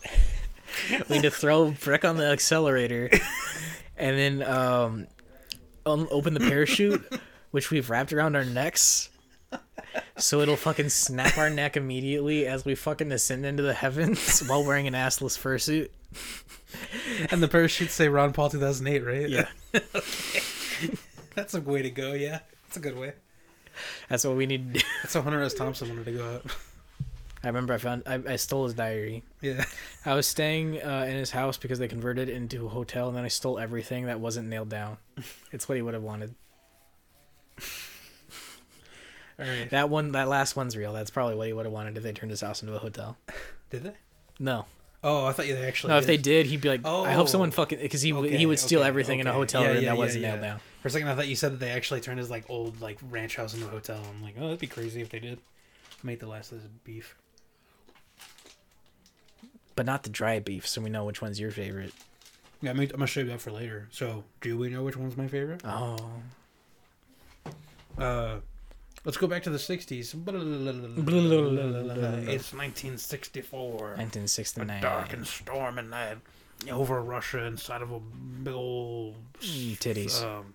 [1.09, 3.11] We need to throw brick on the accelerator
[3.97, 5.07] and then um,
[5.87, 7.05] um, open the parachute,
[7.53, 9.11] which we've wrapped around our necks.
[10.17, 14.65] So it'll fucking snap our neck immediately as we fucking ascend into the heavens while
[14.65, 15.91] wearing an assless fursuit.
[17.31, 19.29] And the parachutes say Ron Paul 2008, right?
[19.29, 19.49] Yeah.
[21.35, 22.13] That's a way to go.
[22.13, 23.15] Yeah, that's a good way.
[24.09, 24.87] That's what we need to do.
[25.03, 25.55] That's how Hunter S.
[25.55, 26.47] Thompson wanted to go out.
[27.43, 29.23] I remember I found I, I stole his diary.
[29.43, 29.65] Yeah.
[30.07, 33.17] I was staying uh, in his house because they converted it into a hotel, and
[33.17, 34.97] then I stole everything that wasn't nailed down.
[35.53, 36.35] It's what he would have wanted.
[39.39, 39.69] All right.
[39.71, 40.93] That one, that last one's real.
[40.93, 43.19] That's probably what he would have wanted if they turned his house into a hotel.
[43.69, 43.95] Did they?
[44.39, 44.67] No,
[45.07, 45.93] Oh, I thought you actually.
[45.93, 45.99] no.
[45.99, 46.23] If they did.
[46.45, 47.53] did, he'd be like, "Oh, I hope someone Oh.
[47.53, 49.77] fucking because he would Okay, he would steal okay, everything in a hotel Yeah, room
[49.77, 50.61] yeah, that yeah, wasn't nailed down.
[50.81, 52.99] For a second, I thought you said that they actually turned his like old like
[53.11, 54.01] ranch house into a hotel.
[54.09, 55.39] I'm like, oh, that'd be crazy if they did.
[56.03, 57.15] Make the last of this beef.
[59.77, 61.93] But not the dry beef, so we know which one's your favorite.
[62.63, 63.89] Yeah, I'm gonna, I'm gonna show you that for later.
[63.91, 65.61] So, do we know which one's my favorite?
[65.65, 65.99] Oh,
[67.99, 68.37] Uh,
[69.05, 70.15] let's go back to the '60s.
[72.29, 73.69] It's 1964.
[73.71, 74.79] 1969.
[74.79, 76.19] A dark and stormy night
[76.71, 80.23] over Russia inside of a big old Mm, titties.
[80.23, 80.55] um,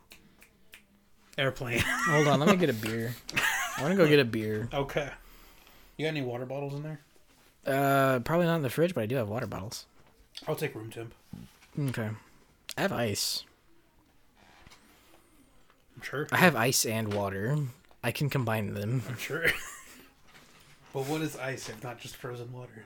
[1.38, 1.80] airplane.
[1.86, 3.16] Hold on, let me get a beer.
[3.78, 4.70] I want to go get a beer.
[4.74, 5.10] okay.
[5.98, 7.00] You got any water bottles in there?
[7.68, 9.86] Uh, probably not in the fridge, but I do have water bottles.
[10.48, 11.14] I'll take room temp.
[11.78, 12.10] Okay.
[12.78, 13.44] I have ice.
[15.96, 16.28] I'm sure.
[16.32, 17.58] I have ice and water.
[18.04, 19.04] I can combine them.
[19.08, 19.46] I'm sure.
[20.94, 22.86] but what is ice if not just frozen water?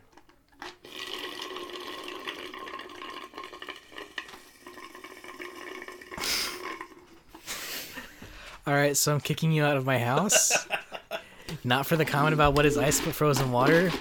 [8.66, 10.68] All right, so I'm kicking you out of my house.
[11.66, 13.91] Not for the comment about what is ice but frozen water,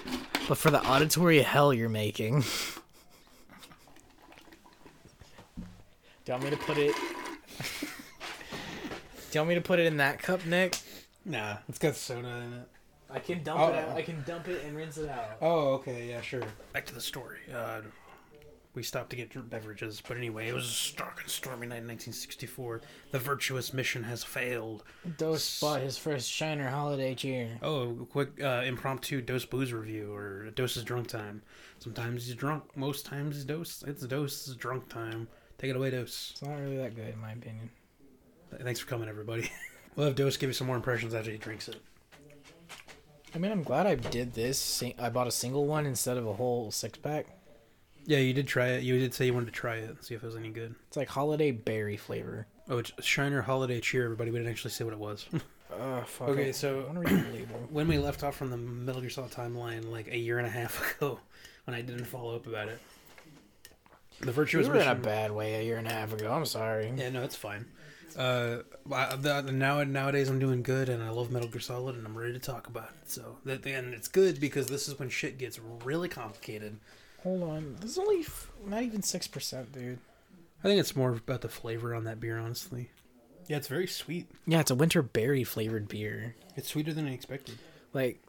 [0.49, 2.45] but for the auditory hell you're making.
[6.25, 6.95] Do you want me to put it?
[7.81, 10.79] Do you want me to put it in that cup, Nick?
[11.25, 12.69] Nah, it's got soda in it.
[13.11, 13.69] I can dump Oh.
[13.69, 13.97] it out.
[13.97, 15.37] I can dump it and rinse it out.
[15.41, 16.43] Oh, okay, yeah, sure.
[16.73, 17.41] Back to the story.
[17.55, 17.83] Uh,
[18.75, 21.83] we stopped to get dr- beverages, but anyway, it was a dark and stormy night
[21.83, 22.81] in 1964.
[23.11, 24.83] The virtuous mission has failed.
[25.19, 27.59] Dos bought his first Shiner holiday cheer.
[27.63, 31.43] Oh, quick uh, impromptu Dos booze review or Dos's drunk time.
[31.81, 33.85] Sometimes he's drunk, most times he's Dos.
[33.87, 35.29] It's Dos is drunk time.
[35.59, 36.31] Take it away, Dos.
[36.33, 37.69] It's not really that good, in my opinion.
[38.63, 39.51] Thanks for coming, everybody.
[39.97, 41.77] we'll have Dos give you some more impressions after he drinks it.
[43.35, 44.83] I mean, I'm glad I did this.
[44.99, 47.27] I bought a single one instead of a whole six pack.
[48.05, 48.83] Yeah, you did try it.
[48.83, 50.75] You did say you wanted to try it and see if it was any good.
[50.89, 52.47] It's like holiday berry flavor.
[52.69, 54.31] Oh, it's Shiner Holiday Cheer, everybody.
[54.31, 55.27] We didn't actually say what it was.
[55.75, 56.29] Oh, fuck.
[56.29, 57.55] Okay, I- so- I read the label.
[57.71, 60.51] when we left off from the Metal Gear Solid timeline like a year and a
[60.51, 61.19] half ago,
[61.65, 62.79] when I didn't follow up about it,
[64.23, 66.33] the We virtuous were in a bad way a year and a half ago.
[66.33, 66.93] I'm sorry.
[66.97, 67.67] Yeah, no, it's fine.
[68.17, 68.59] Uh,
[68.93, 72.07] I- the, the, now nowadays I'm doing good, and I love Metal Gear Solid, and
[72.07, 73.11] I'm ready to talk about it.
[73.11, 76.79] So that and it's good because this is when shit gets really complicated.
[77.23, 77.77] Hold on.
[77.81, 79.99] This is only f- not even six percent, dude.
[80.65, 82.91] I think it's more about the flavor on that beer, honestly.
[83.49, 84.27] Yeah, it's very sweet.
[84.47, 86.37] Yeah, it's a winter berry flavored beer.
[86.57, 87.59] It's sweeter than I expected.
[87.93, 88.23] Like,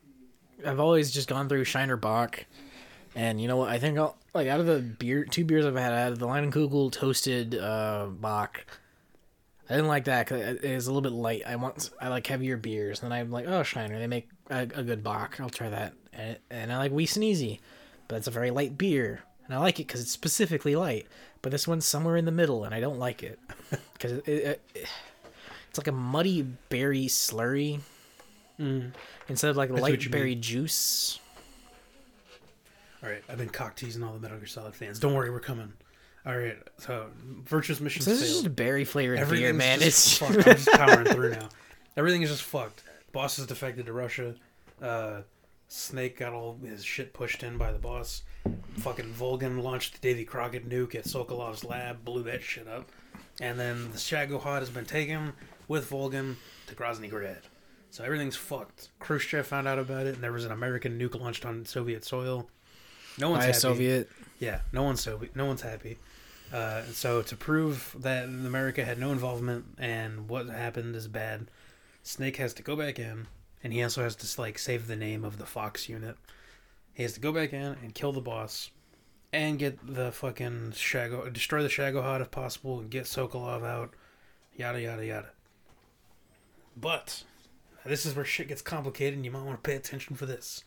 [0.65, 2.45] I've always just gone through Shiner Bock,
[3.15, 3.69] and you know what?
[3.69, 6.27] I think I'll like out of the beer, two beers I've had, out of the
[6.27, 8.65] Leinenkugel toasted uh, Bock.
[9.69, 11.43] I didn't like that because it is a little bit light.
[11.47, 14.83] I want I like heavier beers, and I'm like, oh Shiner, they make a, a
[14.83, 15.39] good Bock.
[15.39, 17.61] I'll try that, and, and I like Easy,
[18.07, 21.07] but it's a very light beer, and I like it because it's specifically light.
[21.41, 23.39] But this one's somewhere in the middle, and I don't like it
[23.93, 24.87] because it, it, it,
[25.69, 27.79] it's like a muddy berry slurry
[28.59, 28.91] Mm.
[29.27, 31.19] instead of like light berry juice.
[33.03, 34.99] All right, I've been cock teasing all the Metal Gear Solid fans.
[34.99, 35.73] Don't worry, we're coming.
[36.25, 37.07] All right, so
[37.43, 38.35] virtuous mission So this is failed.
[38.35, 39.79] just a berry flavored beer, man.
[39.79, 40.47] just It's fucked.
[40.47, 41.49] I'm just powering through now.
[41.97, 42.81] Everything is just fucked.
[43.11, 44.35] Boss is defected to Russia.
[44.81, 45.21] Uh,
[45.67, 48.23] Snake got all his shit pushed in by the boss.
[48.77, 52.89] Fucking Volgin launched the Davy Crockett nuke at Sokolov's lab, blew that shit up.
[53.41, 55.33] And then the Shagohod has been taken
[55.67, 56.35] with Volgin
[56.67, 57.41] to Grozny Grad.
[57.89, 58.89] So everything's fucked.
[58.99, 62.49] Khrushchev found out about it, and there was an American nuke launched on Soviet soil.
[63.19, 63.57] No one's happy.
[63.57, 64.09] Soviet.
[64.39, 65.97] Yeah, no one's so no one's happy.
[66.51, 71.49] Uh, and so to prove that America had no involvement and what happened is bad,
[72.03, 73.27] Snake has to go back in,
[73.63, 76.15] and he also has to like save the name of the Fox unit.
[76.93, 78.69] He has to go back in and kill the boss,
[79.31, 83.93] and get the fucking Shago, destroy the Shagohod if possible, and get Sokolov out.
[84.55, 85.29] Yada yada yada.
[86.77, 87.23] But
[87.83, 90.63] this is where shit gets complicated, and you might want to pay attention for this.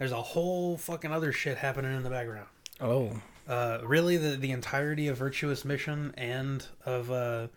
[0.00, 2.46] There's a whole fucking other shit happening in the background.
[2.80, 7.48] Oh, Uh, really, the the entirety of Virtuous Mission and of uh,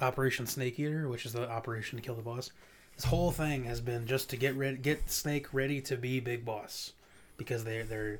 [0.00, 2.50] Operation Snake Eater, which is the operation to kill the boss.
[2.96, 6.44] This whole thing has been just to get ready, get Snake ready to be Big
[6.44, 6.92] Boss,
[7.36, 8.18] because they they're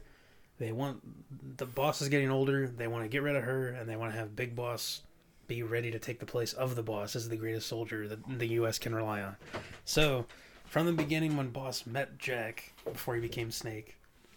[0.60, 1.00] they want
[1.58, 2.68] the boss is getting older.
[2.68, 5.00] They want to get rid of her, and they want to have Big Boss
[5.48, 8.46] be ready to take the place of the boss as the greatest soldier that the
[8.60, 8.78] U.S.
[8.78, 9.36] can rely on.
[9.84, 10.26] So,
[10.66, 13.96] from the beginning, when Boss met Jack before he became Snake,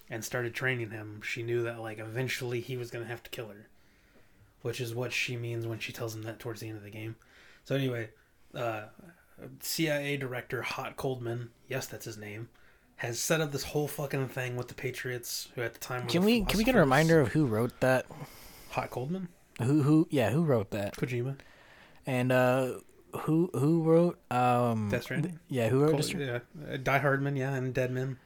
[0.10, 3.48] and started training him, she knew that like eventually he was gonna have to kill
[3.48, 3.68] her,
[4.62, 6.90] which is what she means when she tells him that towards the end of the
[6.90, 7.16] game.
[7.66, 8.10] So anyway,
[8.56, 8.86] uh,
[9.62, 12.50] CIA director Hot Coldman, yes, that's his name,
[12.98, 16.10] has set up this whole fucking thing with the Patriots, who at the time were
[16.10, 18.06] can we can we get a reminder of who wrote that?
[18.72, 19.30] Hot Coldman,
[19.62, 20.96] Who who yeah who wrote that?
[20.96, 21.38] Kojima,
[22.06, 22.74] And uh,
[23.22, 25.40] who who wrote um Death Stranding?
[25.50, 26.42] Yeah, who wrote Col- Death Stranding?
[26.68, 28.18] yeah, uh, Die Hardman, yeah, and Deadman.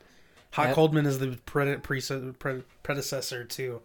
[0.52, 0.76] Hot.
[0.76, 3.82] Coldman is the prede- prece- pre- predecessor to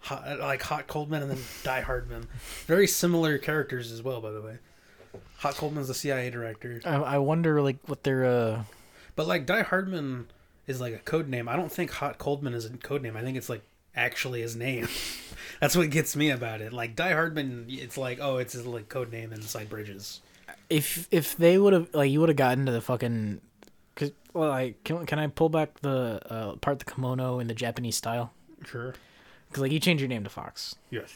[0.00, 2.26] hot, like Hot Coldman and then Die Hardman.
[2.66, 4.58] Very similar characters as well, by the way.
[5.38, 6.80] Hot Coldman's the CIA director.
[6.84, 8.64] I, I wonder like what their uh
[9.16, 10.26] But like Die Hardman
[10.66, 11.48] is like a code name.
[11.48, 13.16] I don't think Hot Coldman is a code name.
[13.16, 13.62] I think it's like
[13.96, 14.88] actually his name.
[15.64, 16.74] That's what gets me about it.
[16.74, 20.20] Like Die Hardman, it's like oh, it's his like code name inside Bridges.
[20.68, 23.40] if if they would have like you would have gotten to the fucking
[23.96, 27.54] cause well like can, can I pull back the uh, part the kimono in the
[27.54, 28.30] Japanese style
[28.66, 28.92] Sure.
[29.48, 31.14] because like you change your name to Fox Yes.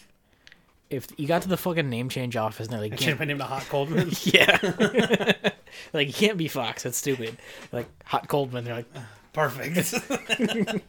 [0.89, 3.19] if you got to the fucking name change office and they're like I you changed
[3.19, 4.11] my name to Hot Coldman.
[4.23, 4.59] yeah
[5.93, 7.37] like you can't be Fox that's stupid
[7.73, 8.87] like Hot Coldman they're like
[9.35, 9.95] Perfect.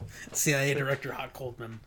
[0.32, 1.80] CIA director Hot Coldman.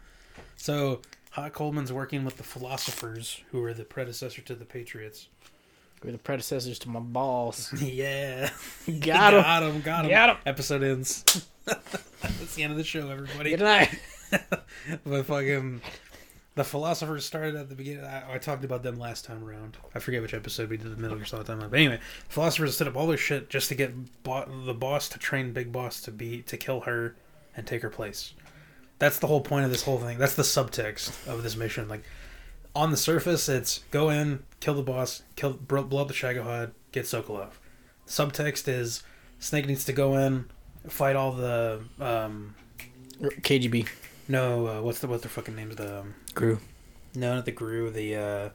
[0.57, 1.01] So
[1.33, 5.29] Hot Coldman's working with the philosophers, who are the predecessor to the Patriots.
[6.05, 8.51] we're the predecessors to my balls yeah.
[9.01, 9.81] got him Got him.
[9.81, 10.11] Got him.
[10.11, 10.37] Got 'em.
[10.47, 11.47] Episode ends.
[11.65, 13.51] That's the end of the show, everybody.
[13.51, 13.99] good night
[15.05, 15.81] But fucking
[16.55, 18.05] the philosophers started at the beginning.
[18.05, 19.79] I, I talked about them last time around.
[19.95, 21.71] I forget which episode we did the Metal Gear Solid timeline.
[21.71, 25.19] But anyway, philosophers set up all this shit just to get bo- the boss to
[25.19, 27.15] train Big Boss to be to kill her
[27.57, 28.35] and take her place.
[29.03, 30.17] That's the whole point of this whole thing.
[30.17, 31.89] That's the subtext of this mission.
[31.89, 32.05] Like
[32.73, 37.07] on the surface, it's go in, kill the boss, kill blow up the Shagohod, get
[37.07, 37.51] Sokolov.
[38.07, 39.03] Subtext is
[39.41, 40.45] Snake needs to go in,
[40.87, 42.55] fight all the um,
[43.21, 43.89] KGB
[44.29, 45.75] no, uh, what's the what's their fucking names?
[45.75, 46.61] The um, Gru
[47.17, 48.49] no, not the Gru, the uh,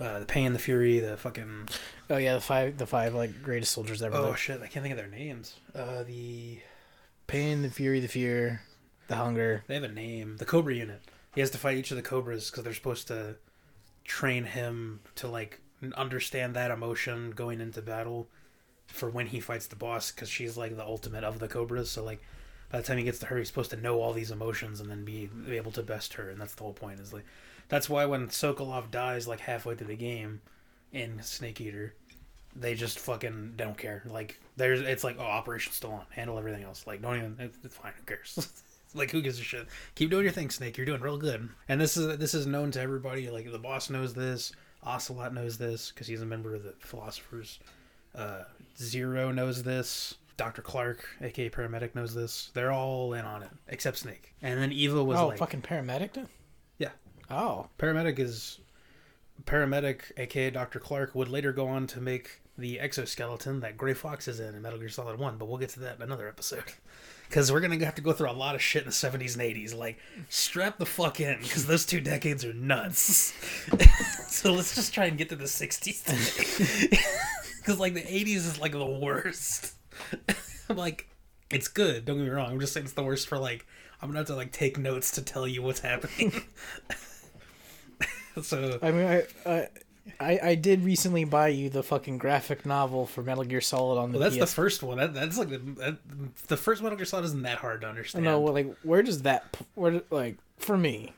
[0.00, 1.68] uh, the Pain, the Fury, the fucking
[2.10, 4.38] oh yeah the five the five like greatest soldiers ever oh lived.
[4.38, 5.56] shit, I can't think of their names.
[5.74, 6.60] Uh, the
[7.26, 8.60] pain the fury the fear
[9.10, 10.36] the hunger they have a name.
[10.36, 11.02] The Cobra unit.
[11.34, 13.36] He has to fight each of the Cobras because they're supposed to
[14.04, 15.60] train him to like
[15.96, 18.28] understand that emotion going into battle
[18.86, 21.90] for when he fights the boss because she's like the ultimate of the Cobras.
[21.90, 22.22] So like
[22.70, 24.88] by the time he gets to her, he's supposed to know all these emotions and
[24.88, 27.00] then be, be able to best her, and that's the whole point.
[27.00, 27.24] Is like
[27.68, 30.40] that's why when Sokolov dies like halfway through the game
[30.92, 31.94] in Snake Eater,
[32.54, 34.04] they just fucking don't care.
[34.06, 36.86] Like there's it's like oh operation's still on, handle everything else.
[36.86, 37.92] Like don't even it's, it's fine.
[37.96, 38.62] Who cares?
[38.94, 39.66] like who gives a shit?
[39.94, 40.76] Keep doing your thing, Snake.
[40.76, 41.48] You're doing real good.
[41.68, 43.30] And this is this is known to everybody.
[43.30, 44.52] Like the boss knows this.
[44.82, 47.60] Ocelot knows this because he's a member of the Philosophers.
[48.14, 48.44] Uh,
[48.78, 50.14] Zero knows this.
[50.36, 50.62] Dr.
[50.62, 52.50] Clark, aka paramedic, knows this.
[52.54, 54.34] They're all in on it except Snake.
[54.40, 56.26] And then Eva was oh like, fucking paramedic?
[56.78, 56.88] Yeah.
[57.30, 58.58] oh paramedic is
[59.44, 64.28] paramedic aka dr clark would later go on to make the exoskeleton that gray fox
[64.28, 66.64] is in in metal gear solid 1 but we'll get to that in another episode
[67.30, 69.42] because we're gonna have to go through a lot of shit in the 70s and
[69.42, 69.98] 80s like
[70.28, 73.32] strap the fuck in because those two decades are nuts.
[74.30, 76.04] So let's just try and get to the 60s
[77.58, 79.74] because like the 80s is like the worst.
[80.68, 81.08] I'm like
[81.50, 82.52] it's good don't get me wrong.
[82.52, 83.66] I'm just saying it's the worst for like
[84.00, 86.32] i'm gonna have to like take notes to tell you what's happening.
[88.42, 89.68] So I mean, I, I,
[90.18, 94.12] I, I did recently buy you the fucking graphic novel for Metal Gear Solid on
[94.12, 94.50] the well, that's PS.
[94.50, 94.98] the first one.
[94.98, 95.98] That, that's like the that,
[96.48, 98.24] the first Metal Gear Solid isn't that hard to understand.
[98.24, 101.12] no, well, like where does that where like for me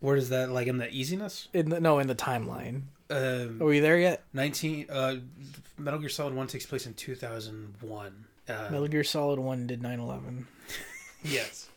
[0.00, 1.48] Where does that like in the easiness?
[1.52, 2.82] in the no in the timeline?
[3.08, 4.24] Um, Are we there yet?
[4.32, 4.86] nineteen.
[4.90, 5.16] Uh,
[5.78, 8.24] Metal Gear Solid One takes place in two thousand one.
[8.48, 10.44] Uh, Metal Gear Solid One did 9/11.
[11.24, 11.68] yes,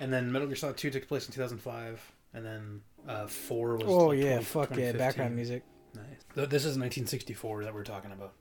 [0.00, 2.00] and then Metal Gear Solid Two took place in two thousand five,
[2.32, 3.84] and then uh, four was.
[3.86, 5.62] Oh like, yeah, 20 fuck yeah, background music.
[5.94, 6.04] Nice.
[6.34, 8.32] This is 1964 that we're talking about.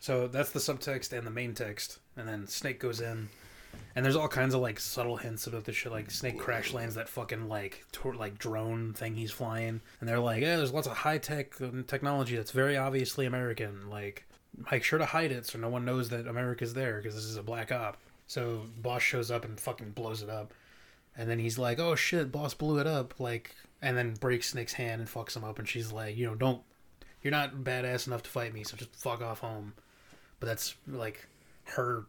[0.00, 3.28] So that's the subtext and the main text, and then Snake goes in,
[3.94, 5.92] and there's all kinds of like subtle hints about this shit.
[5.92, 10.18] Like Snake crash lands that fucking like tor- like drone thing he's flying, and they're
[10.18, 11.54] like, "Yeah, there's lots of high tech
[11.86, 13.88] technology that's very obviously American.
[13.90, 14.26] Like,
[14.72, 17.36] make sure to hide it so no one knows that America's there because this is
[17.36, 17.96] a black op."
[18.26, 20.52] So boss shows up and fucking blows it up,
[21.16, 24.72] and then he's like, "Oh shit, boss blew it up!" Like, and then breaks Snake's
[24.72, 26.62] hand and fucks him up, and she's like, "You know, don't
[27.22, 29.74] you're not badass enough to fight me, so just fuck off home.
[30.40, 31.28] But that's like
[31.64, 32.04] her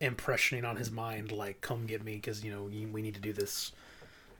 [0.00, 3.32] impressioning on his mind, like, come get me, because you know we need to do
[3.32, 3.72] this.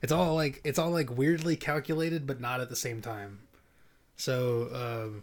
[0.03, 3.41] It's all like it's all like weirdly calculated, but not at the same time.
[4.17, 5.23] So um,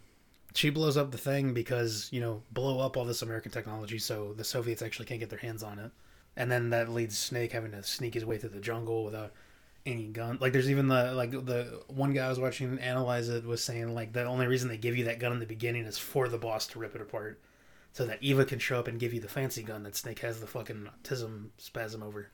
[0.54, 4.34] she blows up the thing because you know blow up all this American technology, so
[4.34, 5.92] the Soviets actually can't get their hands on it,
[6.38, 9.34] and then that leads Snake having to sneak his way through the jungle without
[9.86, 10.38] any gun.
[10.42, 13.94] Like there's even the like the one guy I was watching analyze it was saying
[13.94, 16.38] like the only reason they give you that gun in the beginning is for the
[16.38, 17.40] boss to rip it apart,
[17.94, 20.40] so that Eva can show up and give you the fancy gun that Snake has
[20.40, 22.30] the fucking autism spasm over.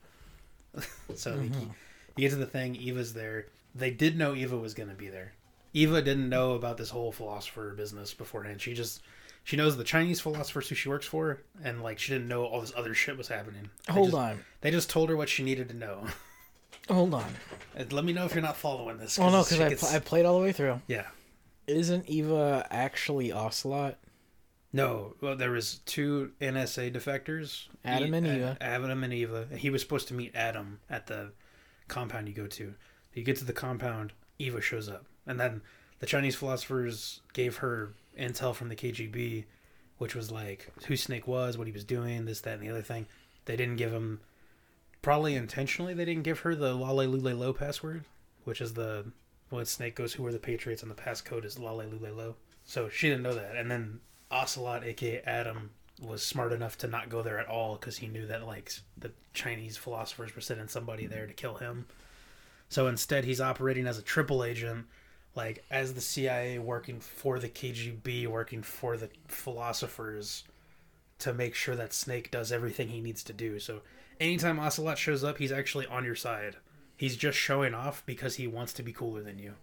[1.14, 1.68] so you, mm-hmm.
[2.16, 3.46] you get to the thing, Eva's there.
[3.74, 5.32] They did know Eva was gonna be there.
[5.74, 8.60] Eva didn't know about this whole philosopher business beforehand.
[8.60, 9.02] She just
[9.44, 12.60] she knows the Chinese philosophers who she works for, and like she didn't know all
[12.60, 13.70] this other shit was happening.
[13.86, 16.06] They Hold just- on, They just told her what she needed to know.
[16.88, 17.34] hold on.
[17.78, 19.18] Uh, let me know if you're not following this.
[19.18, 20.80] Oh no, because I, pl- I played all the way through.
[20.86, 21.06] yeah.
[21.66, 23.96] Isn't Eva actually Ocelot?
[24.72, 28.56] No, well, there was two NSA defectors, Adam and Eva.
[28.60, 29.46] Adam and Eva.
[29.56, 31.32] He was supposed to meet Adam at the
[31.88, 32.74] compound you go to.
[33.14, 35.60] You get to the compound, Eva shows up, and then
[36.00, 39.44] the Chinese philosophers gave her intel from the KGB,
[39.98, 42.82] which was like who Snake was, what he was doing, this, that, and the other
[42.82, 43.06] thing.
[43.44, 44.20] They didn't give him,
[45.02, 48.04] probably intentionally, they didn't give her the Lale Lule Lo password,
[48.44, 49.12] which is the
[49.50, 52.36] when Snake goes, "Who are the Patriots?" and the passcode is Lale Lule Lo.
[52.64, 54.00] So she didn't know that, and then
[54.30, 55.70] Ocelot, aka Adam,
[56.00, 59.12] was smart enough to not go there at all because he knew that like the
[59.34, 61.86] Chinese philosophers were sending somebody there to kill him.
[62.68, 64.86] So instead, he's operating as a triple agent,
[65.34, 70.44] like as the CIA working for the KGB, working for the philosophers,
[71.18, 73.58] to make sure that Snake does everything he needs to do.
[73.58, 73.82] So
[74.22, 76.56] anytime Ocelot shows up, he's actually on your side.
[76.96, 79.54] He's just showing off because he wants to be cooler than you.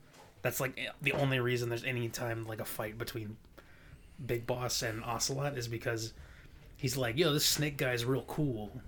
[0.41, 3.37] That's like the only reason there's any time like a fight between
[4.25, 6.13] Big Boss and Ocelot is because
[6.77, 8.81] he's like, yo, this Snake guy's real cool.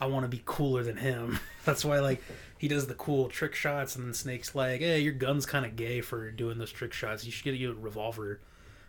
[0.00, 1.38] I want to be cooler than him.
[1.64, 2.22] That's why like
[2.58, 5.76] he does the cool trick shots, and then Snake's like, hey, your gun's kind of
[5.76, 7.24] gay for doing those trick shots.
[7.24, 8.32] You should get a revolver.
[8.32, 8.40] And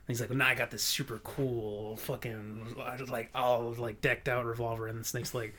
[0.08, 2.76] he's like, nah, I got this super cool fucking
[3.08, 5.54] like all like decked out revolver, and Snake's like.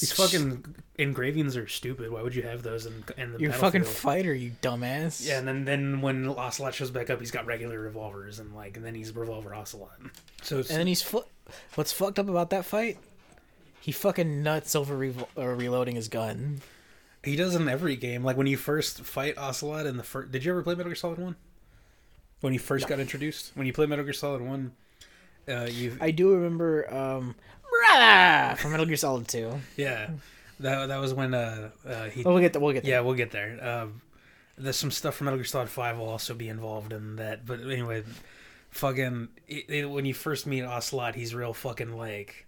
[0.00, 2.10] These fucking engravings are stupid.
[2.10, 5.26] Why would you have those in, in the You're a fucking fighter, you dumbass.
[5.26, 8.76] Yeah, and then, then when Ocelot shows back up, he's got regular revolvers, and like,
[8.76, 9.90] and then he's revolver Ocelot.
[10.42, 11.24] So it's, And then he's fu-
[11.74, 12.98] What's fucked up about that fight?
[13.80, 16.60] He fucking nuts over revol- uh, reloading his gun.
[17.24, 18.22] he does in every game.
[18.24, 20.30] Like when you first fight Ocelot in the first.
[20.32, 21.36] Did you ever play Metal Gear Solid One?
[22.40, 24.72] When you first got introduced, when you play Metal Gear Solid One,
[25.48, 27.34] uh, you I do remember um
[28.56, 29.52] From Metal Gear Solid 2.
[29.76, 30.10] yeah,
[30.60, 32.62] that that was when uh, uh he we'll get there.
[32.62, 32.92] We'll get there.
[32.92, 33.58] Yeah, we'll get there.
[33.82, 34.02] Um,
[34.58, 37.46] there's some stuff from Metal Gear Solid Five will also be involved in that.
[37.46, 38.04] But anyway,
[38.70, 42.46] fucking it, it- when you first meet Ocelot, he's real fucking like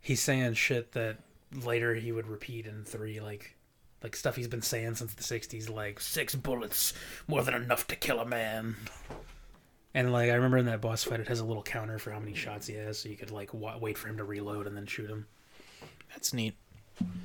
[0.00, 1.18] he's saying shit that
[1.64, 3.56] later he would repeat in three, like
[4.02, 6.92] like stuff he's been saying since the '60s, like six bullets
[7.26, 8.76] more than enough to kill a man.
[9.94, 12.18] And like I remember in that boss fight, it has a little counter for how
[12.18, 14.76] many shots he has, so you could like wa- wait for him to reload and
[14.76, 15.26] then shoot him
[16.10, 16.54] That's neat.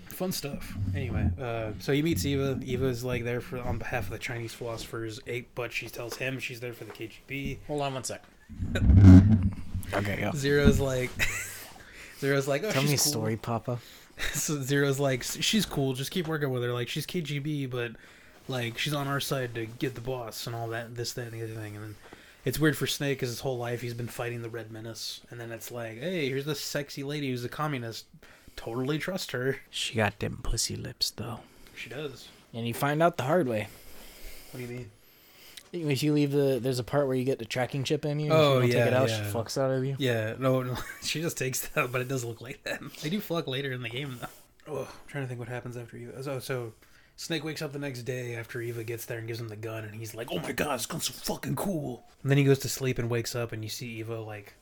[0.08, 0.74] fun stuff.
[0.96, 2.60] Anyway, uh, so he meets Eva.
[2.64, 6.40] Eva's like there for on behalf of the Chinese philosophers, eight, but she tells him
[6.40, 7.58] she's there for the KGB.
[7.68, 8.24] Hold on one sec.
[9.94, 10.32] okay, go.
[10.36, 11.10] Zero's like,
[12.20, 13.12] Zero's like, oh, Tell she's me a cool.
[13.12, 13.80] story, Papa.
[14.34, 15.94] So Zero's like, she's cool.
[15.94, 16.72] Just keep working with her.
[16.72, 17.94] Like she's KGB, but
[18.48, 21.34] like she's on our side to get the boss and all that, this, that, and
[21.34, 21.76] the other thing.
[21.76, 21.96] And then
[22.46, 25.40] it's weird for Snake because his whole life he's been fighting the Red Menace, and
[25.40, 28.06] then it's like, hey, here's this sexy lady who's a communist.
[28.56, 29.58] Totally trust her.
[29.70, 31.40] She got them pussy lips, though.
[31.76, 32.28] She does.
[32.54, 33.68] And you find out the hard way.
[34.52, 34.92] What do you mean?
[35.72, 38.32] If you leave the, there's a part where you get the tracking chip in you.
[38.32, 39.18] Oh, you don't yeah, take it out, yeah.
[39.18, 39.96] she fucks out of you.
[39.98, 42.80] Yeah, no, no, she just takes that, but it does look like that.
[43.02, 44.28] They do fuck later in the game, though.
[44.72, 46.22] Oh, I'm trying to think what happens after Eva.
[46.24, 46.74] So, so
[47.16, 49.84] Snake wakes up the next day after Eva gets there and gives him the gun,
[49.84, 52.60] and he's like, "Oh my god, this gun's so fucking cool." And then he goes
[52.60, 54.56] to sleep and wakes up, and you see Eva like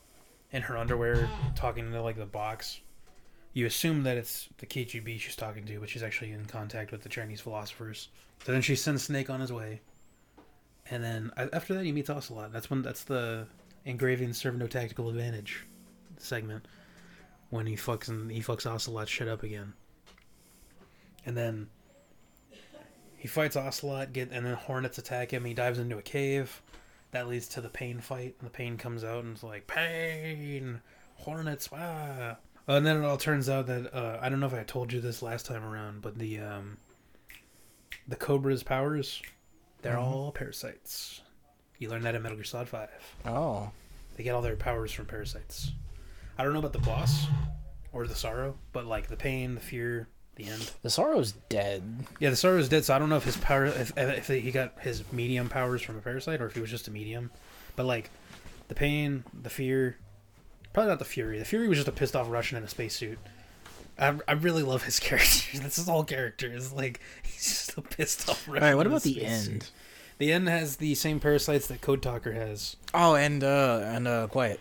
[0.52, 2.82] in her underwear talking to like the box.
[3.54, 7.04] You assume that it's the KGB she's talking to, but she's actually in contact with
[7.04, 8.10] the Chinese philosophers.
[8.46, 9.82] So then she sends Snake on his way,
[10.90, 12.52] and then after that he meets Ocelot.
[12.52, 13.48] That's when that's the
[13.86, 15.66] engraving serve no tactical advantage
[16.18, 16.68] segment
[17.50, 19.74] when he fucks and he fucks Ocelot shit up again.
[21.26, 21.70] And then
[23.22, 25.46] he fights Ocelot, get and then Hornets attack him.
[25.46, 26.62] He dives into a cave.
[27.12, 30.82] That leads to the pain fight, and the pain comes out and it's like pain,
[31.18, 31.78] Hornets, ah.
[31.78, 32.36] Uh,
[32.68, 35.02] and then it all turns out that uh, I don't know if I told you
[35.02, 36.78] this last time around, but the um,
[38.08, 39.22] the Cobra's powers,
[39.84, 40.02] they're Mhm.
[40.02, 41.22] all parasites.
[41.78, 42.90] You learn that in Metal Gear Solid Five.
[43.26, 43.72] Oh.
[44.16, 45.72] They get all their powers from parasites.
[46.38, 47.26] I don't know about the boss
[47.94, 50.08] or the sorrow, but like the pain, the fear,
[50.44, 50.72] the end.
[50.82, 51.84] The Sorrow's dead.
[52.20, 54.52] Yeah, the sorrow is dead, so I don't know if his power, if, if he
[54.52, 57.32] got his medium powers from a parasite or if he was just a medium.
[57.76, 58.10] But like
[58.68, 59.98] the pain, the fear,
[60.74, 61.40] probably not the fury.
[61.40, 63.20] The fury was just a pissed off Russian in a spacesuit.
[64.00, 65.58] I, I really love his character.
[65.60, 66.52] this is all character.
[66.52, 68.64] Is like he's just a pissed off Russian.
[68.64, 69.54] Alright, what about the spacesuit.
[69.54, 69.70] end?
[70.18, 72.76] The end has the same parasites that Code Talker has.
[72.94, 74.60] Oh, and uh and uh quiet.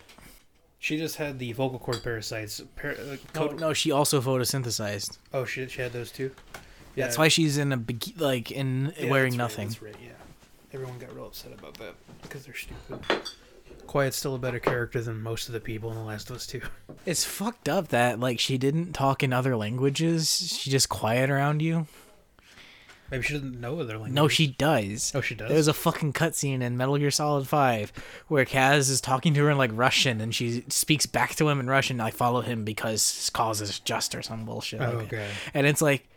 [0.81, 2.59] She just had the vocal cord parasites.
[2.75, 5.19] Par- uh, No, no, she also photosynthesized.
[5.31, 6.31] Oh, she she had those too.
[6.95, 9.67] Yeah, That's why she's in a big like in yeah, wearing that's right, nothing.
[9.69, 10.09] that's right, yeah,
[10.73, 11.93] everyone got real upset about that
[12.23, 12.99] because they're stupid.
[13.85, 16.47] Quiet's still a better character than most of the people in The Last of Us
[16.47, 16.61] too.
[17.05, 20.57] It's fucked up that like she didn't talk in other languages.
[20.59, 21.87] She just quiet around you.
[23.11, 24.13] Maybe she doesn't know their language.
[24.13, 25.11] No, she does.
[25.13, 25.49] Oh, she does.
[25.49, 27.91] There's a fucking cutscene in Metal Gear Solid 5
[28.29, 31.59] where Kaz is talking to her in like Russian and she speaks back to him
[31.59, 31.99] in Russian.
[31.99, 34.81] I follow him because his cause is just or some bullshit.
[34.81, 35.15] Oh, like that.
[35.15, 35.29] okay.
[35.53, 36.07] And it's like,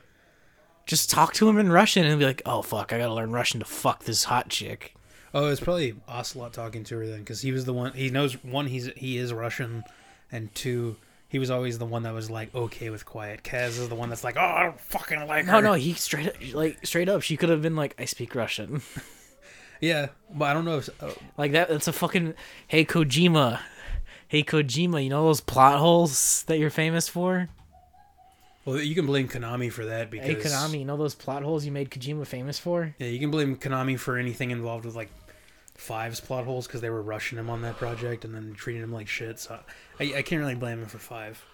[0.87, 3.61] just talk to him in Russian and be like, oh fuck, I gotta learn Russian
[3.61, 4.95] to fuck this hot chick.
[5.33, 7.93] Oh, it's probably Ocelot talking to her then, because he was the one.
[7.95, 8.69] He knows one.
[8.69, 9.83] He's he is Russian,
[10.31, 10.97] and two,
[11.35, 13.43] he was always the one that was like okay with quiet.
[13.43, 15.62] Kaz is the one that's like, oh, I don't fucking like No, her.
[15.62, 17.23] no, he straight up, like straight up.
[17.23, 18.82] She could have been like, I speak Russian.
[19.81, 20.89] Yeah, but I don't know if.
[21.02, 21.69] Oh, like that.
[21.69, 22.35] That's a fucking.
[22.69, 23.59] Hey Kojima,
[24.28, 25.02] hey Kojima.
[25.02, 27.48] You know those plot holes that you're famous for?
[28.65, 30.27] well, you can blame Konami for that because.
[30.28, 32.94] Hey Konami, you know those plot holes you made Kojima famous for?
[32.98, 35.11] Yeah, you can blame Konami for anything involved with like
[35.75, 38.93] Five's plot holes because they were rushing him on that project and then treating him
[38.93, 39.39] like shit.
[39.41, 39.59] So
[39.99, 41.45] I, I can't really blame him for Five.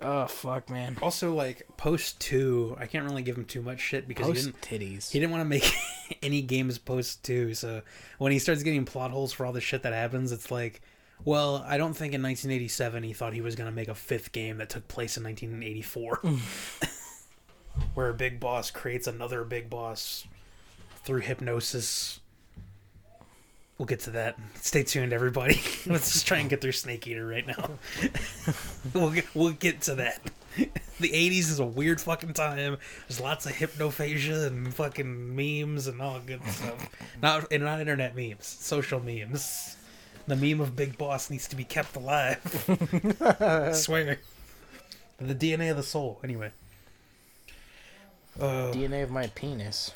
[0.00, 0.96] Oh fuck, man.
[1.00, 4.60] Also, like post two, I can't really give him too much shit because he didn't.
[4.60, 5.10] titties.
[5.10, 5.72] He didn't want to make
[6.22, 7.82] any games post two, so
[8.18, 10.80] when he starts getting plot holes for all the shit that happens, it's like,
[11.24, 14.58] well, I don't think in 1987 he thought he was gonna make a fifth game
[14.58, 16.20] that took place in 1984,
[17.94, 20.26] where a big boss creates another big boss
[21.04, 22.18] through hypnosis.
[23.82, 24.36] We'll get to that.
[24.60, 25.54] Stay tuned, everybody.
[25.86, 27.70] Let's just try and get through Snake Eater right now.
[28.94, 30.20] we'll get we'll get to that.
[31.00, 32.76] The 80s is a weird fucking time.
[33.08, 36.90] There's lots of hypnophagia and fucking memes and all good stuff.
[37.20, 39.76] Not and not internet memes, social memes.
[40.28, 42.38] The meme of Big Boss needs to be kept alive.
[43.20, 44.20] I swear.
[45.18, 46.20] The DNA of the soul.
[46.22, 46.52] Anyway.
[48.38, 49.90] Uh, DNA of my penis.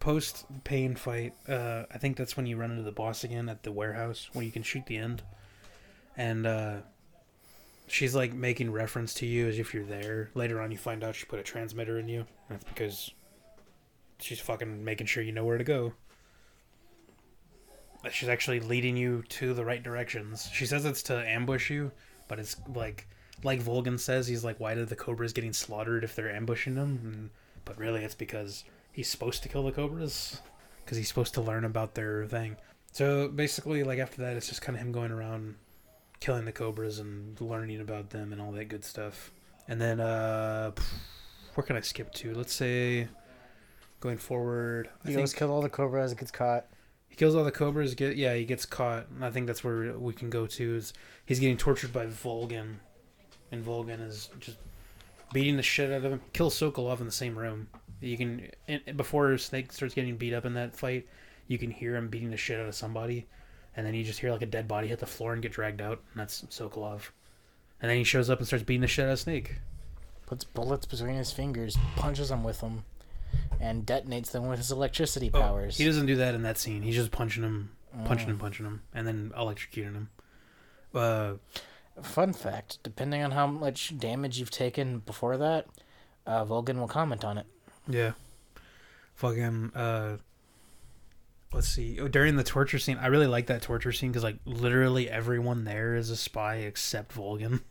[0.00, 3.62] Post pain fight, uh, I think that's when you run into the boss again at
[3.62, 5.22] the warehouse when you can shoot the end,
[6.16, 6.76] and uh,
[7.86, 10.30] she's like making reference to you as if you're there.
[10.34, 12.26] Later on, you find out she put a transmitter in you.
[12.48, 13.12] That's because
[14.20, 15.92] she's fucking making sure you know where to go.
[18.10, 20.48] She's actually leading you to the right directions.
[20.52, 21.92] She says it's to ambush you,
[22.26, 23.06] but it's like
[23.44, 27.00] like Volgin says, he's like, why did the cobras getting slaughtered if they're ambushing them?
[27.04, 27.30] And,
[27.64, 28.64] but really, it's because
[28.98, 30.40] he's supposed to kill the cobras
[30.84, 32.56] because he's supposed to learn about their thing.
[32.90, 35.54] So basically, like after that, it's just kind of him going around
[36.18, 39.30] killing the cobras and learning about them and all that good stuff.
[39.68, 40.72] And then, uh,
[41.54, 42.34] where can I skip to?
[42.34, 43.06] Let's say
[44.00, 44.88] going forward.
[45.04, 46.66] I He think goes kill all the cobras, gets caught.
[47.08, 47.94] he kills all the cobras.
[47.94, 49.06] Get yeah, he gets caught.
[49.14, 50.74] And I think that's where we can go to.
[50.74, 50.92] Is
[51.24, 52.78] he's getting tortured by Volgin,
[53.52, 54.56] and Volgin is just
[55.32, 56.20] beating the shit out of him.
[56.32, 57.68] Kills Sokolov in the same room.
[58.00, 58.50] You can
[58.96, 61.06] before Snake starts getting beat up in that fight,
[61.46, 63.26] you can hear him beating the shit out of somebody,
[63.76, 65.80] and then you just hear like a dead body hit the floor and get dragged
[65.80, 67.10] out, and that's Sokolov.
[67.80, 69.56] And then he shows up and starts beating the shit out of Snake.
[70.26, 72.84] Puts bullets between his fingers, punches him with them,
[73.60, 75.76] and detonates them with his electricity Oh, powers.
[75.78, 76.82] he doesn't do that in that scene.
[76.82, 77.70] He's just punching him,
[78.04, 78.32] punching Mm.
[78.32, 80.10] him, punching him, and then electrocuting him.
[80.94, 81.34] Uh,
[82.02, 85.66] Fun fact: depending on how much damage you've taken before that,
[86.26, 87.46] uh, Volgin will comment on it.
[87.88, 88.12] Yeah.
[89.14, 90.18] Fucking uh
[91.52, 91.98] let's see.
[92.00, 95.64] Oh, During the torture scene, I really like that torture scene cuz like literally everyone
[95.64, 97.62] there is a spy except Volgin.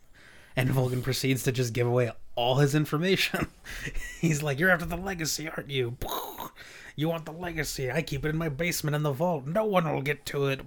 [0.56, 3.46] And Volgin proceeds to just give away all his information.
[4.20, 5.96] He's like, "You're after the legacy, aren't you?
[6.96, 7.92] You want the legacy?
[7.92, 9.46] I keep it in my basement in the vault.
[9.46, 10.60] No one will get to it.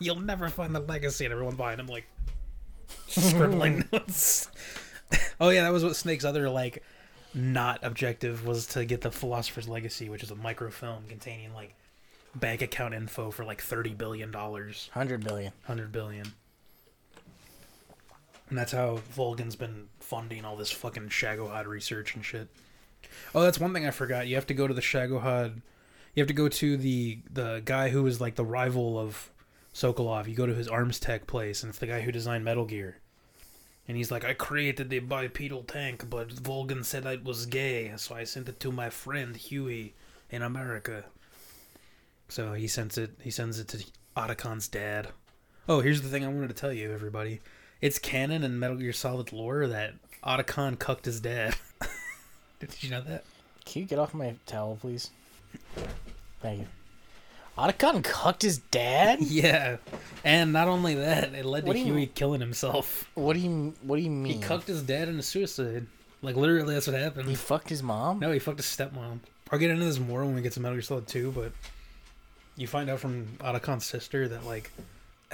[0.00, 2.04] You'll never find the legacy." And everyone behind him like
[3.06, 4.50] scribbling notes.
[5.40, 6.82] oh yeah, that was what Snake's other like
[7.34, 11.74] not objective was to get the Philosopher's Legacy, which is a microfilm containing like
[12.34, 15.52] bank account info for like thirty billion dollars, Hundred billion.
[15.64, 16.32] hundred billion.
[18.48, 22.48] And that's how Volgin's been funding all this fucking Shagohod research and shit.
[23.34, 24.26] Oh, that's one thing I forgot.
[24.26, 25.62] You have to go to the Shagohod.
[26.14, 29.30] You have to go to the the guy who was like the rival of
[29.74, 30.28] Sokolov.
[30.28, 32.98] You go to his arms tech place, and it's the guy who designed Metal Gear.
[33.88, 38.14] And he's like, I created the bipedal tank, but Volgin said it was gay, so
[38.14, 39.94] I sent it to my friend Huey
[40.30, 41.04] in America.
[42.28, 43.10] So he sends it.
[43.20, 43.84] He sends it to
[44.16, 45.08] Otacon's dad.
[45.68, 47.40] Oh, here's the thing I wanted to tell you, everybody.
[47.80, 49.94] It's canon in Metal Gear Solid lore that
[50.24, 51.56] Otacon cucked his dad.
[52.60, 53.24] Did you know that?
[53.64, 55.10] Can you get off my towel, please?
[56.40, 56.66] Thank you.
[57.58, 59.18] Otacon cucked his dad.
[59.22, 59.76] Yeah,
[60.24, 63.08] and not only that, it led What to you- Huey killing himself.
[63.14, 64.34] What do you What do you mean?
[64.34, 65.86] He cucked his dad into suicide.
[66.22, 67.28] Like literally, that's what happened.
[67.28, 68.20] He fucked his mom.
[68.20, 69.18] No, he fucked his stepmom.
[69.50, 71.52] I'll get into this more when we get to Metal Gear Solid 2, but
[72.56, 74.70] you find out from Otacon's sister that like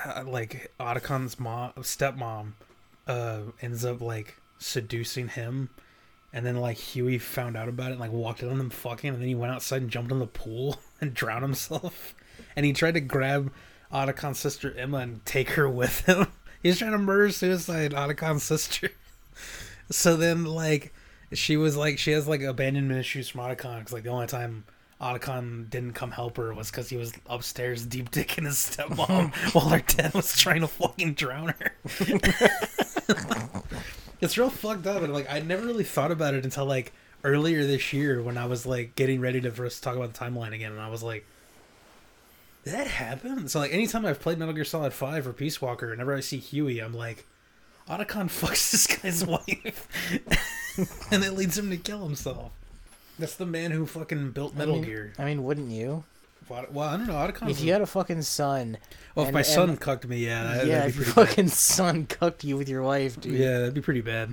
[0.05, 2.53] uh, like Otacon's mom stepmom
[3.07, 5.69] uh ends up like seducing him
[6.33, 9.11] And then like Huey found out about it and like walked in on them fucking,
[9.11, 12.15] and then he went outside and jumped in the pool and drowned himself.
[12.57, 13.53] And he tried to grab
[13.93, 16.29] Otacon's sister Emma and take her with him.
[16.63, 18.91] He's trying to murder suicide Otacon's sister.
[19.91, 20.93] So then like
[21.33, 24.65] she was like she has like abandonment issues from Otacon because like the only time
[25.01, 29.69] Otacon didn't come help her was because he was upstairs deep dicking his stepmom while
[29.69, 31.73] her dad was trying to fucking drown her.
[34.21, 36.93] it's real fucked up, and like I never really thought about it until like
[37.25, 40.53] earlier this year when I was like getting ready to first talk about the timeline
[40.55, 41.25] again, and I was like,
[42.65, 45.91] "Did that happen?" So like anytime I've played Metal Gear Solid Five or Peace Walker,
[45.91, 47.27] whenever I see Huey, I'm like,
[47.89, 52.53] Otacon fucks this guy's wife, and it leads him to kill himself.
[53.19, 55.13] That's the man who fucking built Metal I mean, Gear.
[55.19, 56.05] I mean, wouldn't you?
[56.49, 57.13] Well, I don't know.
[57.13, 57.51] Otacon.
[57.51, 58.79] If you had a fucking son,
[59.15, 61.13] well, if and- my son and- cucked me, yeah, that, yeah, that'd if be your
[61.13, 63.35] pretty fucking son cucked you with your wife, dude.
[63.35, 64.31] Yeah, that'd be pretty bad.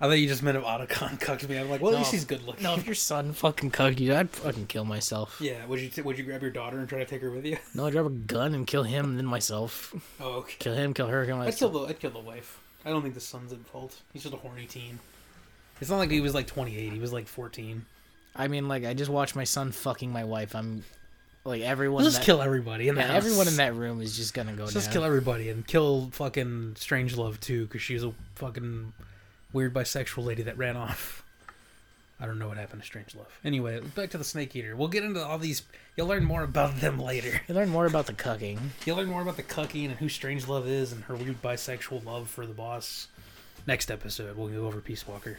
[0.00, 1.58] I thought you just meant if Otacon cucked me.
[1.58, 1.98] I'm like, well, at No.
[1.98, 2.62] least he's good looking.
[2.62, 5.36] No, if your son fucking cucked you, I'd fucking kill myself.
[5.40, 7.44] Yeah, would you t- would you grab your daughter and try to take her with
[7.44, 7.58] you?
[7.74, 9.94] No, I'd grab a gun and kill him, and then myself.
[10.20, 10.54] Oh, okay.
[10.58, 11.54] Kill him, kill her, kill myself.
[11.54, 12.60] I'd kill the I'd kill the wife.
[12.84, 14.00] I don't think the son's at fault.
[14.14, 14.98] He's just a horny teen.
[15.82, 16.92] It's not like he was like 28.
[16.92, 17.84] He was like 14.
[18.36, 20.54] I mean, like, I just watched my son fucking my wife.
[20.56, 20.82] I'm
[21.44, 22.04] like everyone.
[22.04, 23.16] Let's just that, kill everybody in yeah, house.
[23.16, 24.80] everyone in that room is just gonna go Let's down.
[24.82, 28.92] just kill everybody and kill fucking Strangelove too, because she's a fucking
[29.52, 31.24] weird bisexual lady that ran off.
[32.22, 33.24] I don't know what happened to Strangelove.
[33.44, 34.76] Anyway, back to the Snake Eater.
[34.76, 35.62] We'll get into all these.
[35.96, 37.40] You'll learn more about them later.
[37.48, 38.58] You learn more about the cucking.
[38.84, 42.28] You'll learn more about the cucking and who Strangelove is and her weird bisexual love
[42.28, 43.08] for the boss.
[43.66, 45.38] Next episode, we'll go over Peace Walker.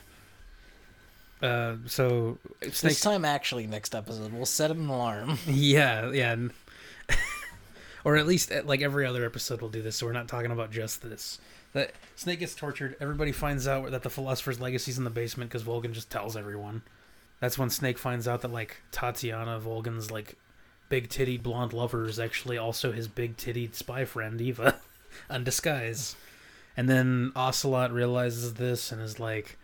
[1.41, 5.37] Uh, so This time, actually, next episode, we'll set an alarm.
[5.47, 6.35] Yeah, yeah.
[8.03, 10.71] or at least like every other episode we'll do this, so we're not talking about
[10.71, 11.39] just this.
[11.73, 12.95] That Snake gets tortured.
[12.99, 16.81] Everybody finds out that the Philosopher's Legacy's in the basement because Volgin just tells everyone.
[17.39, 20.35] That's when Snake finds out that like Tatiana, Volgin's like
[20.89, 24.79] big tittied blonde lover, is actually also his big tittied spy friend Eva,
[25.29, 26.15] undisguised.
[26.75, 29.57] And then Ocelot realizes this and is like,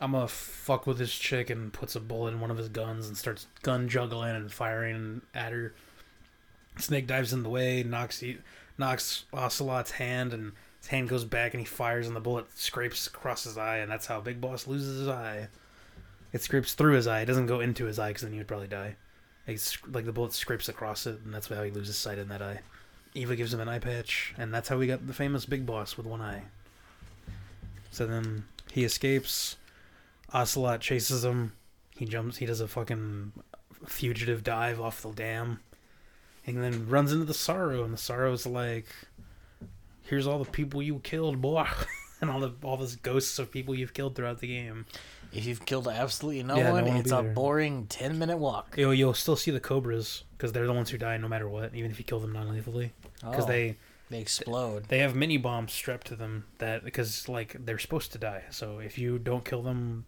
[0.00, 3.06] I'm gonna fuck with this chick and puts a bullet in one of his guns
[3.06, 5.74] and starts gun juggling and firing at her.
[6.78, 8.22] Snake dives in the way, knocks
[8.78, 13.06] knocks Ocelot's hand, and his hand goes back and he fires and the bullet scrapes
[13.06, 15.48] across his eye, and that's how Big Boss loses his eye.
[16.32, 17.20] It scrapes through his eye.
[17.20, 18.96] It doesn't go into his eye because then he would probably die.
[19.46, 22.42] It's like the bullet scrapes across it, and that's how he loses sight in that
[22.42, 22.60] eye.
[23.14, 25.96] Eva gives him an eye patch, and that's how we got the famous Big Boss
[25.96, 26.42] with one eye.
[27.90, 29.56] So then he escapes.
[30.32, 31.52] Ocelot chases him.
[31.96, 32.36] He jumps.
[32.36, 33.32] He does a fucking
[33.84, 35.58] fugitive dive off the dam,
[36.46, 37.82] and then runs into the Sorrow.
[37.82, 38.86] And the Sorrow's like,
[40.10, 41.66] "Here's all the people you killed, boy,"
[42.20, 44.84] and all the all those ghosts of people you've killed throughout the game.
[45.32, 47.32] If you've killed absolutely no Yeah, no one, one it's a there.
[47.32, 48.74] boring ten minute walk.
[48.76, 51.72] You'll, you'll still see the Cobras because they're the ones who die no matter what,
[51.74, 52.92] even if you kill them non-lethally.
[53.22, 53.76] Because Oh, they
[54.10, 54.86] they explode.
[54.88, 58.42] they have mini bombs strapped to them that because like they're supposed to die.
[58.50, 60.04] So if you don't kill them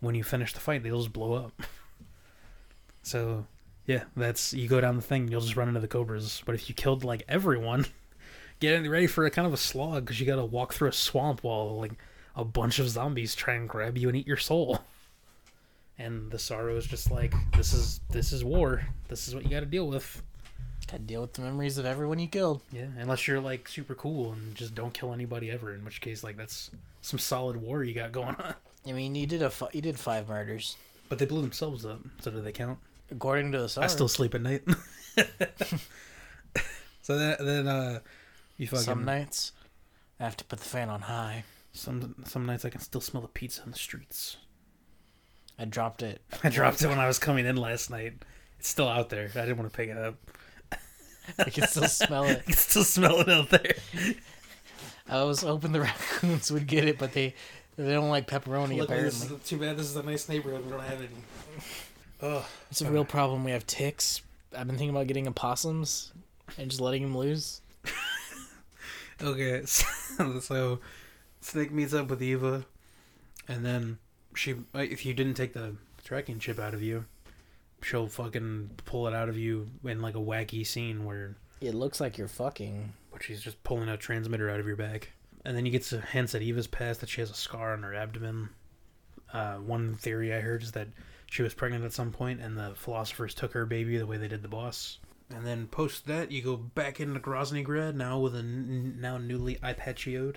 [0.00, 1.62] when you finish the fight, they'll just blow up.
[3.02, 3.46] so
[3.86, 6.42] yeah, that's you go down the thing, you'll just run into the cobras.
[6.44, 7.86] But if you killed like everyone,
[8.60, 10.92] getting ready for a kind of a slog because you got to walk through a
[10.92, 11.92] swamp while like
[12.36, 14.82] a bunch of zombies try and grab you and eat your soul.
[15.98, 18.86] And the sorrow is just like this is this is war.
[19.08, 20.22] This is what you got to deal with.
[20.86, 22.62] Gotta deal with the memories of everyone you killed.
[22.72, 26.24] Yeah, unless you're like super cool and just don't kill anybody ever, in which case
[26.24, 26.70] like that's
[27.02, 28.54] some solid war you got going on.
[28.88, 30.76] I mean, you did a you did five murders
[31.10, 32.78] But they blew themselves up, so do they count?
[33.10, 33.84] according to the song.
[33.84, 34.62] I still sleep at night.
[37.02, 38.00] so then, then uh,
[38.58, 39.52] you fucking Some nights,
[40.20, 41.44] I have to put the fan on high.
[41.72, 44.36] some some nights I can still smell the pizza in the streets.
[45.58, 46.20] I dropped it.
[46.44, 48.14] I dropped it when I was coming in last night.
[48.58, 49.30] It's still out there.
[49.34, 50.16] I didn't want to pick it up.
[51.38, 52.38] I can still smell it.
[52.38, 53.74] I can still smell it out there.
[55.08, 57.34] I was hoping the raccoons would get it, but they
[57.76, 58.76] they don't like pepperoni.
[58.76, 60.64] This apparently, is, too bad this is a nice neighborhood.
[60.64, 61.08] We don't have any.
[62.20, 62.44] Ugh.
[62.70, 63.44] it's a real problem.
[63.44, 64.20] We have ticks.
[64.56, 66.12] I've been thinking about getting opossums
[66.56, 67.60] and just letting them loose.
[69.22, 70.78] Okay, so, so
[71.40, 72.64] Snake meets up with Eva,
[73.48, 73.98] and then
[74.34, 75.74] she, if you didn't take the
[76.04, 77.04] tracking chip out of you,
[77.82, 82.00] she'll fucking pull it out of you in like a wacky scene where, It looks
[82.00, 82.92] like you're fucking.
[83.12, 85.10] but she's just pulling a transmitter out of your back,
[85.44, 87.82] and then you get some hints at Eva's past that she has a scar on
[87.82, 88.50] her abdomen.
[89.32, 90.88] Uh, one theory I heard is that
[91.30, 94.28] she was pregnant at some point, and the philosophers took her baby the way they
[94.28, 94.98] did the boss.
[95.34, 99.56] And then post that, you go back into Groznygrad now with a n- now newly
[99.56, 100.36] Ipatchioed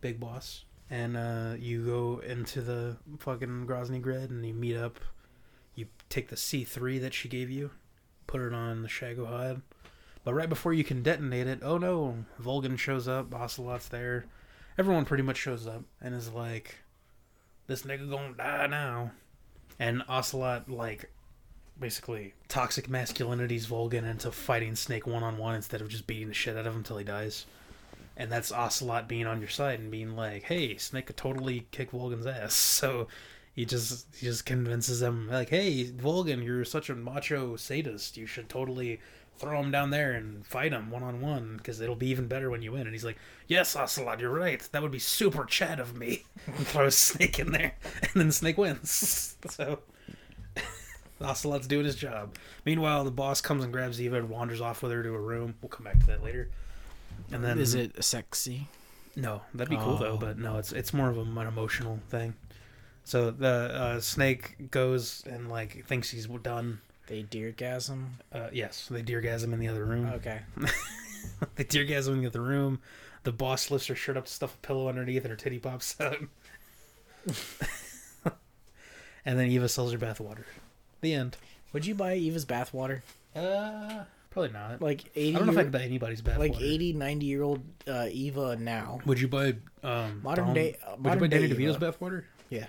[0.00, 0.64] big boss.
[0.90, 4.98] and uh, you go into the fucking Grozny Grad and you meet up.
[5.74, 7.70] You take the C three that she gave you,
[8.26, 9.62] put it on the Shagohod.
[10.24, 14.26] But right before you can detonate it, oh no, Volgin shows up, Ocelot's there.
[14.78, 16.76] Everyone pretty much shows up and is like,
[17.66, 19.12] this nigga gonna die now.
[19.78, 21.10] And Ocelot, like,
[21.78, 26.34] basically toxic masculinity's Volgin into fighting Snake one on one instead of just beating the
[26.34, 27.46] shit out of him until he dies.
[28.16, 31.90] And that's Ocelot being on your side and being like, hey, Snake could totally kick
[31.90, 32.54] Volgin's ass.
[32.84, 33.08] So
[33.54, 38.16] he just he just convinces him like, hey, Volgin, you're such a macho sadist.
[38.16, 39.00] You should totally
[39.36, 42.50] throw him down there and fight him one on one because it'll be even better
[42.50, 42.82] when you win.
[42.82, 44.60] And he's like, yes, Ocelot, you're right.
[44.72, 46.24] That would be super Chad of me.
[46.64, 49.36] throws Snake in there, and then Snake wins.
[49.48, 49.80] so
[51.24, 52.34] Ocelot's doing his job.
[52.64, 55.54] Meanwhile, the boss comes and grabs Eva and wanders off with her to a room.
[55.62, 56.50] We'll come back to that later.
[57.32, 58.68] And then Is it sexy?
[59.16, 60.16] no, that'd be cool though, Oh.
[60.16, 62.34] but no, it's it's more of an emotional thing.
[63.04, 66.80] So the uh, snake goes and like thinks he's done.
[67.06, 68.04] They deergasm.
[68.32, 70.06] Uh, yes, they deergasm in the other room.
[70.14, 70.40] Okay.
[71.56, 72.80] they deergasm in the other room.
[73.24, 76.00] The boss lifts her shirt up to stuff a pillow underneath, and her titty pops
[76.00, 76.16] out.
[79.24, 80.44] and then Eva sells her bathwater.
[81.04, 81.36] The end.
[81.74, 83.02] Would you buy Eva's bathwater?
[83.36, 84.80] Uh, probably not.
[84.80, 86.38] Like 80 I don't know if year- I'd buy anybody's bathwater.
[86.38, 89.00] like 80, 90 year old uh, Eva now.
[89.04, 92.24] Would you buy um Modern Dom- day- uh, Would you buy Danny day DeVito's bathwater?
[92.48, 92.66] Yeah.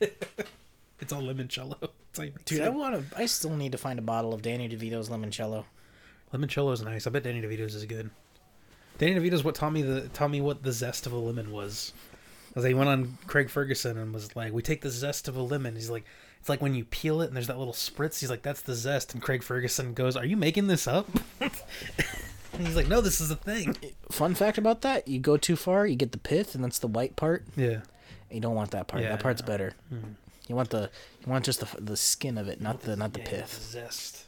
[0.98, 1.76] It's all limoncello.
[2.10, 3.18] It's like Dude, I want to.
[3.18, 5.64] I still need to find a bottle of Danny DeVito's limoncello.
[6.32, 7.06] limoncello is nice.
[7.06, 8.08] I bet Danny DeVito's is good.
[8.96, 11.92] Danny DeVito's what taught me the taught me what the zest of a lemon was.
[12.54, 15.42] As he went on Craig Ferguson and was like, "We take the zest of a
[15.42, 16.06] lemon." He's like,
[16.46, 18.76] "It's like when you peel it and there's that little spritz." He's like, "That's the
[18.76, 21.08] zest." And Craig Ferguson goes, "Are you making this up?"
[21.40, 21.50] and
[22.64, 23.76] he's like, "No, this is a thing."
[24.12, 26.86] Fun fact about that: you go too far, you get the pith, and that's the
[26.86, 27.44] white part.
[27.56, 27.80] Yeah.
[28.30, 29.02] You don't want that part.
[29.02, 29.46] Yeah, that part's no.
[29.48, 29.72] better.
[30.46, 30.88] You want the
[31.24, 33.60] you want just the the skin of it, not the not the Yeah, pith.
[33.60, 34.26] Zest.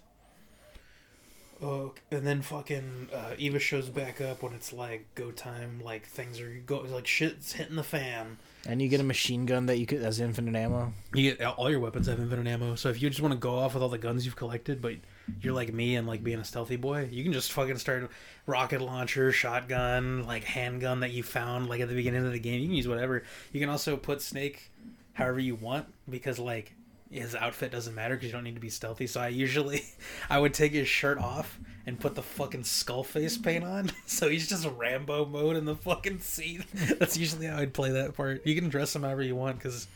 [1.63, 6.05] Oh, and then fucking uh, Eva shows back up when it's like go time, like
[6.07, 8.39] things are go like shit's hitting the fan.
[8.67, 10.93] And you get a machine gun that you could as infinite ammo.
[11.15, 13.57] You get all your weapons have infinite ammo, so if you just want to go
[13.59, 14.95] off with all the guns you've collected, but
[15.41, 18.11] you're like me and like being a stealthy boy, you can just fucking start
[18.47, 22.61] rocket launcher, shotgun, like handgun that you found like at the beginning of the game.
[22.61, 23.23] You can use whatever.
[23.53, 24.71] You can also put Snake
[25.13, 26.75] however you want because like
[27.11, 29.07] his outfit doesn't matter because you don't need to be stealthy.
[29.07, 29.85] So I usually
[30.31, 34.29] I would take his shirt off and put the fucking skull face paint on, so
[34.29, 36.65] he's just Rambo mode in the fucking scene.
[36.99, 38.45] That's usually how I'd play that part.
[38.47, 39.89] You can dress him however you want because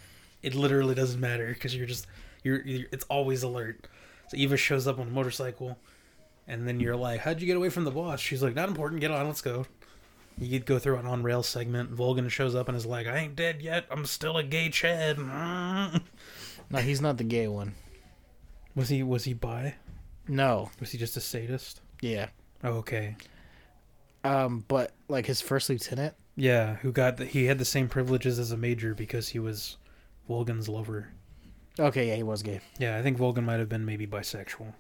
[0.42, 2.06] it literally doesn't matter because you're just
[2.42, 3.86] you're, you're it's always alert.
[4.28, 5.78] So Eva shows up on a motorcycle,
[6.48, 9.02] and then you're like, "How'd you get away from the boss?" She's like, "Not important.
[9.02, 9.26] Get on.
[9.26, 9.66] Let's go."
[10.38, 11.94] You could go through an on rail segment.
[11.94, 13.84] Volgin shows up and is like, "I ain't dead yet.
[13.90, 15.18] I'm still a gay Chad."
[16.72, 17.74] No, he's not the gay one.
[18.74, 19.74] Was he was he bi?
[20.26, 20.70] No.
[20.80, 21.80] Was he just a sadist?
[22.00, 22.28] Yeah.
[22.64, 23.16] Oh, okay.
[24.24, 26.14] Um, but like his first lieutenant.
[26.36, 29.76] Yeah, who got the, he had the same privileges as a major because he was
[30.28, 31.08] Volgin's lover.
[31.78, 32.60] Okay, yeah, he was gay.
[32.78, 34.72] Yeah, I think Volgin might have been maybe bisexual.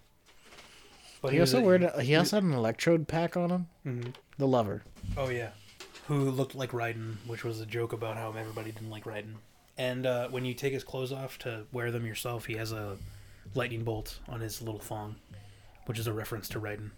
[1.20, 1.82] But he was also a- weared.
[1.82, 3.66] A, he also had an electrode pack on him.
[3.86, 4.14] Mhm.
[4.38, 4.82] The lover.
[5.16, 5.50] Oh yeah,
[6.08, 9.34] who looked like Raiden, which was a joke about how everybody didn't like Raiden.
[9.82, 12.96] And uh, when you take his clothes off to wear them yourself, he has a
[13.56, 15.16] lightning bolt on his little thong,
[15.86, 16.90] which is a reference to Raiden.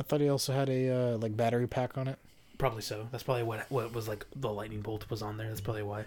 [0.00, 2.18] I thought he also had a uh, like battery pack on it.
[2.58, 3.06] Probably so.
[3.12, 5.46] That's probably what what was like the lightning bolt was on there.
[5.46, 6.06] That's probably why.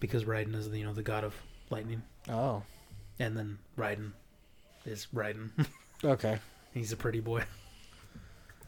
[0.00, 1.34] Because Raiden is you know the god of
[1.70, 2.64] lightning, Oh.
[3.20, 4.12] and then Raiden
[4.84, 5.50] is Raiden.
[6.02, 6.38] Okay.
[6.72, 7.44] He's a pretty boy.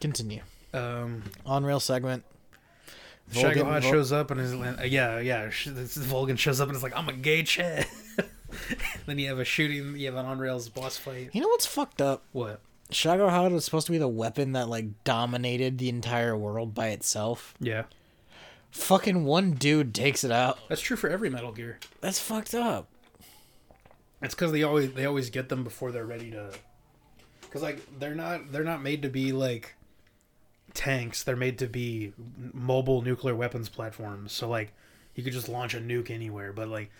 [0.02, 0.42] Continue.
[0.74, 2.24] Um, On rail segment.
[3.32, 5.48] Shagohod Vol- shows up and is like, yeah, yeah.
[5.50, 7.86] sh- this Volgin shows up and is like, I'm a gay Chad.
[9.06, 11.30] then you have a shooting, you have an on rails boss fight.
[11.32, 12.22] You know what's fucked up?
[12.32, 12.60] What?
[12.90, 17.54] Shagohod was supposed to be the weapon that like dominated the entire world by itself.
[17.58, 17.84] Yeah,
[18.70, 20.58] Fucking one dude takes it out.
[20.68, 21.78] that's true for every Metal Gear.
[22.00, 22.88] That's fucked up.
[24.20, 26.52] It's because they always they always get them before they're ready to.
[27.40, 29.74] Because like they're not they're not made to be like
[30.74, 31.22] tanks.
[31.22, 32.12] They're made to be
[32.52, 34.32] mobile nuclear weapons platforms.
[34.32, 34.72] So like
[35.14, 36.52] you could just launch a nuke anywhere.
[36.52, 36.90] But like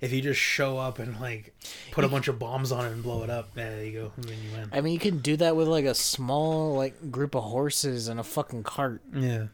[0.00, 1.54] if you just show up and like
[1.90, 4.12] put a bunch of bombs on it and blow it up, yeah, there you go,
[4.16, 4.68] and then you win.
[4.72, 8.20] I mean, you can do that with like a small like group of horses and
[8.20, 9.00] a fucking cart.
[9.14, 9.46] Yeah,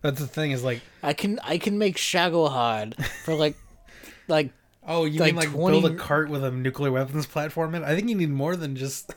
[0.00, 3.56] that's the thing is like I can I can make Shagohod for like
[4.28, 4.52] like
[4.86, 7.84] oh you Like mean like 20 build a cart with a nuclear weapons platform in?
[7.84, 9.14] I think you need more than just.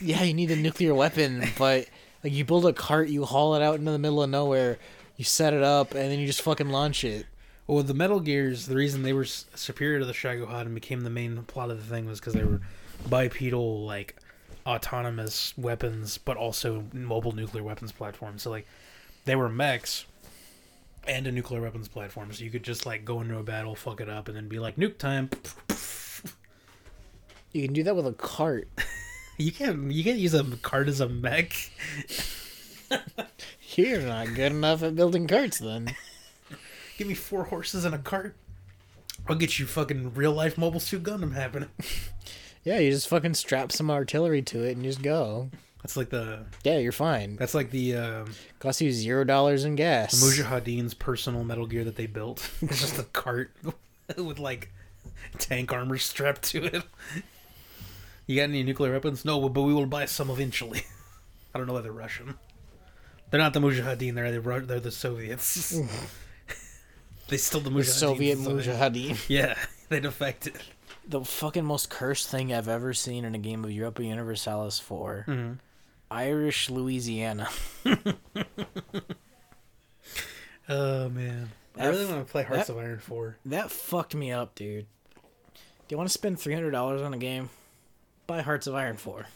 [0.00, 1.86] yeah, you need a nuclear weapon, but
[2.22, 4.78] like you build a cart, you haul it out into the middle of nowhere,
[5.16, 7.26] you set it up, and then you just fucking launch it.
[7.66, 11.10] Well, the Metal Gears, the reason they were superior to the Shagohod and became the
[11.10, 12.60] main plot of the thing was because they were
[13.08, 14.16] bipedal, like
[14.66, 18.42] autonomous weapons, but also mobile nuclear weapons platforms.
[18.42, 18.66] So like
[19.24, 20.06] they were mechs
[21.06, 22.32] and a nuclear weapons platform.
[22.32, 24.58] So you could just like go into a battle, fuck it up, and then be
[24.58, 25.30] like nuke time.
[27.52, 28.68] You can do that with a cart.
[29.38, 31.54] You can't you can't use a cart as a mech.
[33.74, 35.94] You're not good enough at building carts then.
[36.98, 38.36] Give me four horses and a cart.
[39.28, 41.68] I'll get you fucking real life mobile suit Gundam happening.
[42.64, 45.50] Yeah, you just fucking strap some artillery to it and just go.
[45.82, 47.34] That's like the Yeah, you're fine.
[47.34, 48.30] that's like the um,
[48.60, 50.22] Costs you zero dollars in gas.
[50.22, 52.48] Mujahideen's personal Metal Gear that they built.
[52.62, 53.50] It's just a cart
[54.16, 54.70] with like
[55.38, 56.84] tank armor strapped to it.
[58.26, 59.24] You got any nuclear weapons?
[59.24, 60.82] No, but we will buy some eventually.
[61.54, 62.34] I don't know why they're Russian.
[63.30, 64.14] They're not the Mujahideen.
[64.14, 65.74] They're the Ru- they're the Soviets.
[67.28, 69.08] they still the The Soviet society.
[69.10, 69.24] Mujahideen.
[69.28, 69.54] Yeah,
[69.88, 70.54] they defected.
[71.08, 75.24] The fucking most cursed thing I've ever seen in a game of Europa Universalis 4.
[75.28, 75.58] Mhm.
[76.10, 77.48] Irish Louisiana.
[80.68, 83.36] Oh man, I really want to play Hearts that- of Iron Four.
[83.46, 84.86] That fucked me up, dude.
[85.54, 87.50] Do you want to spend $300 on a game?
[88.26, 89.26] Buy Hearts of Iron 4.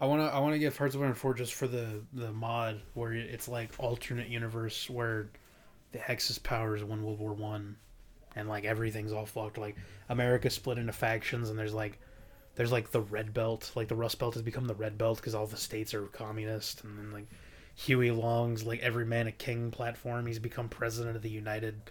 [0.00, 2.32] I want to I want to get Hearts of Iron 4 just for the the
[2.32, 5.28] mod where it's like alternate universe where
[5.92, 7.76] the Axis powers won World War 1
[8.36, 9.76] and like everything's all fucked like
[10.08, 11.98] America split into factions and there's like
[12.54, 15.34] there's like the red belt like the rust belt has become the red belt cuz
[15.34, 17.26] all the states are communist and then like
[17.74, 21.90] Huey Long's like every man a king platform he's become president of the United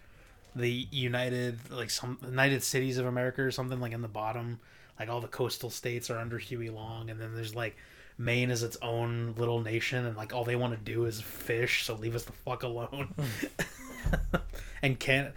[0.56, 4.60] the United like some United Cities of America or something like in the bottom
[5.00, 7.76] like all the coastal states are under Huey Long and then there's like
[8.18, 11.86] Maine is its own little nation, and like all they want to do is fish.
[11.86, 13.14] So leave us the fuck alone.
[13.16, 14.36] Hmm.
[14.82, 15.34] and can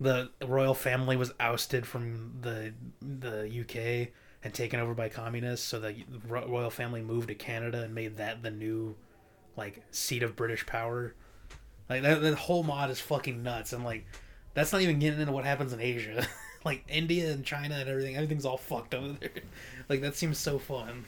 [0.00, 4.12] the royal family was ousted from the the UK
[4.42, 5.66] and taken over by communists.
[5.66, 5.94] So the
[6.26, 8.96] royal family moved to Canada and made that the new
[9.56, 11.14] like seat of British power.
[11.90, 14.06] Like that, that whole mod is fucking nuts, and like
[14.54, 16.26] that's not even getting into what happens in Asia.
[16.64, 19.30] like India and China and everything, everything's all fucked over there.
[19.88, 21.04] Like that seems so fun.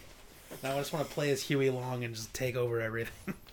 [0.63, 3.35] Now I just want to play as Huey Long and just take over everything.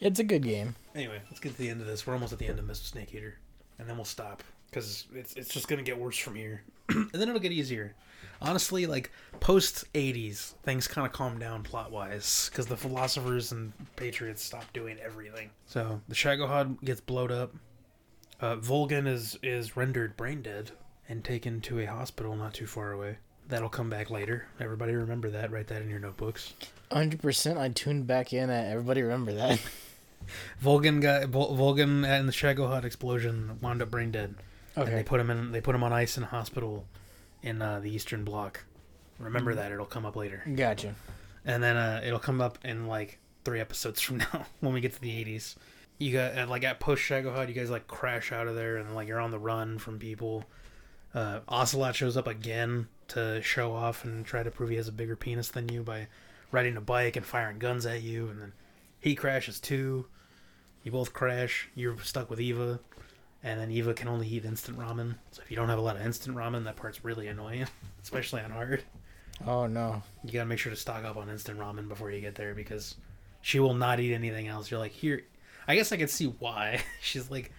[0.00, 0.76] It's a good game.
[0.94, 2.06] anyway, let's get to the end of this.
[2.06, 2.84] We're almost at the end of Mr.
[2.84, 3.36] Snake Eater,
[3.78, 7.28] and then we'll stop because it's it's just gonna get worse from here, and then
[7.28, 7.94] it'll get easier.
[8.40, 9.10] Honestly, like
[9.40, 14.64] post '80s, things kind of calm down plot wise because the philosophers and patriots stop
[14.72, 15.50] doing everything.
[15.66, 17.54] So the Shagohod gets blowed up.
[18.40, 20.70] Uh, Volgin is is rendered brain dead
[21.10, 23.18] and taken to a hospital not too far away.
[23.48, 24.46] That'll come back later.
[24.60, 25.50] Everybody remember that.
[25.50, 26.54] Write that in your notebooks.
[26.92, 29.60] 100% I tuned back in at everybody remember that.
[30.62, 34.34] Volgin got Vol- Volgin in the Shagohod explosion wound up brain dead.
[34.76, 35.50] And they put him in.
[35.52, 36.86] They put him on ice in a hospital
[37.42, 38.64] in uh, the Eastern Bloc.
[39.18, 39.72] Remember that.
[39.72, 40.94] It'll come up later, Gotcha.
[41.44, 44.94] and then uh, it'll come up in like three episodes from now when we get
[44.94, 45.56] to the eighties.
[45.98, 48.94] You got uh, like at post Shagohod, you guys like crash out of there, and
[48.94, 50.44] like you're on the run from people.
[51.14, 54.92] Uh, Ocelot shows up again to show off and try to prove he has a
[54.92, 56.06] bigger penis than you by
[56.52, 58.52] riding a bike and firing guns at you, and then
[59.00, 60.06] he crashes too.
[60.82, 61.68] You both crash.
[61.74, 62.80] You're stuck with Eva,
[63.42, 65.16] and then Eva can only eat instant ramen.
[65.32, 67.66] So if you don't have a lot of instant ramen, that part's really annoying,
[68.02, 68.84] especially on hard.
[69.46, 70.02] Oh no.
[70.24, 72.96] You gotta make sure to stock up on instant ramen before you get there because
[73.42, 74.70] she will not eat anything else.
[74.70, 75.22] You're like, here.
[75.66, 76.82] I guess I could see why.
[77.00, 77.52] She's like,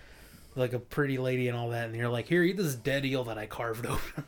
[0.56, 3.24] like a pretty lady and all that, and you're like, here, eat this dead eel
[3.26, 4.24] that I carved open.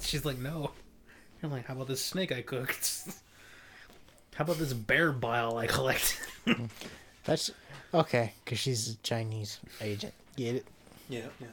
[0.00, 0.70] She's like, no.
[1.42, 2.90] You're like, how about this snake I cooked?
[4.34, 6.18] How about this bear bile I collected?
[7.24, 7.50] That's
[7.92, 10.14] okay, because she's a Chinese agent.
[10.36, 10.66] Get it?
[11.10, 11.48] Yeah, yeah.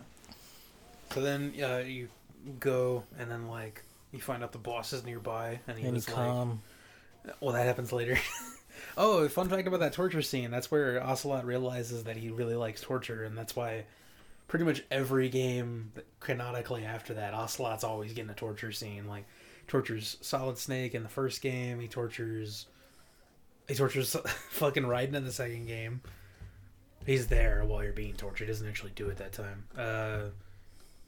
[1.14, 2.08] So then uh, you
[2.62, 5.96] go, and then like you find out the boss is nearby, and he And you
[5.96, 6.62] was like, come.
[7.42, 8.18] "Well, that happens later."
[8.98, 10.52] Oh, fun fact about that torture scene.
[10.52, 13.86] That's where Ocelot realizes that he really likes torture, and that's why
[14.48, 19.08] pretty much every game canonically after that, Ocelot's always getting a torture scene.
[19.08, 19.26] Like
[19.68, 21.80] tortures Solid Snake in the first game.
[21.80, 22.66] He tortures.
[23.68, 24.16] He tortures
[24.50, 26.02] fucking Raiden in the second game.
[27.06, 28.46] He's there while you're being tortured.
[28.46, 29.64] He doesn't actually do it that time.
[29.78, 30.30] Uh,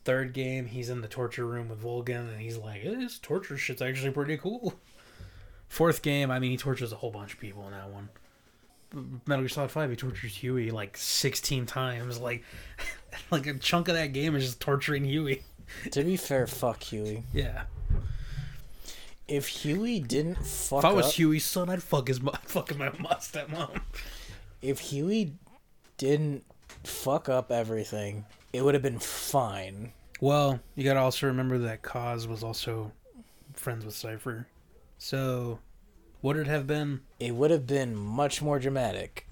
[0.05, 3.81] third game, he's in the torture room with Volgin, and he's like, "This torture shit's
[3.81, 4.73] actually pretty cool."
[5.71, 8.09] Fourth game, I mean, he tortures a whole bunch of people in that one.
[9.25, 12.19] Metal Gear Solid Five, he tortures Huey like sixteen times.
[12.19, 12.43] Like,
[13.31, 15.43] like a chunk of that game is just torturing Huey.
[15.91, 17.23] To be fair, fuck Huey.
[17.31, 17.63] Yeah.
[19.29, 22.89] If Huey didn't fuck if I was up, Huey's son, I'd fuck his fucking my
[22.99, 23.79] mo- stepmom.
[24.61, 25.31] if Huey
[25.97, 26.43] didn't
[26.83, 29.93] fuck up everything, it would have been fine.
[30.19, 32.91] Well, you gotta also remember that Kaz was also
[33.53, 34.47] friends with Cipher.
[35.03, 35.57] So,
[36.21, 37.01] would it have been?
[37.19, 39.27] It would have been much more dramatic.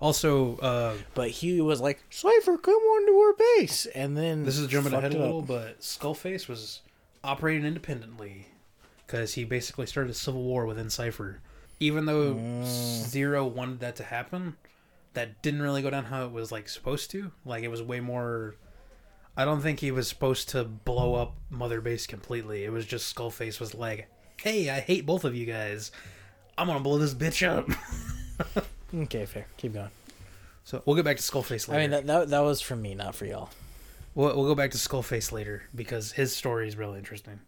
[0.00, 3.86] Also, uh, But he was like, Cipher, come on to our base.
[3.86, 4.42] And then.
[4.42, 6.80] this is jumping ahead a little, but Skullface was
[7.22, 8.48] operating independently
[9.06, 11.40] because he basically started a civil war within Cipher.
[11.78, 12.64] Even though Mm.
[12.64, 14.56] Zero wanted that to happen,
[15.14, 17.30] that didn't really go down how it was like supposed to.
[17.44, 18.56] Like it was way more.
[19.36, 22.64] I don't think he was supposed to blow up Mother Base completely.
[22.64, 24.08] It was just Skullface was like,
[24.42, 25.90] "Hey, I hate both of you guys.
[26.58, 27.68] I'm gonna blow this bitch up."
[28.94, 29.46] Okay, fair.
[29.56, 29.88] Keep going.
[30.64, 31.78] so we'll get back to Skullface later.
[31.78, 33.48] I mean, that, that, that was for me, not for y'all.
[34.14, 37.40] We'll, we'll go back to Skullface later because his story is really interesting.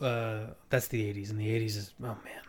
[0.00, 2.42] Uh, that's the 80s, and the 80s is oh man.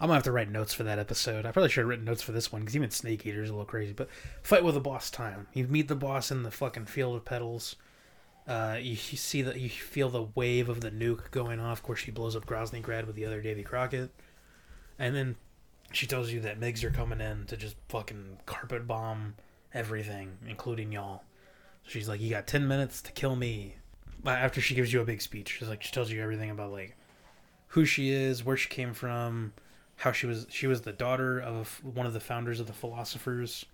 [0.00, 1.44] I'm gonna have to write notes for that episode.
[1.44, 3.52] I probably should have written notes for this one because even Snake Eater is a
[3.52, 3.92] little crazy.
[3.92, 4.08] But
[4.42, 5.48] fight with the boss time.
[5.52, 7.76] You meet the boss in the fucking field of petals.
[8.50, 11.78] Uh, you, you see that you feel the wave of the nuke going off.
[11.78, 14.10] Of course, she blows up Grozny Grad with the other Davy Crockett,
[14.98, 15.36] and then
[15.92, 19.34] she tells you that MiGs are coming in to just fucking carpet bomb
[19.72, 21.22] everything, including y'all.
[21.84, 23.76] She's like, "You got ten minutes to kill me."
[24.26, 26.96] After she gives you a big speech, she's like, she tells you everything about like
[27.68, 29.52] who she is, where she came from,
[29.94, 30.48] how she was.
[30.50, 33.64] She was the daughter of one of the founders of the philosophers,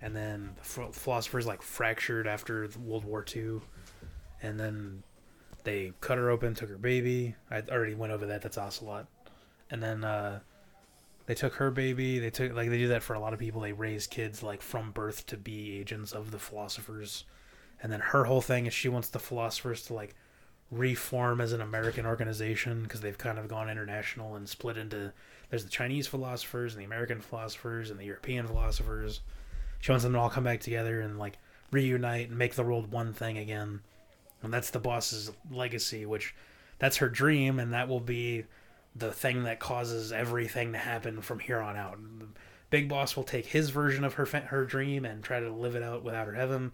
[0.00, 3.60] and then the philosophers like fractured after World War II,
[4.42, 5.02] and then
[5.64, 7.34] they cut her open, took her baby.
[7.50, 8.42] I already went over that.
[8.42, 9.06] That's Ocelot,
[9.70, 10.40] and then uh,
[11.26, 12.18] they took her baby.
[12.18, 13.60] They took like they do that for a lot of people.
[13.60, 17.24] They raise kids like from birth to be agents of the philosophers,
[17.82, 20.14] and then her whole thing is she wants the philosophers to like
[20.70, 25.12] reform as an American organization because they've kind of gone international and split into
[25.50, 29.20] there's the Chinese philosophers and the American philosophers and the European philosophers.
[29.80, 31.38] She wants them to all come back together and like
[31.70, 33.80] reunite and make the world one thing again.
[34.42, 36.34] And that's the boss's legacy, which
[36.78, 38.44] that's her dream, and that will be
[38.94, 41.98] the thing that causes everything to happen from here on out.
[42.70, 45.82] Big Boss will take his version of her her dream and try to live it
[45.82, 46.72] out without her heaven.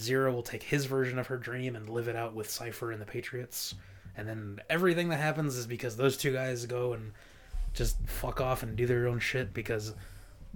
[0.00, 3.00] Zero will take his version of her dream and live it out with Cipher and
[3.00, 3.74] the Patriots.
[4.16, 7.12] And then everything that happens is because those two guys go and
[7.74, 9.94] just fuck off and do their own shit because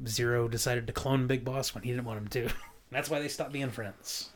[0.06, 2.48] Zero decided to clone Big Boss when he didn't want him to.
[2.90, 4.30] That's why they stopped being friends.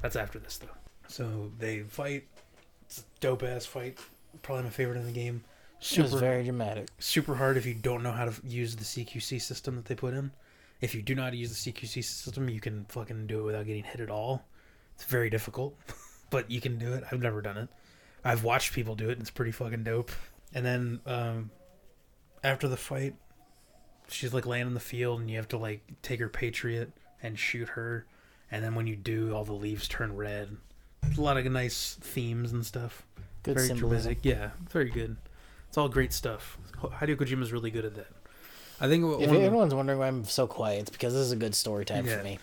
[0.00, 0.68] That's after this though.
[1.12, 2.24] So they fight.
[2.86, 3.98] It's a dope ass fight.
[4.40, 5.44] Probably my favorite in the game.
[5.78, 6.88] It was Super very dramatic.
[7.00, 10.14] super hard if you don't know how to use the CQC system that they put
[10.14, 10.30] in.
[10.80, 13.84] If you do not use the CQC system, you can fucking do it without getting
[13.84, 14.46] hit at all.
[14.94, 15.76] It's very difficult,
[16.30, 17.04] but you can do it.
[17.12, 17.68] I've never done it.
[18.24, 20.12] I've watched people do it, and it's pretty fucking dope.
[20.54, 21.50] And then um,
[22.42, 23.16] after the fight,
[24.08, 26.90] she's like laying in the field, and you have to like take her Patriot
[27.22, 28.06] and shoot her.
[28.50, 30.56] And then when you do, all the leaves turn red.
[31.02, 33.02] A lot of nice themes and stuff
[33.42, 34.14] Good very symbolism.
[34.14, 34.24] dramatic.
[34.24, 35.16] Yeah, very good.
[35.68, 36.56] It's all great stuff.
[36.80, 38.08] Hideo Kojima's really good at that.
[38.80, 41.36] I think If the- everyone's wondering why I'm so quiet, it's because this is a
[41.36, 42.18] good story time Yeah.
[42.18, 42.38] for me.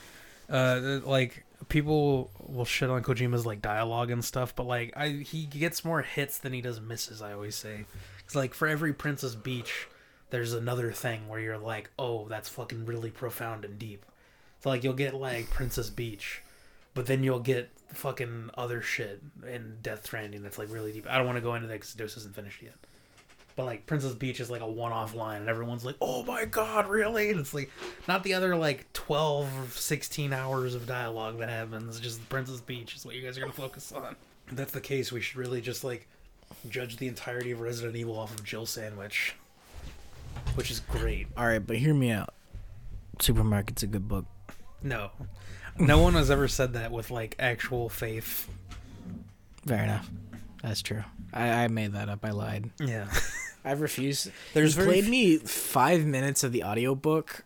[0.50, 5.46] uh, like people will shit on Kojima's like dialogue and stuff, but like I he
[5.46, 7.22] gets more hits than he does misses.
[7.22, 7.86] I always say,
[8.26, 9.88] it's like for every Princess Beach,
[10.32, 14.06] there's another thing where you're like, oh, that's fucking really profound and deep.
[14.62, 16.42] So like you'll get like Princess Beach,
[16.96, 21.08] but then you'll get fucking other shit in Death Stranding that's like really deep.
[21.10, 22.76] I don't want to go into that because Dos isn't finished yet.
[23.56, 26.88] But like Princess Beach is like a one-off line, and everyone's like, "Oh my god,
[26.88, 27.70] really?" And it's like
[28.08, 32.00] not the other like 12 16 hours of dialogue that happens.
[32.00, 34.16] Just Princess Beach is what you guys are gonna focus on.
[34.48, 36.08] If that's the case, we should really just like
[36.70, 39.36] judge the entirety of Resident Evil off of Jill Sandwich,
[40.56, 41.28] which is great.
[41.36, 42.34] All right, but hear me out.
[43.18, 44.26] Supermarket's a good book.
[44.82, 45.12] No,
[45.80, 48.48] no one has ever said that with like actual faith.
[49.66, 50.10] Fair enough.
[50.64, 51.04] That's true.
[51.34, 52.24] I, I made that up.
[52.26, 52.70] I lied.
[52.80, 53.08] Yeah,
[53.66, 54.32] I've refused.
[54.54, 57.44] There's you played f- me five minutes of the audiobook,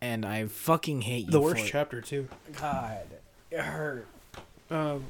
[0.00, 1.30] and I fucking hate you.
[1.32, 1.68] the for worst it.
[1.68, 2.28] chapter too.
[2.60, 3.06] God,
[3.50, 4.06] it hurt.
[4.70, 5.04] Um,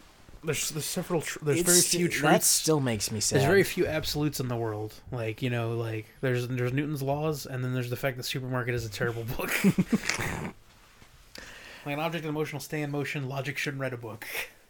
[0.45, 1.21] there's there's several.
[1.23, 3.41] Tr- there's It's very sti- few That still makes me sad.
[3.41, 4.95] There's very few absolutes in the world.
[5.13, 8.75] Like you know, like there's there's Newton's laws, and then there's the fact that supermarket
[8.75, 9.51] is a terrible book.
[11.87, 13.29] like an object in motion will stay in motion.
[13.29, 14.27] Logic shouldn't read a book.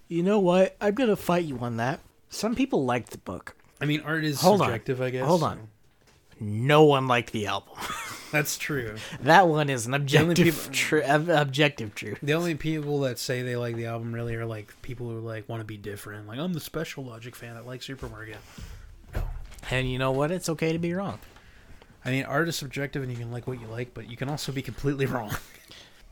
[0.09, 0.76] You know what?
[0.80, 2.01] I'm gonna fight you on that.
[2.28, 3.56] Some people liked the book.
[3.80, 4.66] I mean, art is Hold on.
[4.68, 5.26] subjective, I guess.
[5.26, 5.68] Hold on.
[6.38, 7.74] No one liked the album.
[8.32, 8.97] That's true.
[9.22, 12.18] that one is an objective, people- tru- ob- objective truth.
[12.22, 15.48] The only people that say they like the album really are like people who like
[15.48, 16.26] want to be different.
[16.28, 18.36] Like I'm the special Logic fan that likes Supermarket.
[19.70, 20.30] And you know what?
[20.30, 21.18] It's okay to be wrong.
[22.05, 24.28] I mean, art is subjective, and you can like what you like, but you can
[24.28, 25.34] also be completely wrong.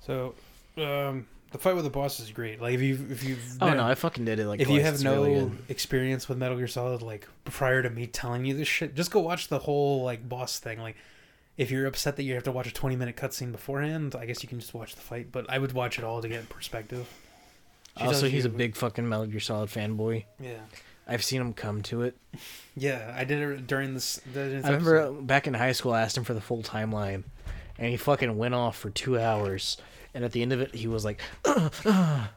[0.07, 0.35] so,
[0.77, 2.61] um, The fight with the boss is great.
[2.61, 4.95] Like if you if you Oh no, I fucking did it like if you have
[4.95, 8.69] It's no really experience with Metal Gear Solid, like prior to me telling you this
[8.69, 10.81] shit, just go watch the whole like boss thing.
[10.81, 10.97] Like,
[11.57, 14.43] if you're upset that you have to watch a 20 minute cutscene beforehand, I guess
[14.43, 15.31] you can just watch the fight.
[15.31, 17.09] But I would watch it all to get in perspective.
[17.97, 20.25] Also, he's a big fucking Metal Gear Solid fanboy.
[20.41, 20.59] Yeah,
[21.07, 22.17] I've seen him come to it.
[22.77, 23.15] yeah.
[23.17, 24.21] I did it during this.
[24.33, 27.23] this I remember back in high school, I asked him for the full timeline,
[27.79, 29.77] and he fucking went off for two hours.
[30.15, 32.29] And at the end of it, he was like, that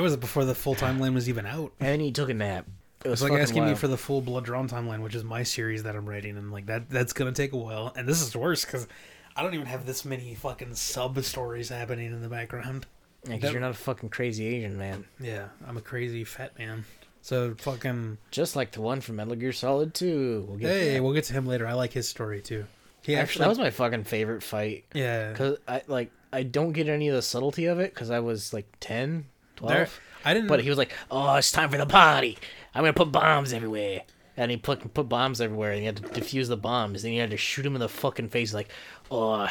[0.00, 1.72] was before the full timeline was even out.
[1.80, 2.66] and he took a nap.
[3.04, 3.78] It was It's like fucking asking me wild.
[3.78, 6.66] for the full Blood Drawn timeline, which is my series that I'm writing, and like
[6.66, 7.92] that that's gonna take a while.
[7.96, 8.86] And this is worse because
[9.34, 12.86] I don't even have this many fucking sub stories happening in the background.
[13.24, 15.04] Yeah, 'cause that- you're not a fucking crazy Asian man.
[15.18, 16.84] Yeah, I'm a crazy fat man.
[17.22, 20.44] So fucking Just like the one from Metal Gear Solid 2.
[20.48, 21.02] We'll get to hey, that.
[21.02, 21.66] we'll get to him later.
[21.66, 22.66] I like his story too.
[23.02, 24.84] He Actually, actually, that was my fucking favorite fight.
[24.94, 25.32] yeah.
[25.34, 28.52] Cause I like I don't get any of the subtlety of it because I was
[28.52, 29.26] like 10,
[29.56, 29.74] 12.
[29.74, 29.88] There,
[30.24, 30.48] I didn't.
[30.48, 32.38] But he was like, "Oh, it's time for the party.
[32.74, 34.02] I'm gonna put bombs everywhere."
[34.36, 37.04] And he put put bombs everywhere, and he had to defuse the bombs.
[37.04, 38.70] And he had to shoot him in the fucking face, like,
[39.10, 39.48] "Oh,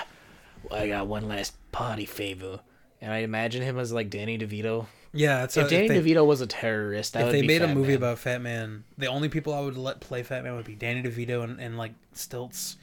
[0.72, 2.62] I got one last party favor."
[2.99, 4.88] And I imagine him as like Danny DeVito.
[5.14, 7.90] yeah, it's if a- Danny they, DeVito was a terrorist, if they made a movie
[7.90, 7.98] Man.
[7.98, 11.03] about Fat Man, the only people I would let play Fat Man would be Danny
[11.03, 12.78] DeVito and, and like Stilts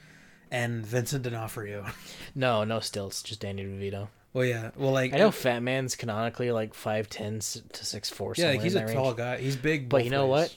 [0.51, 1.87] and Vincent D'Onofrio.
[2.35, 4.09] no, no stilts, just Danny DeVito.
[4.33, 8.35] well, yeah, well, like I know Fat Man's canonically like five ten to six four.
[8.37, 9.17] yeah, like, he's a that tall range.
[9.17, 9.39] guy.
[9.39, 10.51] He's big, But you know ways.
[10.51, 10.57] what?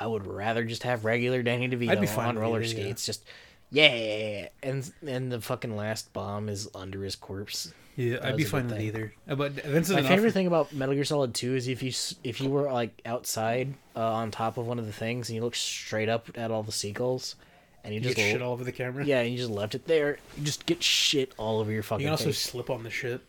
[0.00, 2.82] I would rather just have regular Danny DeVito I'd be fine on roller either, yeah.
[2.84, 3.04] skates.
[3.06, 3.24] Just
[3.70, 7.72] yeah, and and the fucking last bomb is under his corpse.
[7.96, 9.12] Yeah, I'd be fine with either.
[9.28, 11.92] Uh, But Vincent My favorite thing about Metal Gear Solid Two is if you
[12.22, 15.42] if you were like outside uh, on top of one of the things and you
[15.42, 17.34] look straight up at all the seagulls,
[17.84, 19.04] and you you just shit all over the camera.
[19.04, 22.02] yeah, and you just left it there, you just get shit all over your fucking
[22.02, 22.38] you can also face.
[22.40, 23.20] slip on the shit.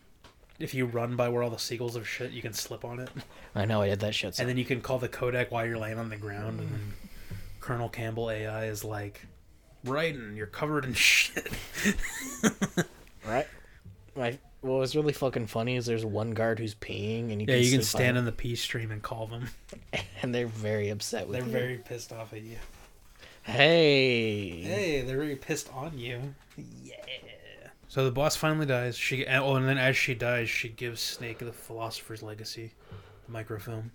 [0.59, 3.09] If you run by where all the seagulls have shit, you can slip on it,
[3.55, 4.35] I know I did that shit.
[4.35, 4.41] So.
[4.41, 6.93] and then you can call the Codec while you're laying on the ground, and then
[7.61, 9.25] Colonel Campbell AI is like,
[9.85, 11.47] "Right, and you're covered in shit."
[13.25, 13.47] right,
[14.15, 17.55] my what was really fucking funny is there's one guard who's peeing, and you Yeah,
[17.55, 19.47] can you can stand in the pee stream and call them.
[20.21, 21.51] and they're very upset with They're you.
[21.51, 22.57] very pissed off at you.
[23.43, 24.61] Hey.
[24.61, 26.35] Hey, they're very pissed on you.
[26.83, 26.93] Yeah.
[27.87, 28.95] So the boss finally dies.
[28.97, 32.73] She and- oh, and then as she dies, she gives Snake the Philosopher's Legacy,
[33.25, 33.91] the microfilm.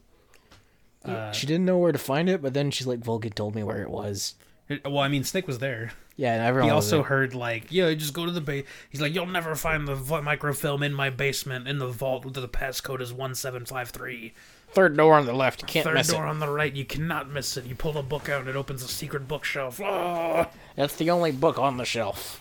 [1.05, 3.63] Uh, she didn't know where to find it, but then she's like, Volgin told me
[3.63, 4.35] where it was.
[4.69, 5.93] it- well, I mean, Snake was there.
[6.17, 7.05] Yeah, and everyone He also there.
[7.07, 8.65] heard like, yeah, just go to the base.
[8.89, 12.33] He's like, you'll never find the vo- microfilm in my basement in the vault.
[12.33, 14.33] The passcode is one seven five three.
[14.75, 15.63] Third door on the left.
[15.63, 16.73] You can't Third miss door on the right.
[16.73, 17.65] You cannot miss it.
[17.65, 19.81] You pull the book out, and it opens a secret bookshelf.
[19.81, 20.49] Ah!
[20.77, 22.41] That's the only book on the shelf.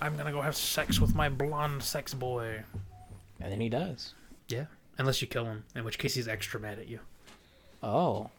[0.00, 2.64] I'm gonna go have sex with my blonde sex boy.
[3.40, 4.14] And then he does.
[4.48, 4.66] Yeah,
[4.98, 7.00] unless you kill him, in which case he's extra mad at you.
[7.82, 8.30] Oh.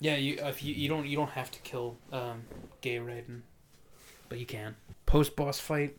[0.00, 2.42] Yeah, you if you, you don't you don't have to kill um,
[2.80, 3.40] Gay Raiden,
[4.28, 4.76] but you can
[5.06, 5.96] post boss fight,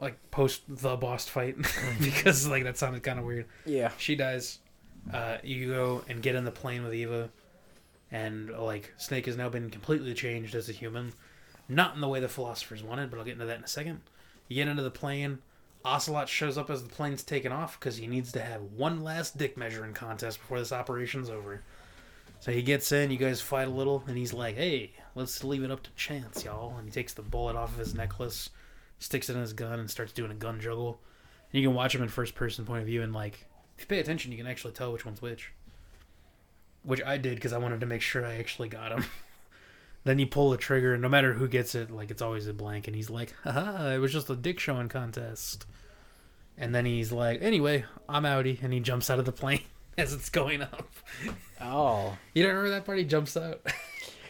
[0.00, 1.56] like post the boss fight,
[2.00, 3.46] because like that sounded kind of weird.
[3.64, 3.90] Yeah.
[3.98, 4.58] She dies.
[5.12, 7.30] Uh, you go and get in the plane with Eva,
[8.10, 11.12] and like Snake has now been completely changed as a human,
[11.68, 14.00] not in the way the philosophers wanted, but I'll get into that in a second.
[14.48, 15.38] You get into the plane.
[15.84, 19.36] Ocelot shows up as the plane's taken off because he needs to have one last
[19.36, 21.62] dick measuring contest before this operation's over.
[22.38, 25.62] So he gets in, you guys fight a little, and he's like, hey, let's leave
[25.62, 26.76] it up to chance, y'all.
[26.76, 28.50] And he takes the bullet off of his necklace,
[28.98, 31.00] sticks it in his gun, and starts doing a gun juggle.
[31.52, 33.46] And you can watch him in first person point of view, and like,
[33.76, 35.52] if you pay attention, you can actually tell which one's which.
[36.82, 39.04] Which I did because I wanted to make sure I actually got him.
[40.04, 42.52] then you pull the trigger, and no matter who gets it, like, it's always a
[42.52, 45.66] blank, and he's like, haha, it was just a dick showing contest.
[46.58, 49.62] And then he's like, anyway, I'm outie, and he jumps out of the plane
[49.98, 50.92] as it's going up.
[51.60, 52.16] Oh.
[52.34, 52.98] You don't remember that part?
[52.98, 53.64] He jumps out.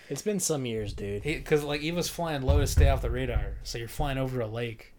[0.08, 1.22] It's been some years, dude.
[1.22, 4.42] Because like he was flying low to stay off the radar, so you're flying over
[4.42, 4.91] a lake,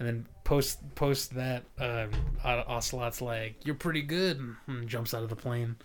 [0.00, 2.08] and then post post that O-
[2.44, 5.76] Ocelot's like, "You're pretty good," and jumps out of the plane.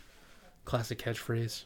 [0.63, 1.65] Classic catchphrase.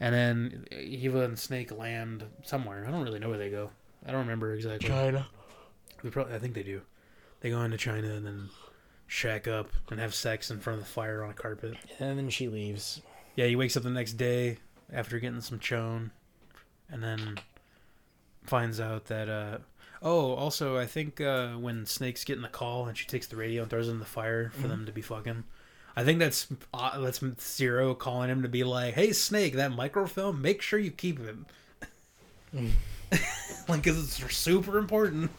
[0.00, 2.84] And then Eva and Snake land somewhere.
[2.86, 3.70] I don't really know where they go.
[4.04, 4.88] I don't remember exactly.
[4.88, 5.26] China.
[6.02, 6.82] They probably, I think they do.
[7.40, 8.50] They go into China and then
[9.06, 11.76] shack up and have sex in front of the fire on a carpet.
[12.00, 13.00] And then she leaves.
[13.36, 14.58] Yeah, he wakes up the next day
[14.92, 16.10] after getting some chone,
[16.90, 17.38] and then
[18.44, 19.28] finds out that.
[19.28, 19.58] uh
[20.02, 23.62] Oh, also, I think uh when Snake's getting the call and she takes the radio
[23.62, 25.44] and throws it in the fire for them to be fucking.
[25.94, 30.40] I think that's uh, that's Zero calling him to be like, "Hey, Snake, that microfilm,
[30.40, 31.36] make sure you keep it."
[33.68, 35.30] like, cause it's super important.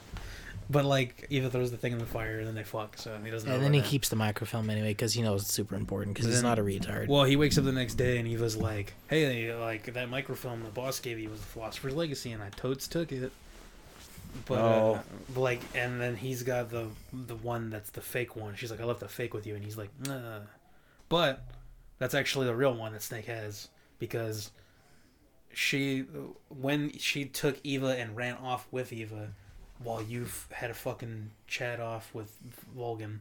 [0.69, 2.97] But like, Eva throws the thing in the fire, and then they fuck.
[2.97, 3.49] So he doesn't.
[3.49, 3.87] know And then he that.
[3.89, 7.07] keeps the microfilm anyway because he knows it's super important because he's not a retard.
[7.07, 10.69] Well, he wakes up the next day, and Eva's like, "Hey, like that microfilm the
[10.69, 13.31] boss gave you was the Philosopher's Legacy, and I totes took it."
[14.45, 14.93] But Oh.
[14.95, 18.55] uh, like, and then he's got the the one that's the fake one.
[18.55, 20.41] She's like, "I left the fake with you," and he's like, "Nah."
[21.09, 21.45] But
[21.99, 23.69] that's actually the real one that Snake has
[23.99, 24.51] because
[25.53, 26.01] she
[26.49, 29.33] when she took Eva and ran off with Eva
[29.79, 32.35] while you've had a fucking chat off with
[32.75, 33.19] Volgin.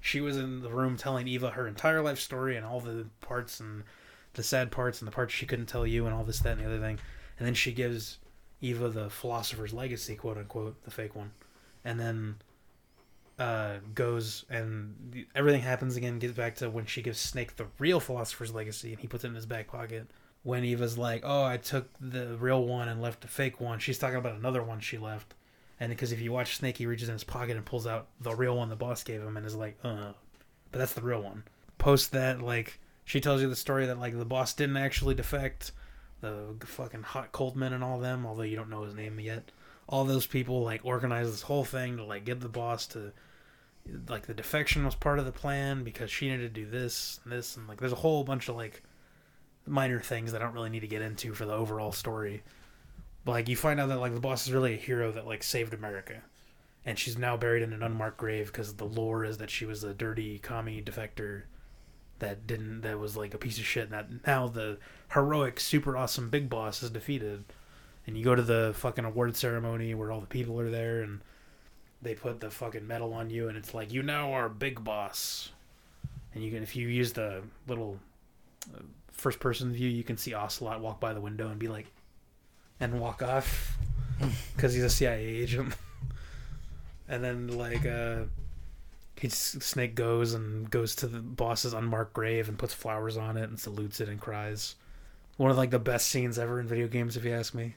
[0.00, 3.60] She was in the room telling Eva her entire life story and all the parts
[3.60, 3.84] and
[4.34, 6.60] the sad parts and the parts she couldn't tell you and all this, that, and
[6.60, 6.98] the other thing.
[7.38, 8.18] And then she gives
[8.60, 11.32] Eva the philosopher's legacy, quote unquote, the fake one.
[11.84, 12.36] And then
[13.38, 18.00] uh, goes and everything happens again, gets back to when she gives Snake the real
[18.00, 20.06] philosopher's legacy and he puts it in his back pocket.
[20.42, 23.98] When Eva's like, oh, I took the real one and left the fake one, she's
[23.98, 25.34] talking about another one she left.
[25.78, 28.34] And because if you watch Snake, he reaches in his pocket and pulls out the
[28.34, 30.12] real one the boss gave him and is like, uh.
[30.70, 31.42] But that's the real one.
[31.78, 35.72] Post that, like, she tells you the story that, like, the boss didn't actually defect.
[36.20, 39.50] The fucking Hot Coldman and all them, although you don't know his name yet.
[39.88, 43.12] All those people, like, organized this whole thing to, like, get the boss to.
[44.08, 47.32] Like, the defection was part of the plan because she needed to do this and
[47.32, 47.56] this.
[47.56, 48.82] And, like, there's a whole bunch of, like,
[49.66, 52.42] minor things that I don't really need to get into for the overall story.
[53.24, 55.42] But like you find out that like the boss is really a hero that like
[55.42, 56.22] saved America,
[56.84, 59.84] and she's now buried in an unmarked grave because the lore is that she was
[59.84, 61.42] a dirty commie defector
[62.20, 63.84] that didn't that was like a piece of shit.
[63.84, 64.78] And that now the
[65.12, 67.44] heroic, super awesome big boss is defeated,
[68.06, 71.20] and you go to the fucking award ceremony where all the people are there and
[72.02, 75.50] they put the fucking medal on you, and it's like you now are big boss,
[76.34, 77.98] and you can if you use the little
[78.74, 78.80] uh,
[79.12, 81.86] first person view, you can see Ocelot walk by the window and be like,
[82.78, 83.76] and walk off
[84.56, 85.74] because he's a CIA agent.
[87.08, 88.22] and then like uh,
[89.20, 93.48] he's Snake goes and goes to the boss's unmarked grave and puts flowers on it
[93.48, 94.76] and salutes it and cries.
[95.36, 97.76] One of like the best scenes ever in video games, if you ask me.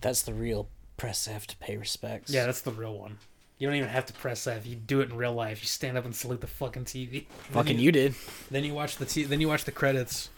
[0.00, 2.32] That's the real press have to pay respects.
[2.32, 3.18] Yeah, that's the real one.
[3.58, 4.66] You don't even have to press F.
[4.66, 5.60] You do it in real life.
[5.60, 7.26] You stand up and salute the fucking TV.
[7.50, 8.14] fucking you did.
[8.50, 10.30] Then you watch the t- then you watch the credits,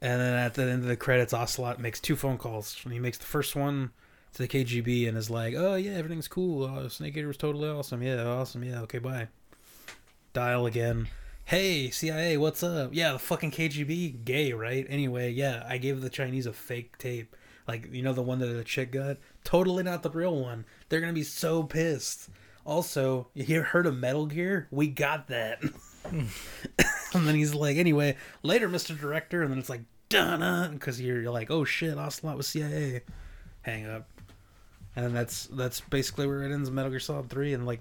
[0.00, 2.80] and then at the end of the credits, Ocelot makes two phone calls.
[2.84, 3.90] And he makes the first one
[4.34, 6.64] to the KGB and is like, "Oh yeah, everything's cool.
[6.64, 8.02] Uh, Snake Eater was totally awesome.
[8.02, 8.62] Yeah, awesome.
[8.62, 9.28] Yeah, okay, bye."
[10.32, 11.08] Dial again.
[11.44, 12.90] Hey CIA, what's up?
[12.92, 14.86] Yeah, the fucking KGB, gay, right?
[14.88, 17.36] Anyway, yeah, I gave the Chinese a fake tape,
[17.68, 19.18] like you know the one that the chick got.
[19.44, 20.64] Totally not the real one.
[20.88, 22.30] They're gonna be so pissed.
[22.64, 24.68] Also, you heard of Metal Gear?
[24.70, 25.62] We got that.
[26.04, 26.28] and
[27.12, 28.98] then he's like, anyway, later, Mr.
[28.98, 29.42] Director.
[29.42, 33.02] And then it's like, dun because you're, you're like, oh shit, Ocelot was CIA.
[33.62, 34.08] Hang up.
[34.96, 36.70] And that's that's basically where it ends.
[36.70, 37.80] Metal Gear Solid Three, and like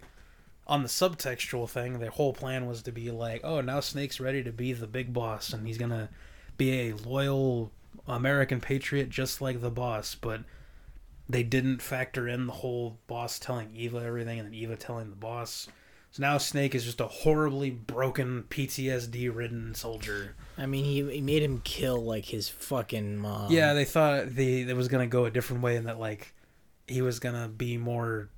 [0.65, 4.44] on the subtextual thing, the whole plan was to be like, oh, now Snake's ready
[4.44, 6.10] to be the big boss, and he's gonna
[6.57, 7.72] be a loyal
[8.07, 10.41] American patriot just like the boss, but
[11.30, 15.15] they didn't factor in the whole boss telling Eva everything and then Eva telling the
[15.15, 15.68] boss.
[16.11, 20.35] So now Snake is just a horribly broken, PTSD ridden soldier.
[20.57, 23.52] I mean, he, he made him kill like his fucking mom.
[23.52, 26.34] yeah, they thought the it was gonna go a different way and that like
[26.88, 28.30] he was gonna be more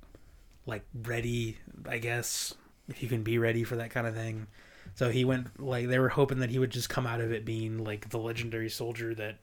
[0.66, 1.58] like ready,
[1.88, 2.54] I guess,
[2.88, 4.46] if you can be ready for that kind of thing.
[4.94, 7.44] So he went like they were hoping that he would just come out of it
[7.44, 9.36] being like the legendary soldier that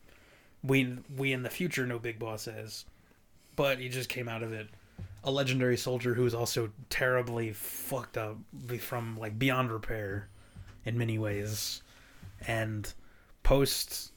[0.63, 2.85] we we in the future know Big Boss as.
[3.55, 4.67] But he just came out of it
[5.23, 8.37] a legendary soldier who is also terribly fucked up
[8.79, 10.27] from like beyond repair
[10.85, 11.81] in many ways.
[12.45, 12.91] And
[13.43, 14.11] post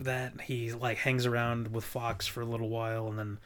[0.00, 3.38] that he like hangs around with Fox for a little while and then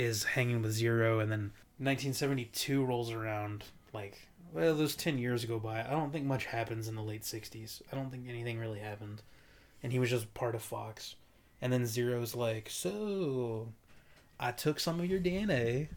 [0.00, 4.18] is hanging with Zero and then 1972 rolls around like
[4.52, 5.80] well those 10 years go by.
[5.80, 7.82] I don't think much happens in the late 60s.
[7.92, 9.22] I don't think anything really happened.
[9.82, 11.16] And he was just part of Fox.
[11.62, 13.68] And then Zero's like, "So,
[14.38, 15.88] I took some of your DNA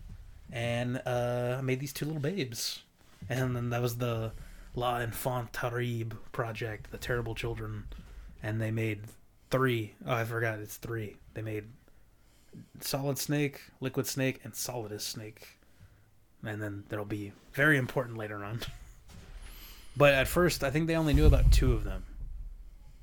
[0.52, 2.84] and uh, I made these two little babes."
[3.30, 4.34] And then that was the
[4.76, 7.86] La Enfant Terrible project, the terrible children,
[8.42, 9.02] and they made
[9.50, 9.94] three.
[10.06, 11.16] Oh, I forgot it's three.
[11.34, 11.66] They made
[12.80, 15.58] Solid Snake, Liquid Snake, and Solidus Snake,
[16.46, 18.60] and then that'll be very important later on.
[19.98, 22.04] but at first, I think they only knew about two of them.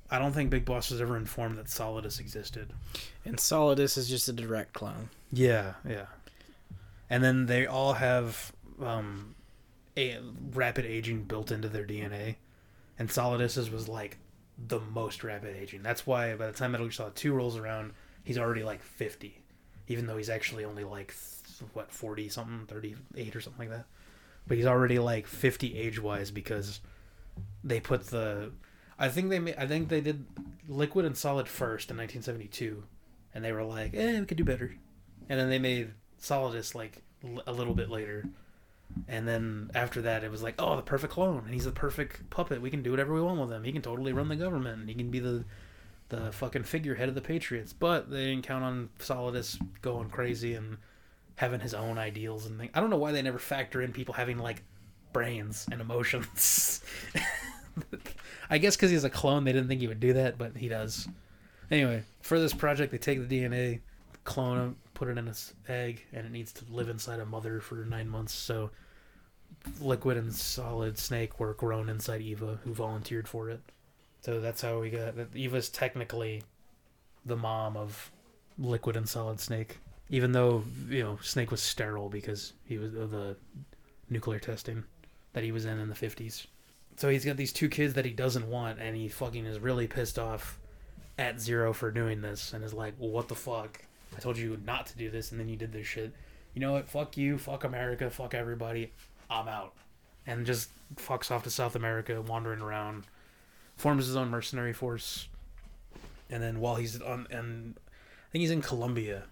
[0.09, 2.73] I don't think Big Boss was ever informed that Solidus existed.
[3.23, 5.09] And Solidus is just a direct clone.
[5.31, 6.07] Yeah, yeah.
[7.09, 8.51] And then they all have
[8.81, 9.35] um,
[9.97, 10.17] a
[10.53, 12.35] rapid aging built into their DNA,
[12.99, 14.17] and Solidus's was like
[14.67, 15.81] the most rapid aging.
[15.81, 19.40] That's why by the time Metal Gear Solid Two rolls around, he's already like fifty.
[19.91, 21.13] Even though he's actually only like
[21.73, 23.85] what forty something, thirty eight or something like that.
[24.47, 26.79] But he's already like fifty age wise because
[27.63, 28.51] they put the.
[28.97, 29.55] I think they.
[29.55, 30.25] I think they did
[30.67, 32.83] Liquid and Solid first in 1972,
[33.33, 34.75] and they were like, "Eh, we could do better,"
[35.29, 37.03] and then they made Solidus like
[37.45, 38.25] a little bit later,
[39.07, 42.29] and then after that, it was like, "Oh, the perfect clone, and he's the perfect
[42.29, 42.61] puppet.
[42.61, 43.63] We can do whatever we want with him.
[43.63, 44.81] He can totally run the government.
[44.81, 45.45] And he can be the
[46.11, 50.77] the fucking figurehead of the Patriots." But they didn't count on Solidus going crazy and
[51.35, 52.71] having his own ideals and things.
[52.75, 54.61] I don't know why they never factor in people having like
[55.11, 56.81] brains and emotions.
[58.49, 60.67] I guess because he's a clone, they didn't think he would do that, but he
[60.67, 61.07] does.
[61.71, 63.79] Anyway, for this project, they take the DNA,
[64.25, 67.25] clone it, put it in a s- egg, and it needs to live inside a
[67.25, 68.33] mother for nine months.
[68.33, 68.71] So,
[69.79, 73.61] liquid and solid snake were grown inside Eva, who volunteered for it.
[74.21, 75.15] So that's how we got.
[75.15, 76.43] that Eva's technically
[77.25, 78.11] the mom of
[78.57, 79.79] liquid and solid snake,
[80.09, 83.35] even though you know Snake was sterile because he was of the
[84.09, 84.83] nuclear testing
[85.33, 86.47] that he was in in the fifties.
[86.97, 89.87] So he's got these two kids that he doesn't want, and he fucking is really
[89.87, 90.59] pissed off
[91.17, 93.81] at Zero for doing this, and is like, well, "What the fuck?
[94.15, 96.13] I told you not to do this, and then you did this shit.
[96.53, 96.89] You know what?
[96.89, 97.37] Fuck you.
[97.37, 98.09] Fuck America.
[98.09, 98.91] Fuck everybody.
[99.29, 99.73] I'm out."
[100.27, 103.05] And just fucks off to South America, wandering around,
[103.81, 105.27] forms his own mercenary force,
[106.29, 109.23] and then while he's on, and I think he's in Colombia,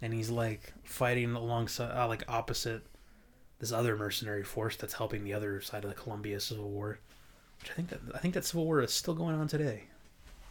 [0.00, 2.82] and he's like fighting alongside, uh, like opposite
[3.58, 7.00] this other mercenary force that's helping the other side of the Colombia Civil War.
[7.60, 9.84] Which I think that I think that Civil War is still going on today.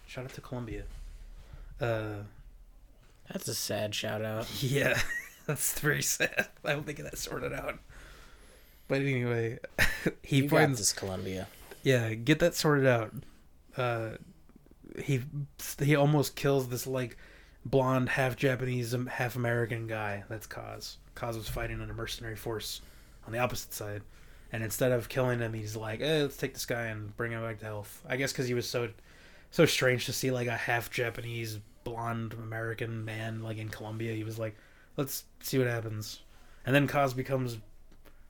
[0.08, 0.84] Shout out to Colombia.
[1.80, 2.24] Uh,
[3.32, 4.48] That's a sad shout out.
[4.64, 5.00] yeah,
[5.46, 6.48] that's very sad.
[6.66, 7.78] I they get that sorted out.
[8.88, 9.60] But anyway,
[10.24, 11.48] he You finds this, Columbia.
[11.88, 13.14] Yeah, get that sorted out.
[13.78, 14.10] Uh,
[15.02, 15.22] he
[15.80, 17.16] he almost kills this like
[17.64, 20.26] blonde, half Japanese, um, half American guy.
[20.28, 20.98] That's Kaz.
[21.16, 22.82] Kaz was fighting in a mercenary force
[23.26, 24.02] on the opposite side,
[24.52, 27.42] and instead of killing him, he's like, eh, "Let's take this guy and bring him
[27.42, 28.90] back to health." I guess because he was so
[29.52, 34.14] so strange to see like a half Japanese blonde American man like in Colombia.
[34.14, 34.58] He was like,
[34.98, 36.20] "Let's see what happens,"
[36.66, 37.60] and then Kaz becomes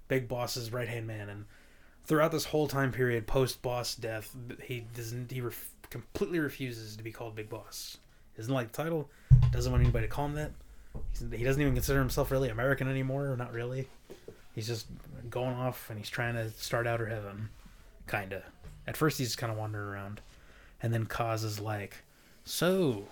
[0.10, 1.46] Big Boss's right hand man and
[2.08, 7.04] throughout this whole time period post boss death he doesn't he ref, completely refuses to
[7.04, 7.98] be called big boss.
[8.36, 9.10] Doesn't like the title
[9.52, 10.52] doesn't want anybody to call him that.
[11.12, 13.88] He's, he doesn't even consider himself really american anymore or not really.
[14.56, 14.88] He's just
[15.30, 17.50] going off and he's trying to start outer heaven
[18.10, 18.44] kinda.
[18.88, 20.22] At first he's just kind of wandering around.
[20.82, 21.98] And then is like
[22.46, 23.06] so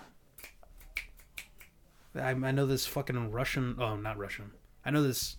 [2.14, 4.52] I, I know this fucking russian oh not russian.
[4.84, 5.36] I know this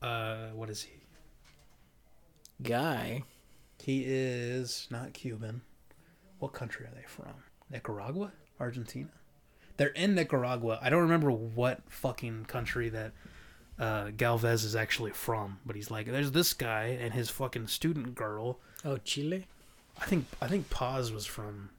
[0.00, 1.01] uh what is he
[2.62, 3.24] Guy.
[3.82, 5.62] he is not Cuban.
[6.38, 7.34] What country are they from?
[7.70, 8.32] Nicaragua?
[8.60, 9.08] Argentina?
[9.76, 10.78] They're in Nicaragua.
[10.82, 13.12] I don't remember what fucking country that
[13.78, 18.14] uh, Galvez is actually from, but he's like, there's this guy and his fucking student
[18.14, 18.60] girl.
[18.84, 19.46] Oh, Chile.
[20.00, 21.70] I think I think Paz was from.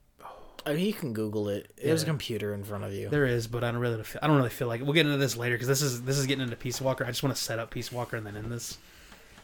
[0.66, 1.72] I mean, you can Google it.
[1.82, 3.10] There's a computer in front of you.
[3.10, 4.02] There is, but I don't really.
[4.04, 4.84] Feel, I don't really feel like it.
[4.86, 7.04] We'll get into this later because this is this is getting into Peace Walker.
[7.04, 8.78] I just want to set up Peace Walker and then end this.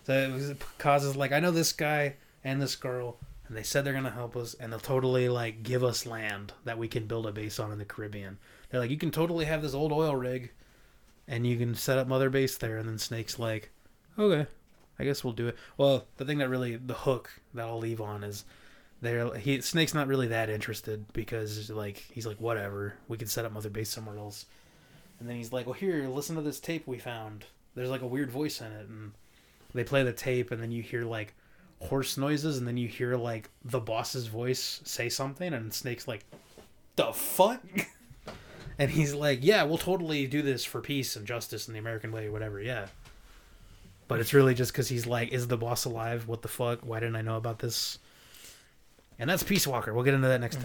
[0.10, 3.18] Was, causes like I know this guy and this girl,
[3.48, 6.78] and they said they're gonna help us, and they'll totally like give us land that
[6.78, 8.38] we can build a base on in the Caribbean.
[8.70, 10.52] They're like, you can totally have this old oil rig,
[11.28, 12.78] and you can set up Mother Base there.
[12.78, 13.70] And then Snake's like,
[14.18, 14.48] okay,
[14.98, 15.58] I guess we'll do it.
[15.78, 18.46] Well, the thing that really the hook that I'll leave on is
[19.02, 19.34] there.
[19.36, 23.52] He Snake's not really that interested because like he's like whatever, we can set up
[23.52, 24.46] Mother Base somewhere else.
[25.20, 27.46] And then he's like, well, here, listen to this tape we found.
[27.76, 29.12] There's like a weird voice in it, and
[29.74, 31.34] they play the tape, and then you hear like
[31.80, 36.26] horse noises, and then you hear like the boss's voice say something, and Snake's like,
[36.96, 37.62] the fuck.
[38.80, 42.14] And he's like, "Yeah, we'll totally do this for peace and justice in the American
[42.14, 42.88] way, whatever." Yeah.
[44.08, 46.30] But it's really just because he's like, "Is the boss alive?
[46.30, 46.80] What the fuck?
[46.80, 48.00] Why didn't I know about this?"
[49.20, 49.94] And that's Peace Walker.
[49.94, 50.62] We'll get into that next mm.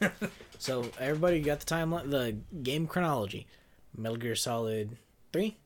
[0.00, 0.30] time.
[0.58, 3.46] So everybody got the timeline, the game chronology:
[3.96, 4.94] Metal Gear Solid
[5.32, 5.56] Three,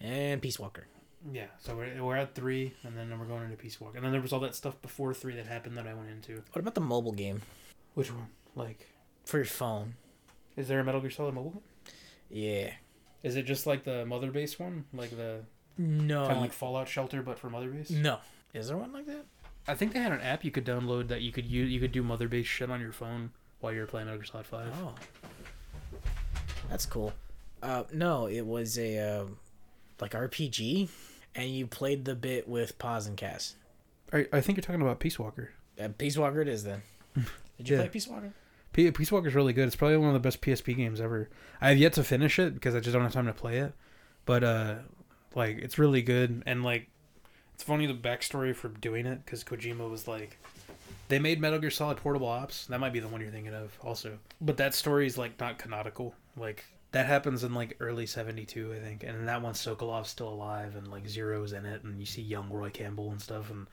[0.00, 0.86] and Peace Walker.
[1.32, 1.46] Yeah.
[1.58, 4.20] So we're, we're at three, and then we're going into Peace Walk, and then there
[4.20, 6.42] was all that stuff before three that happened that I went into.
[6.52, 7.42] What about the mobile game
[7.94, 8.28] Which one?
[8.54, 8.88] Like,
[9.24, 9.94] for your phone?
[10.56, 11.50] is there a Metal Gear Solid mobile?
[11.50, 11.60] game?
[12.30, 12.72] Yeah.
[13.22, 15.40] Is it just like the Mother Base one, like the
[15.78, 16.22] No.
[16.22, 17.90] kind of like Fallout Shelter, but for Mother Base?
[17.90, 18.18] no.
[18.54, 19.24] Is there one like that?
[19.68, 21.70] I think they had an app you could download that you could use.
[21.70, 24.46] You could do Mother Base shit on your phone while you're playing Metal Gear Solid
[24.46, 24.72] Five.
[24.80, 24.94] Oh.
[26.70, 27.12] That's cool.
[27.62, 29.24] Uh, no, it was a uh,
[30.00, 30.88] like RPG,
[31.36, 33.54] and you played the bit with Paz and Kaz.
[34.12, 35.50] I, I think you're talking about Peace Walker.
[35.80, 36.82] Uh, Peace Walker it is then.
[37.58, 37.82] Did you Yeah.
[37.82, 38.32] play Peace Walker?
[38.72, 39.66] P- Peace is really good.
[39.66, 41.28] It's probably one of the best PSP games ever.
[41.60, 43.72] I have yet to finish it because I just don't have time to play it.
[44.26, 44.74] But uh,
[45.34, 46.88] like it's really good and like
[47.54, 50.36] it's funny the backstory for doing it because Kojima was like,
[51.08, 52.66] they made Metal Gear Solid Portable Ops.
[52.66, 54.18] That might be the one you're thinking of also.
[54.40, 56.14] But that story is like not canonical.
[56.36, 60.76] Like that happens in like early '72, I think, and that one Sokolov's still alive
[60.76, 63.50] and like Zero's in it, and you see young Roy Campbell and stuff.
[63.50, 63.66] And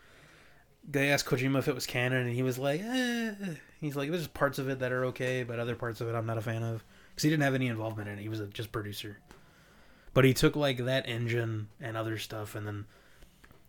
[0.87, 3.33] they asked Kojima if it was canon, and he was like, eh.
[3.79, 6.25] He's like, there's parts of it that are okay, but other parts of it I'm
[6.25, 8.21] not a fan of because he didn't have any involvement in it.
[8.21, 9.17] He was a just producer.
[10.13, 12.85] But he took like that engine and other stuff, and then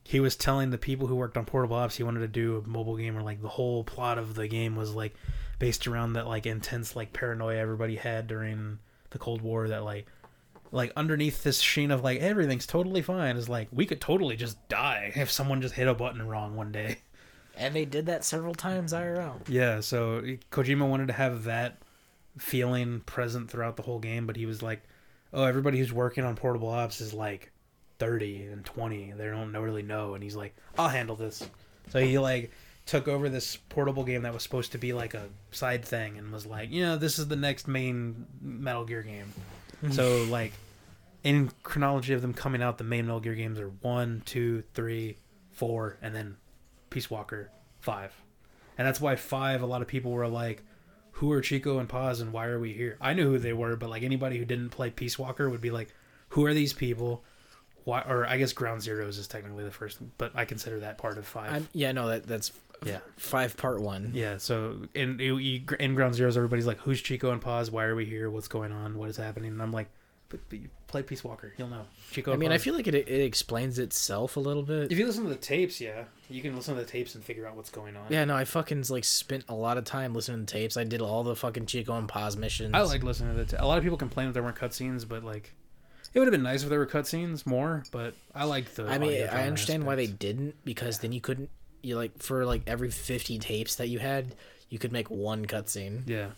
[0.05, 2.69] he was telling the people who worked on Portable Ops he wanted to do a
[2.69, 5.15] mobile game where like the whole plot of the game was like
[5.59, 8.79] based around that like intense like paranoia everybody had during
[9.15, 10.07] the Cold War that like
[10.71, 14.69] like underneath this sheen of like everything's totally fine is like we could totally just
[14.69, 16.99] die if someone just hit a button wrong one day.
[17.57, 19.49] And they did that several times IRL.
[19.49, 21.79] Yeah, so Kojima wanted to have that
[22.37, 24.83] feeling present throughout the whole game, but he was like,
[25.33, 27.53] "Oh, everybody who's working on Portable Ops is like
[28.01, 29.13] 30 and 20.
[29.13, 31.49] They don't really know." And he's like, "I'll handle this."
[31.91, 32.51] So he like
[32.87, 36.31] took over this portable game that was supposed to be like a side thing and
[36.33, 39.33] was like, "You know, this is the next main Metal Gear game."
[39.91, 40.53] so like
[41.23, 45.17] in chronology of them coming out, the main Metal Gear games are one, two, three,
[45.53, 46.37] four, and then
[46.91, 47.51] Peace Walker
[47.81, 48.13] five,
[48.77, 49.63] and that's why five.
[49.63, 50.63] A lot of people were like,
[51.13, 53.77] "Who are Chico and Paz, and why are we here?" I knew who they were,
[53.77, 55.95] but like anybody who didn't play Peace Walker would be like,
[56.31, 57.25] "Who are these people?"
[57.85, 58.01] Why?
[58.01, 61.27] Or I guess Ground Zeroes is technically the first, but I consider that part of
[61.27, 62.51] 5 I'm, yeah, no, that that's
[62.85, 62.99] Yeah.
[63.17, 64.11] five part one.
[64.15, 64.39] yeah.
[64.39, 67.71] So in in in Ground Zeroes, everybody's like, "Who's Chico and Paz?
[67.71, 68.31] Why are we here?
[68.31, 68.97] What's going on?
[68.99, 69.89] What is happening?" And I'm like,
[70.29, 72.33] "But, but you play Peace Walker, you'll know." Chico.
[72.33, 74.93] I mean, I feel like it it explains itself a little bit.
[74.93, 77.47] if you listen to the tapes, yeah, you can listen to the tapes and figure
[77.47, 78.05] out what's going on.
[78.11, 80.77] Yeah, no, I fucking like spent a lot of time listening to tapes.
[80.77, 82.75] I did all the fucking Chico and Paz missions.
[82.75, 83.51] I like listening to the.
[83.51, 85.53] T- a lot of people complain that there weren't cutscenes, but like,
[86.13, 87.83] it would have been nice if there were cutscenes more.
[87.91, 88.87] But I like the.
[88.87, 91.51] I mean, I understand why they didn't because then you couldn't.
[91.85, 94.35] You like for like every fifty tapes that you had,
[94.71, 96.03] you could make one cutscene.
[96.09, 96.31] Yeah,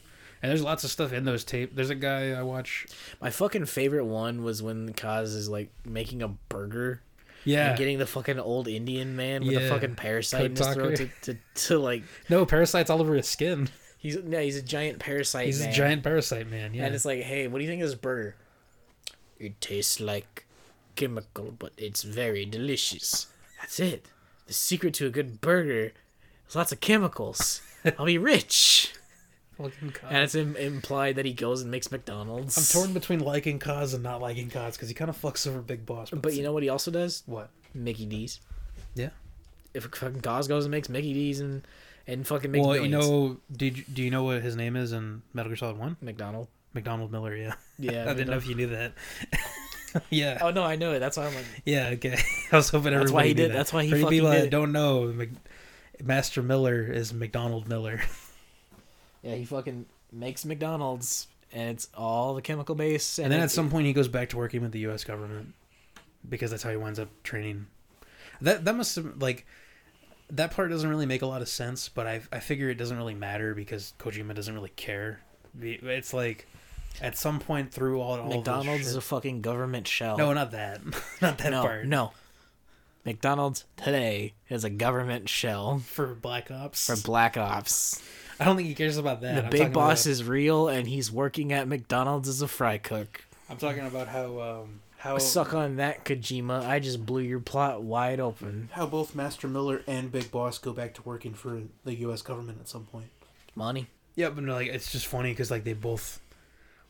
[0.42, 1.74] and there's lots of stuff in those tape.
[1.74, 2.86] There's a guy I watch.
[3.20, 7.02] My fucking favorite one was when Kaz is like making a burger
[7.44, 9.68] Yeah, and getting the fucking old Indian man with a Yeah.
[9.68, 11.36] fucking parasite in his throat to, to,
[11.66, 13.68] to like no parasites all over his skin.
[13.98, 15.46] he's no he's a giant parasite.
[15.46, 15.68] He's man.
[15.70, 16.74] a giant parasite man.
[16.74, 18.34] Yeah, And it's like, hey, what do you think of this burger?
[19.38, 20.44] It tastes like
[20.96, 23.26] chemical, but it's very delicious.
[23.60, 24.06] That's it.
[24.46, 25.92] The secret to a good burger
[26.48, 27.60] is lots of chemicals.
[27.98, 28.92] I'll be rich.
[29.58, 32.56] And it's Im- implied that he goes and makes McDonald's.
[32.58, 35.60] I'm torn between liking Kaz and not liking Kaz because he kind of fucks over
[35.60, 36.10] Big Boss.
[36.10, 37.22] But you know what he also does?
[37.26, 37.50] what?
[37.74, 38.40] Mickey D's.
[38.94, 39.10] Yeah.
[39.74, 41.66] If fucking Kaz goes and makes Mickey D's and
[42.06, 44.92] and fucking makes Well, you know, did you, do you know what his name is
[44.92, 45.96] in Metal Gear Solid One?
[46.00, 46.48] McDonald.
[46.74, 47.34] McDonald Miller.
[47.34, 48.02] Yeah, Yeah.
[48.10, 48.92] I didn't know if you knew that.
[50.10, 50.38] yeah.
[50.40, 50.98] Oh no, I know it.
[51.00, 52.18] That's why I'm like, Yeah, okay.
[52.52, 53.54] I was hoping everybody That's why he did- that.
[53.54, 54.50] that's why he For fucking people did that it.
[54.50, 55.30] don't know, Mc-
[56.02, 58.00] Master Miller is McDonald Miller.
[59.22, 63.18] yeah, he fucking makes McDonald's, and it's all the chemical base.
[63.18, 65.04] And then it- at some point, he goes back to working with the U.S.
[65.04, 65.54] government
[66.28, 67.66] because that's how he winds up training.
[68.40, 69.46] That that must have like
[70.30, 72.96] that part doesn't really make a lot of sense, but I I figure it doesn't
[72.96, 75.20] really matter because Kojima doesn't really care.
[75.58, 76.46] It's like
[77.00, 80.16] at some point through all, all McDonald's This is a fucking government shell.
[80.16, 80.80] no, not that,
[81.20, 81.86] not that no, part.
[81.86, 82.12] no.
[83.04, 88.02] McDonald's today is a government shell For Black Ops, for Black Ops.
[88.40, 89.34] I don't think he cares about that.
[89.36, 92.78] The I'm big boss about- is real, and he's working at McDonald's as a fry
[92.78, 93.24] cook.
[93.48, 96.66] I'm talking about how um how Suck on that, Kojima.
[96.66, 98.70] I just blew your plot wide open.
[98.72, 102.22] how both Master Miller and Big Boss go back to working for the U.S.
[102.22, 103.06] government at some point.
[103.54, 103.86] Money.
[104.16, 106.20] Yeah, but no, like it's just funny because like they both,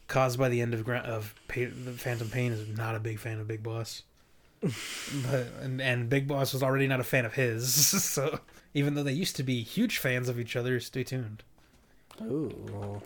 [0.08, 1.66] caused by the end of of the
[1.96, 4.02] Phantom Pain is not a big fan of Big Boss,
[4.60, 7.66] but and and Big Boss was already not a fan of his.
[8.02, 8.40] So
[8.74, 11.42] even though they used to be huge fans of each other, stay tuned.
[12.22, 13.00] Ooh.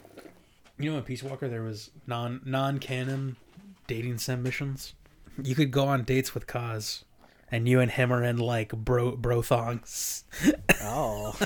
[0.79, 3.37] You know, in Peace Walker there was non non canon
[3.87, 4.95] dating sim missions.
[5.43, 7.05] You could go on dates with Kaz,
[7.51, 10.25] and you and him are in like bro bro thongs.
[10.83, 11.37] Oh.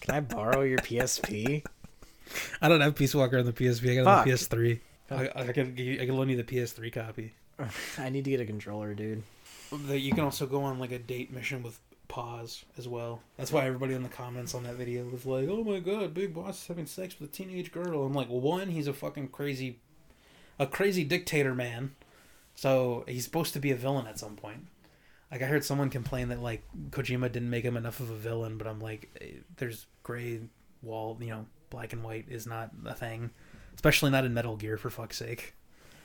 [0.00, 1.64] Can I borrow your PSP?
[2.60, 3.92] I don't have Peace Walker on the PSP.
[3.92, 4.24] I got on Fuck.
[4.24, 4.80] the PS3.
[5.10, 7.34] I, I can I can loan you the PS3 copy.
[7.98, 9.22] I need to get a controller, dude.
[9.88, 11.78] You can also go on like a date mission with
[12.08, 13.20] Paz as well.
[13.36, 16.34] That's why everybody in the comments on that video was like, "Oh my god, Big
[16.34, 19.28] Boss is having sex with a teenage girl." I'm like, well, one, he's a fucking
[19.28, 19.78] crazy,
[20.58, 21.94] a crazy dictator man,
[22.54, 24.66] so he's supposed to be a villain at some point.
[25.30, 28.58] Like I heard someone complain that like Kojima didn't make him enough of a villain,
[28.58, 30.40] but I'm like, eh, there's gray
[30.82, 33.30] wall, you know, black and white is not a thing,
[33.74, 34.76] especially not in Metal Gear.
[34.76, 35.54] For fuck's sake,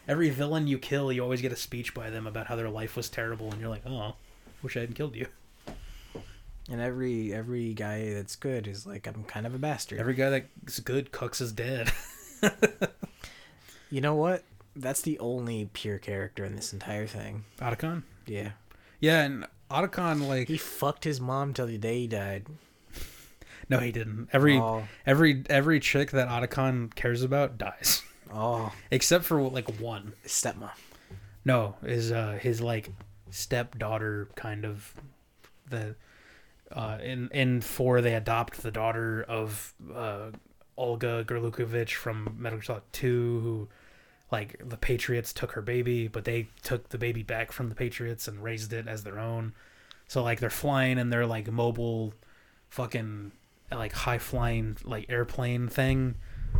[0.07, 2.95] every villain you kill, you always get a speech by them about how their life
[2.95, 4.15] was terrible, and you're like, oh,
[4.63, 5.27] wish I hadn't killed you.
[6.71, 9.99] And every every guy that's good is like, I'm kind of a bastard.
[9.99, 11.91] Every guy that's good, Cooks is dead.
[13.91, 14.43] you know what?
[14.75, 17.45] That's the only pure character in this entire thing.
[17.59, 18.03] Otacon.
[18.25, 18.51] Yeah.
[18.99, 22.47] Yeah, and Otacon like He fucked his mom till the day he died.
[23.69, 24.29] No, he didn't.
[24.33, 24.83] Every Oh.
[25.05, 28.01] every every chick that Otacon cares about dies,
[28.33, 30.13] Oh, except for like one.
[30.25, 30.71] stepmom.
[31.45, 32.89] No, is uh his like
[33.29, 34.93] stepdaughter kind of
[35.69, 35.95] the
[36.71, 40.31] uh in in four they adopt the daughter of uh
[40.77, 43.69] Olga Gurlukovich from Metal Gear Solid 2 who
[44.31, 48.27] like the Patriots took her baby, but they took the baby back from the Patriots
[48.27, 49.53] and raised it as their own.
[50.07, 52.13] So like they're flying and they're like mobile
[52.69, 53.31] fucking
[53.77, 56.15] like high flying like airplane thing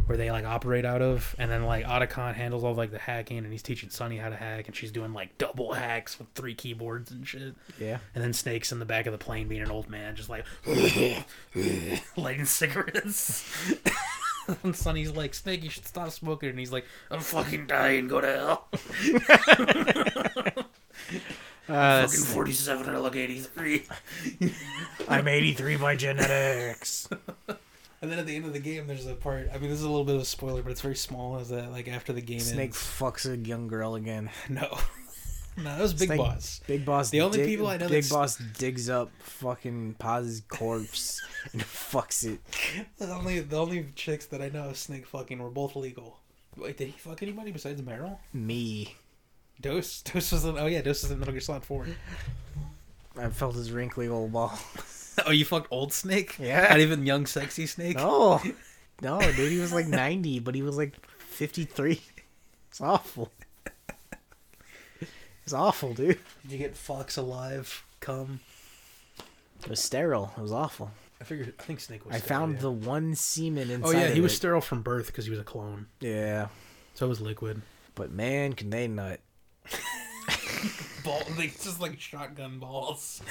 [0.06, 3.40] where they like operate out of and then like Otacon handles all like the hacking
[3.40, 6.56] and he's teaching Sunny how to hack and she's doing like double hacks with three
[6.56, 7.56] keyboards and shit.
[7.80, 8.00] Yeah.
[8.16, 10.46] And then Snake's in the back of the plane being an old man just like
[12.18, 13.76] lighting cigarettes.
[14.64, 18.22] and Sunny's like, Snake, you should stop smoking and he's like, I'm fucking dying, go
[18.22, 18.68] to hell.
[21.70, 23.84] Uh, fucking forty seven and I look eighty three.
[25.08, 27.08] I'm 83 by genetics.
[28.02, 29.50] And then at the end of the game, there's a part.
[29.54, 31.38] I mean, this is a little bit of a spoiler, but it's very small.
[31.40, 32.78] Is that like after the game Snake ends?
[32.78, 34.30] fucks a young girl again.
[34.50, 34.78] No,
[35.58, 36.62] no, that was Big Snake- Boss.
[36.66, 37.10] Big Boss.
[37.10, 41.22] The only dig- people I know Big that's- Boss digs up fucking Paz's corpse
[41.52, 42.40] and fucks it.
[43.00, 46.20] The only the only chicks that I know of Snake fucking were both legal.
[46.56, 48.18] Wait, did he fuck anybody besides Meryl?
[48.32, 48.96] Me.
[49.62, 51.88] Dos, Dos was in, oh yeah, Dos was in Metal Gear Solid Four.
[53.18, 54.58] I felt his wrinkly old ball.
[55.26, 56.38] oh, you fucked old Snake?
[56.40, 56.68] Yeah.
[56.70, 57.98] Not even young, sexy Snake.
[57.98, 58.42] No,
[59.02, 62.02] no, dude, he was like 90, but he was like 53.
[62.70, 63.32] It's awful.
[65.44, 66.20] It's awful, dude.
[66.44, 67.84] Did you get Fox alive?
[68.00, 68.40] Come.
[69.64, 70.32] It was sterile.
[70.38, 70.92] It was awful.
[71.20, 71.54] I figured.
[71.60, 72.16] I think Snake was.
[72.16, 72.62] I sterile, found yeah.
[72.62, 73.88] the one semen oh, inside.
[73.88, 74.36] Oh yeah, he was it.
[74.36, 75.88] sterile from birth because he was a clone.
[76.00, 76.50] Yeah,
[76.94, 77.64] So it was Liquid.
[77.96, 79.20] but man, can they nut?
[81.04, 83.22] Ball, like just like shotgun balls.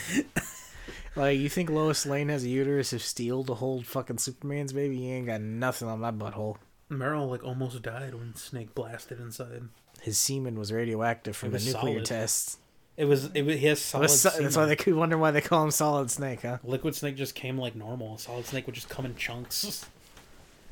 [1.15, 4.97] Like, you think Lois Lane has a uterus of steel to hold fucking Superman's baby?
[4.97, 6.57] He ain't got nothing on that butthole.
[6.91, 9.63] Meryl like almost died when Snake blasted inside.
[10.01, 12.05] His semen was radioactive from It the nuclear solid.
[12.07, 12.59] tests.
[12.97, 13.27] It was.
[13.35, 13.57] It was.
[13.57, 14.03] He has solid.
[14.05, 16.59] was so- that's why they could wonder why they call him Solid Snake, huh?
[16.65, 18.17] Liquid Snake just came like normal.
[18.19, 19.85] Solid Snake would just come in chunks.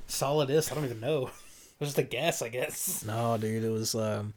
[0.07, 0.71] Solid is.
[0.71, 1.31] I don't even know.
[1.79, 3.05] It was just a guess, I guess.
[3.05, 4.33] No, dude, it was um,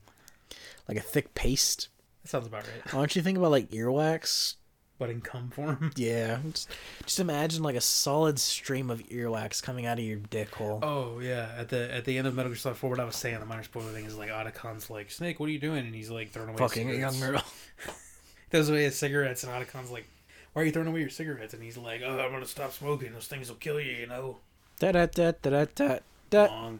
[0.89, 1.87] like a thick paste.
[2.23, 2.93] That sounds about right.
[2.93, 4.55] Why don't you think about like earwax?
[4.97, 5.91] But in cum form.
[5.95, 6.69] Yeah, just,
[7.05, 10.79] just imagine like a solid stream of earwax coming out of your dick hole.
[10.83, 13.15] Oh yeah, at the at the end of Metal Gear Solid 4, what I was
[13.15, 15.85] saying, the minor spoiler thing is like Otacon's like, Snake, what are you doing?
[15.85, 17.43] And he's like throwing away Fucking young girl.
[18.51, 20.09] Throws away his cigarettes, and Otacon's like,
[20.51, 21.53] Why are you throwing away your cigarettes?
[21.53, 23.13] And he's like, Oh, I'm gonna stop smoking.
[23.13, 24.37] Those things will kill you, you know.
[24.79, 25.99] Da da da da da da
[26.29, 26.45] da.
[26.47, 26.79] Long.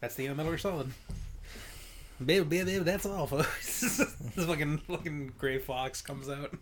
[0.00, 0.90] That's the end of Metal Gear Solid.
[2.24, 3.80] Baby, baby, baby, that's all, folks.
[4.34, 6.52] this fucking fucking Gray Fox comes out.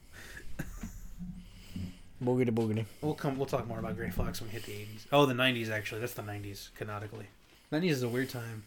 [2.22, 2.84] Boogity boogity.
[3.02, 3.36] We'll come.
[3.36, 5.06] We'll talk more about Gray Fox when we hit the eighties.
[5.12, 6.00] Oh, the nineties actually.
[6.00, 7.26] That's the nineties canonically.
[7.70, 8.64] Nineties is a weird time,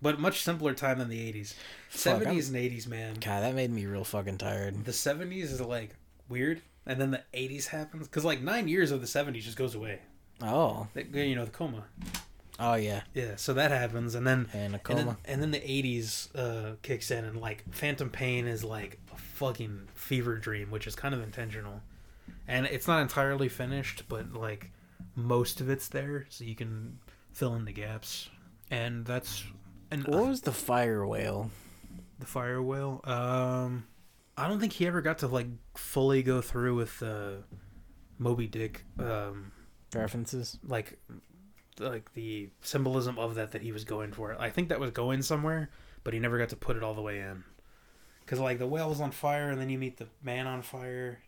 [0.00, 1.54] but much simpler time than the eighties.
[1.90, 3.14] Seventies and eighties, man.
[3.14, 4.84] God, that made me real fucking tired.
[4.84, 5.96] The seventies is like
[6.28, 9.74] weird, and then the eighties happens because like nine years of the seventies just goes
[9.74, 10.00] away.
[10.42, 11.84] Oh, You know the coma.
[12.58, 15.70] Oh yeah, Yeah, so that happens, and then and a and then, and then the
[15.70, 20.86] eighties uh, kicks in, and like Phantom Pain is like a fucking fever dream, which
[20.86, 21.82] is kind of intentional,
[22.48, 24.70] and it's not entirely finished, but like
[25.14, 26.98] most of it's there, so you can
[27.32, 28.30] fill in the gaps,
[28.70, 29.44] and that's
[29.90, 31.50] and What was the fire whale?
[32.18, 33.00] the fire whale.
[33.04, 33.86] Um,
[34.38, 37.42] I don't think he ever got to like fully go through with uh,
[38.18, 38.84] Moby Dick.
[38.98, 39.52] Um,
[39.94, 40.58] References?
[40.66, 40.98] like
[41.78, 44.36] like the symbolism of that that he was going for.
[44.40, 45.70] I think that was going somewhere,
[46.04, 47.44] but he never got to put it all the way in.
[48.26, 51.20] Cuz like the whale was on fire and then you meet the man on fire.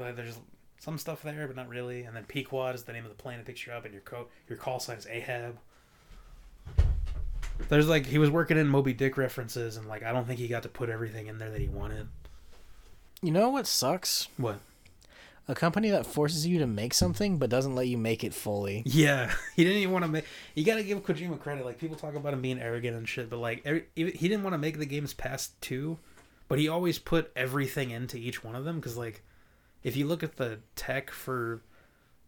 [0.00, 0.38] Uh, there's
[0.78, 2.02] some stuff there, but not really.
[2.02, 4.02] And then Pequod is the name of the plane that picks you up and your
[4.02, 5.58] co- your call sign is Ahab.
[7.68, 10.48] There's like he was working in Moby Dick references and like I don't think he
[10.48, 12.08] got to put everything in there that he wanted.
[13.22, 14.28] You know what sucks?
[14.36, 14.60] What?
[15.48, 18.82] A company that forces you to make something but doesn't let you make it fully.
[18.84, 20.24] Yeah, he didn't even want to make.
[20.54, 21.64] You got to give Kojima credit.
[21.64, 24.42] Like people talk about him being arrogant and shit, but like every, he he didn't
[24.42, 25.98] want to make the games past two,
[26.48, 28.76] but he always put everything into each one of them.
[28.76, 29.22] Because like,
[29.84, 31.62] if you look at the tech for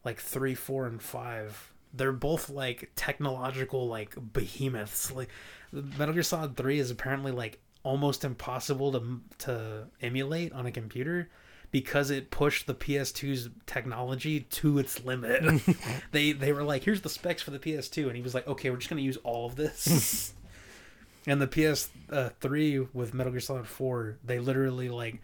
[0.04, 5.10] like three, four, and five, they're both like technological like behemoths.
[5.10, 5.30] Like
[5.72, 11.28] Metal Gear Solid Three is apparently like almost impossible to to emulate on a computer
[11.70, 15.62] because it pushed the PS2's technology to its limit.
[16.12, 18.70] they they were like, "Here's the specs for the PS2," and he was like, "Okay,
[18.70, 20.32] we're just gonna use all of this."
[21.26, 25.20] and the PS3 with Metal Gear Solid 4, they literally like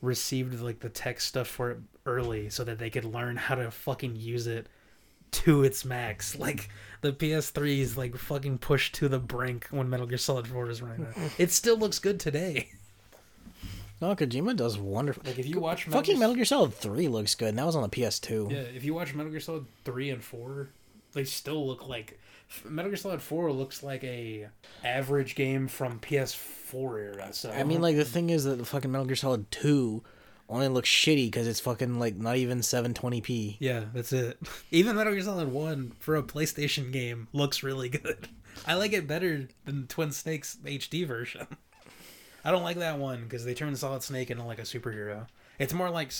[0.00, 3.70] received like the tech stuff for it early so that they could learn how to
[3.70, 4.66] fucking use it
[5.30, 6.36] to its max.
[6.42, 6.68] Like
[7.02, 10.82] the PS3 is like fucking pushed to the brink when Metal Gear Solid 4 is
[10.82, 11.06] running.
[11.38, 12.70] it still looks good today.
[14.02, 15.22] No, Kojima does wonderful.
[15.24, 17.64] Like if you watch Metal Fucking Gear- Metal Gear Solid 3 looks good, and that
[17.66, 18.50] was on the PS2.
[18.50, 20.68] Yeah, if you watch Metal Gear Solid 3 and 4,
[21.12, 22.18] they still look like
[22.64, 24.48] Metal Gear Solid 4 looks like a
[24.84, 27.28] average game from PS4 era.
[27.32, 30.02] So I mean, like, the thing is that the fucking Metal Gear Solid 2
[30.48, 33.56] only looks shitty because it's fucking, like, not even 720p.
[33.60, 34.36] Yeah, that's it.
[34.72, 38.28] Even Metal Gear Solid 1 for a PlayStation game looks really good.
[38.66, 41.46] I like it better than Twin Snakes HD version.
[42.44, 45.26] I don't like that one because they turned Solid Snake into like a superhero.
[45.58, 46.12] It's more like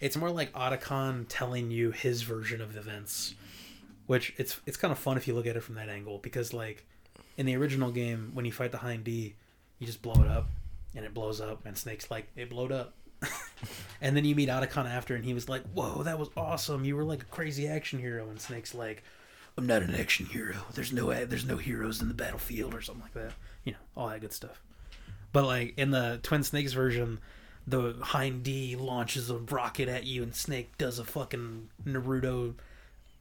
[0.00, 3.34] it's more like Otacon telling you his version of events,
[4.06, 6.52] which it's it's kind of fun if you look at it from that angle because
[6.52, 6.84] like
[7.36, 9.34] in the original game when you fight the Hind D,
[9.78, 10.48] you just blow it up
[10.96, 12.94] and it blows up and Snake's like it blowed up.
[14.00, 16.84] and then you meet Otacon after and he was like, "Whoa, that was awesome!
[16.84, 19.02] You were like a crazy action hero." And Snake's like,
[19.56, 20.56] "I'm not an action hero.
[20.74, 23.32] There's no there's no heroes in the battlefield or something like that.
[23.64, 24.62] You know, all that good stuff."
[25.32, 27.20] But like in the Twin Snakes version,
[27.66, 32.54] the Hind D launches a rocket at you, and Snake does a fucking Naruto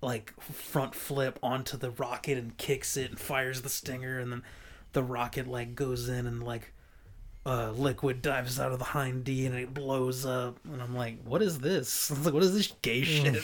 [0.01, 4.43] like front flip onto the rocket and kicks it and fires the stinger, and then
[4.93, 6.71] the rocket like goes in and like
[7.45, 10.57] uh, liquid dives out of the Hind D and it blows up.
[10.65, 12.11] And I'm like, what is this?
[12.23, 13.43] Like, what is this gay shit?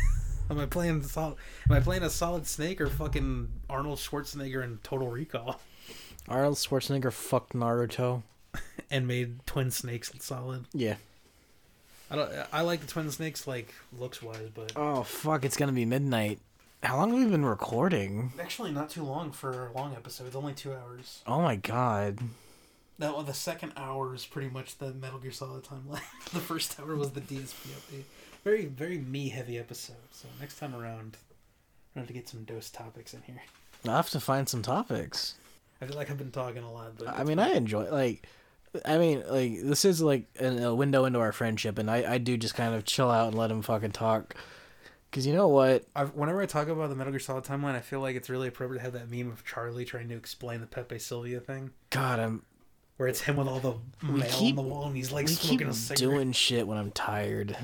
[0.50, 1.36] Am I playing solid?
[1.68, 5.60] Am I playing a Solid Snake or fucking Arnold Schwarzenegger in Total Recall?
[6.28, 8.22] Arnold Schwarzenegger fucked Naruto.
[8.90, 10.64] and made Twin Snakes solid.
[10.72, 10.96] Yeah.
[12.10, 12.30] I don't.
[12.52, 16.38] I like the Twin Snakes like looks wise, but Oh, fuck, it's gonna be midnight.
[16.82, 18.32] How long have we been recording?
[18.40, 20.26] actually not too long for a long episode.
[20.26, 21.22] It's only two hours.
[21.26, 22.18] Oh my god.
[22.98, 26.00] That one, the second hour is pretty much the Metal Gear Solid timeline.
[26.32, 28.04] the first hour was the DSP update.
[28.44, 29.96] Very very me heavy episode.
[30.12, 31.16] So next time around,
[31.94, 33.42] I'm gonna have to get some Dos topics in here.
[33.84, 35.34] I'll have to find some topics.
[35.80, 38.26] I feel like I've been talking a lot, but I mean, I enjoy like,
[38.84, 42.18] I mean, like this is like an, a window into our friendship, and I I
[42.18, 44.34] do just kind of chill out and let him fucking talk.
[45.12, 45.84] Cause you know what?
[45.94, 48.48] I've, whenever I talk about the Metal Gear Solid timeline, I feel like it's really
[48.48, 52.18] appropriate to have that meme of Charlie trying to explain the Pepe Sylvia thing, God,
[52.18, 52.42] I'm
[52.98, 53.74] where it's him with all the
[54.06, 55.98] mail keep- on the wall and he's like smoking a cigarette.
[55.98, 57.56] doing shit when I'm tired.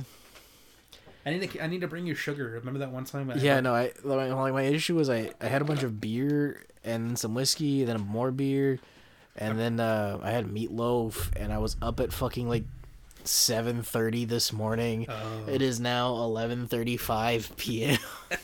[1.26, 2.51] I need to I need to bring you sugar.
[2.51, 3.30] Remember that one time?
[3.30, 5.82] I Yeah, had- no, I like my, my issue was I I had a bunch
[5.82, 8.79] of beer and some whiskey, then more beer,
[9.37, 12.65] and then uh, I had meatloaf, and I was up at fucking like
[13.25, 15.07] seven thirty this morning.
[15.09, 15.45] Oh.
[15.49, 17.99] It is now eleven thirty five p.m.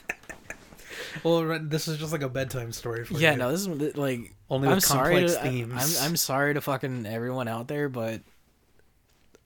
[1.25, 3.39] Well, this is just like a bedtime story for yeah, you.
[3.39, 5.99] no, this is like Only I'm with sorry to, I- themes.
[6.01, 8.21] I'm I'm sorry to fucking everyone out there, but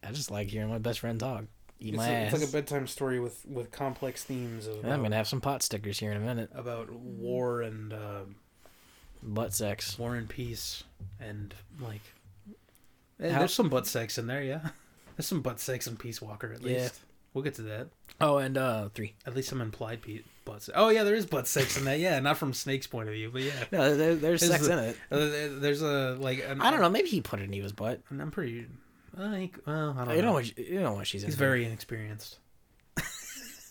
[0.06, 1.44] I just like hearing my best friend talk.
[1.80, 2.32] Eat It's, my a- ass.
[2.32, 5.62] it's like a bedtime story with with complex themes of I'm gonna have some pot
[5.62, 6.50] stickers here in a minute.
[6.54, 8.20] about war and uh,
[9.22, 9.98] Butt sex.
[9.98, 10.84] war and peace
[11.20, 12.00] and like.
[13.20, 14.70] Eh, How- there's some butt sex in there, yeah.
[15.16, 16.82] There's some butt sex in Peace Walker at Yeah.
[16.82, 17.00] least.
[17.34, 17.88] We'll get to that.
[18.20, 19.14] Oh, and uh three.
[19.26, 20.62] At least some implied pe- butt.
[20.62, 21.98] Se- oh yeah, there is butt sex in that.
[21.98, 23.64] Yeah, not from Snake's point of view, but yeah.
[23.72, 24.96] No, there, there's sex in it.
[25.10, 26.44] Uh, there- there's a like.
[26.46, 26.90] An, I don't know.
[26.90, 28.00] Maybe he put it in Eva's butt.
[28.10, 28.66] I'm pretty.
[29.16, 30.28] Uh, he, well, I don't You know.
[30.28, 30.58] know what?
[30.58, 31.22] You know what she's.
[31.22, 31.38] He's into.
[31.38, 32.38] very inexperienced.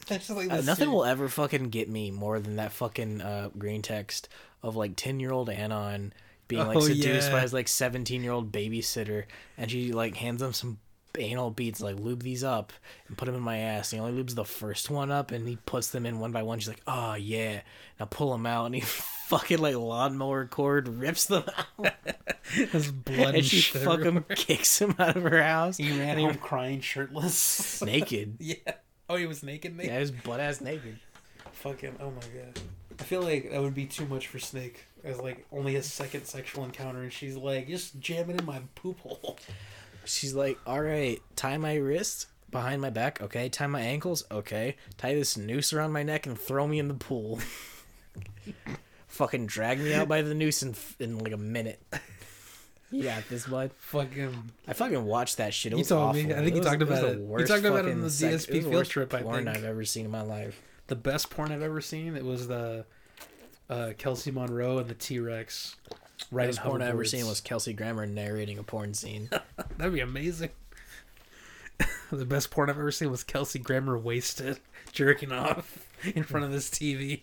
[0.07, 3.49] That's like Uh, this nothing will ever fucking get me more than that fucking uh,
[3.57, 4.27] green text
[4.63, 6.13] of like ten year old Anon
[6.47, 7.31] being like Oh, seduced yeah.
[7.35, 9.25] by his like seventeen year old babysitter,
[9.57, 10.79] and she like hands him some
[11.17, 12.71] anal beads like lube these up
[13.09, 13.91] and put them in my ass.
[13.91, 16.43] And he only lubes the first one up, and he puts them in one by
[16.43, 16.59] one.
[16.59, 17.61] She's like, "Oh yeah,"
[17.99, 18.81] now pull them out, and he
[19.27, 21.43] fucking like lawnmower cord rips them
[21.79, 21.93] out,
[22.51, 26.81] His blood and she fucking kicks him out of her house He ran home crying
[26.81, 27.81] shirtless.
[27.81, 28.35] naked.
[28.39, 28.55] yeah.
[29.09, 29.75] Oh, he was naked.
[29.75, 29.91] Naked.
[29.91, 30.97] Yeah, his butt ass naked.
[31.51, 31.95] Fucking.
[31.99, 32.59] Oh my god.
[33.01, 36.25] I feel like that would be too much for Snake as like only his second
[36.25, 39.37] sexual encounter, and she's like, just jamming in my poop hole.
[40.05, 43.21] She's like, all right, tie my wrist behind my back.
[43.21, 44.23] Okay, tie my ankles.
[44.31, 47.39] Okay, tie this noose around my neck and throw me in the pool.
[49.07, 51.81] Fucking drag me out by the noose in, in like a minute.
[52.91, 53.71] You got this, bud.
[53.77, 54.51] Fucking.
[54.67, 55.71] I fucking watched that shit.
[55.71, 56.23] It You was told me.
[56.23, 56.33] awful.
[56.33, 57.17] I think you was- talked about the it.
[57.19, 59.57] You worst talked about it on the DSP it field trip, I Porn think.
[59.57, 60.61] I've ever seen in my life.
[60.91, 62.17] The best porn I've ever seen.
[62.17, 62.83] It was the
[63.69, 65.77] uh, Kelsi Monroe and the T Rex.
[66.31, 69.29] Right Best porn I've ever seen was Kelsey Grammer narrating a porn scene.
[69.77, 70.49] That'd be amazing.
[72.11, 74.59] the best porn I've ever seen was Kelsey Grammer wasted,
[74.91, 77.21] jerking off in front of this TV,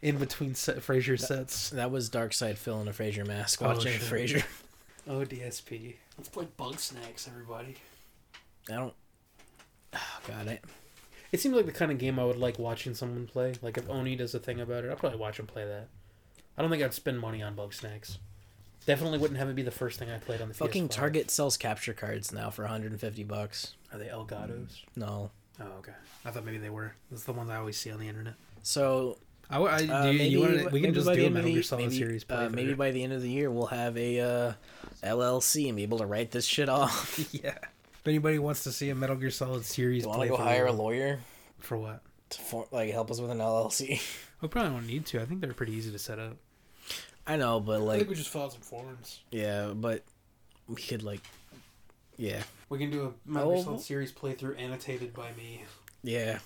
[0.00, 1.70] in between set, Frasier sets.
[1.70, 4.02] that was DarkSydePhil in a Frasier mask Oh, watching shit.
[4.02, 4.44] Frasier.
[5.08, 5.96] Oh, DSP.
[6.16, 7.78] Let's play Bugsnax, everybody.
[8.70, 8.94] I don't.
[9.92, 10.60] Oh, God, I,
[11.30, 13.54] It seems like the kind of game I would like watching someone play.
[13.60, 15.88] Like if Oni does a thing about it, I'd probably watch him play that.
[16.56, 18.18] I don't think I'd spend money on Bugsnax.
[18.86, 20.92] Definitely wouldn't have it be the first thing I played on the fucking PS5.
[20.92, 23.74] Target sells capture cards now for 150 bucks.
[23.92, 24.80] Are they Elgatos?
[24.96, 25.30] No.
[25.60, 25.92] Oh, okay.
[26.24, 26.94] I thought maybe they were.
[27.10, 28.34] That's the ones I always see on the internet.
[28.62, 29.18] So
[29.50, 31.24] I, I, do uh, you, maybe you wanna, we can maybe just by do the
[31.24, 33.22] a end of Metal the- Gear Solid maybe, series uh, maybe by the end of
[33.22, 34.52] the year we'll have a uh,
[35.02, 37.28] LLC and be able to write this shit off.
[37.32, 37.58] yeah.
[38.00, 40.66] If anybody wants to see a Metal Gear Solid series, want to go playthrough- hire
[40.66, 41.18] a lawyer
[41.58, 42.02] for what?
[42.30, 44.00] to for, like help us with an LLC?
[44.40, 45.20] We probably don't need to.
[45.20, 46.36] I think they're pretty easy to set up.
[47.26, 49.20] I know, but I like, think we just fill out some forms.
[49.32, 50.04] yeah, but
[50.68, 51.20] we could like,
[52.16, 53.64] yeah, We can do a Metal Gear Oh.
[53.64, 55.64] Solid series playthrough annotated by me,
[56.04, 56.38] yeah.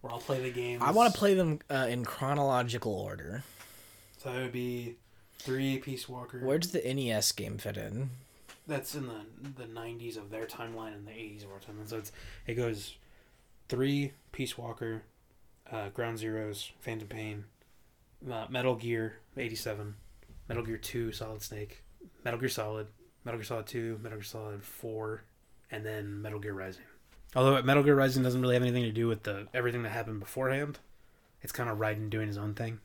[0.00, 0.82] where I'll play the games.
[0.84, 3.44] I want to play them uh, in chronological order.
[4.18, 4.96] So that would be
[5.38, 6.40] three Peace Walker.
[6.40, 8.10] Where does the NES game fit in?
[8.66, 9.20] That's in the
[9.56, 11.88] the nineties of their timeline and the eighties of our timeline.
[11.88, 12.12] So it's
[12.46, 12.96] it goes
[13.68, 15.02] three Peace Walker,
[15.70, 17.44] uh, Ground Zeroes, Phantom Pain,
[18.30, 19.94] uh, Metal Gear eighty seven,
[20.48, 21.84] Metal Gear two, Solid Snake,
[22.24, 22.88] Metal Gear Solid,
[23.24, 25.22] Metal Gear Solid two, Metal Gear Solid four,
[25.70, 26.84] and then Metal Gear Rising.
[27.36, 30.18] Although Metal Gear Rising doesn't really have anything to do with the everything that happened
[30.18, 30.80] beforehand,
[31.40, 32.80] it's kind of Raiden doing his own thing.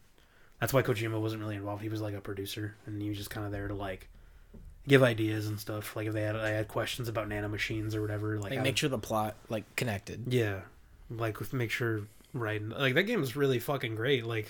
[0.60, 1.82] That's why Kojima wasn't really involved.
[1.82, 4.10] He was like a producer, and he was just kind of there to like
[4.88, 5.96] give ideas and stuff.
[5.96, 8.90] Like if they had I had questions about nanomachines or whatever, like, Like, make sure
[8.90, 10.24] the plot like connected.
[10.28, 10.62] yeah,
[11.10, 12.02] like with- make sure
[12.34, 12.62] right.
[12.62, 14.26] like that game is really fucking great.
[14.26, 14.48] Like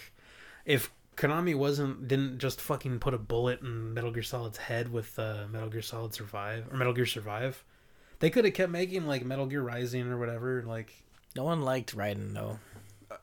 [0.66, 5.18] if Konami wasn't didn't just fucking put a bullet in Metal Gear Solid's head with
[5.20, 7.64] uh, Metal Gear Solid Survive or Metal Gear Survive,
[8.20, 10.64] they could have kept making like Metal Gear Rising or whatever.
[10.66, 10.94] Like
[11.36, 12.60] No one liked Raiden though.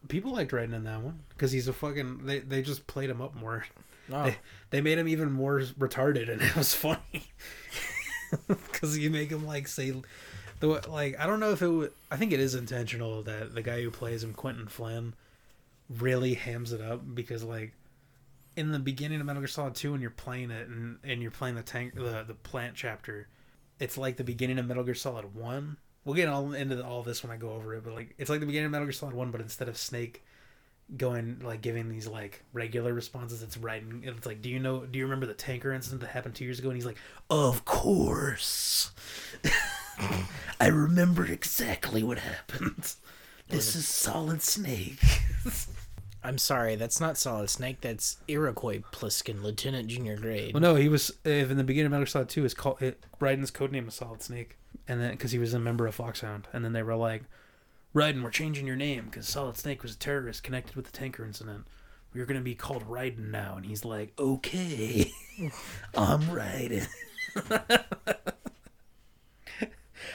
[0.08, 3.22] people liked Raiden in that one because he's a fucking they they just played him
[3.22, 3.64] up more.
[4.08, 4.36] No, They,
[4.70, 7.32] they made him even more retarded, and it was funny
[8.48, 9.92] because you make him like say
[10.60, 13.62] the like I don't know if it would, I think it is intentional that the
[13.62, 15.14] guy who plays him, Quentin Flynn,
[15.88, 17.72] really hams it up because like
[18.56, 21.30] in the beginning of Metal Gear Solid Two, when you're playing it and and you're
[21.30, 23.28] playing the tank the the plant chapter,
[23.78, 25.76] it's like the beginning of Metal Gear Solid One.
[26.04, 28.40] We'll get all into all this when I go over it, but like it's like
[28.40, 30.24] the beginning of Metal Gear Solid One, but instead of Snake
[30.96, 34.98] going like giving these like regular responses it's writing it's like do you know do
[34.98, 36.96] you remember the tanker incident that happened two years ago and he's like
[37.28, 38.90] of course
[40.60, 42.94] i remember exactly what happened
[43.48, 44.98] this is solid snake
[46.20, 47.80] I'm sorry, that's not Solid Snake.
[47.80, 50.52] That's Iroquois Pliskin, Lieutenant Junior Grade.
[50.52, 52.82] well no he was if in the beginning of metal Gear solid 2 is called
[52.82, 56.48] it Raiden's codename is solid snake and then because he was a member of foxhound
[56.52, 57.22] and then they were like
[57.94, 61.24] Raiden, we're changing your name because Solid Snake was a terrorist connected with the tanker
[61.24, 61.66] incident.
[62.14, 65.10] You're gonna be called Raiden now, and he's like, "Okay,
[65.96, 66.86] I'm Raiden."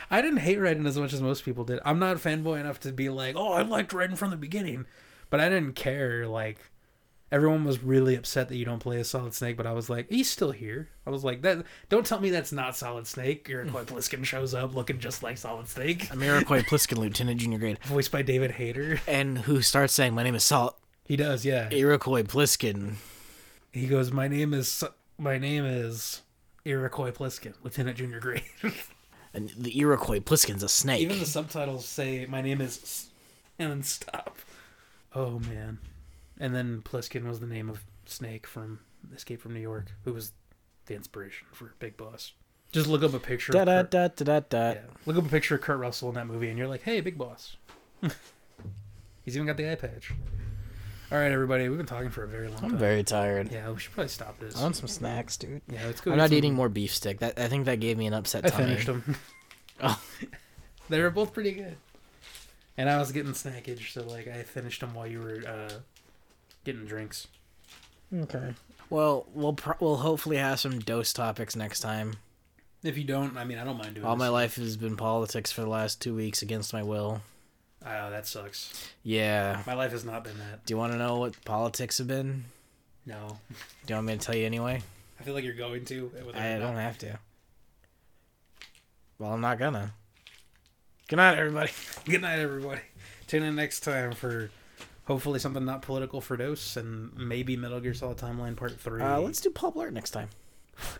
[0.10, 1.80] I didn't hate Raiden as much as most people did.
[1.86, 4.86] I'm not fanboy enough to be like, "Oh, I liked Raiden from the beginning,"
[5.30, 6.28] but I didn't care.
[6.28, 6.60] Like,
[7.34, 10.08] everyone was really upset that you don't play a Solid Snake, but I was like,
[10.10, 13.84] "He's still here." I was like, "That don't tell me that's not Solid Snake." Iroquois
[13.86, 17.80] Pliskin shows up looking just like Solid Snake, I'm Iroquois Pliskin, Lieutenant Junior Grade.
[17.86, 19.02] voiced by David Hayter.
[19.08, 21.70] And who starts saying, My name is Solid He does, yeah.
[21.72, 22.94] Iroquois Pliskin.
[23.72, 24.84] He goes, "My name is
[25.18, 26.22] my name is
[26.64, 28.44] Iroquois Pliskin, Lieutenant Junior Grade."
[29.36, 31.02] And the Iroquois Pliskin's a snake.
[31.02, 33.08] Even the subtitles say, "My name is,"
[33.58, 34.38] and then stop.
[35.16, 35.80] Oh man!
[36.44, 38.80] And then Pliskin was the name of Snake from
[39.16, 40.34] Escape from New York, who was
[40.88, 42.34] the inspiration for Big Boss.
[42.74, 43.54] Just look up a picture.
[43.54, 44.70] da of da da da da da.
[44.72, 47.00] yeah, look up a picture of Kurt Russell in that movie, and you're like, "Hey,
[47.00, 47.56] Big Boss."
[49.24, 50.12] He's even got the eye patch.
[51.12, 52.78] All right, everybody, we've been talking for a very long I'm time.
[52.80, 53.52] very tired.
[53.52, 54.58] Yeah, we should probably stop this.
[54.58, 55.62] I want some snacks, dude.
[55.72, 56.12] Yeah, let's go.
[56.12, 57.20] I'm not some- eating more beef stick.
[57.20, 58.66] That I think that gave me an upset I tummy.
[58.66, 59.16] finished them.
[59.82, 60.00] Oh.
[60.90, 61.76] they were both pretty good.
[62.78, 65.74] And I was getting snackage, so like I finished them while you were uh,
[66.64, 67.28] getting drinks.
[68.14, 68.54] Okay.
[68.90, 72.14] Well, we'll pro- we'll hopefully have some Dos topics next time.
[72.84, 74.06] If you don't, I mean, I don't mind doing.
[74.06, 74.10] It.
[74.10, 77.22] All my life has been politics for the last two weeks against my will.
[77.86, 78.90] Oh, that sucks.
[79.04, 79.62] Yeah.
[79.66, 80.66] My life has not been that.
[80.66, 82.46] Do you want to know what politics have been?
[83.06, 83.38] No,
[83.86, 84.82] Do you want me to tell you anyway?
[85.20, 86.12] I feel like you're going to.
[86.34, 86.82] I don't not.
[86.82, 87.20] have to.
[89.20, 89.94] Well, I'm not gonna.
[91.10, 91.72] Good night, everybody.
[92.06, 92.82] Good night, everybody.
[93.28, 94.50] Tune in next time for
[95.06, 99.02] Hopefully something not political for Dos, and maybe Metal Gear Solid Timeline Part Three.
[99.02, 100.30] Uh, let's do Paul Blart next time.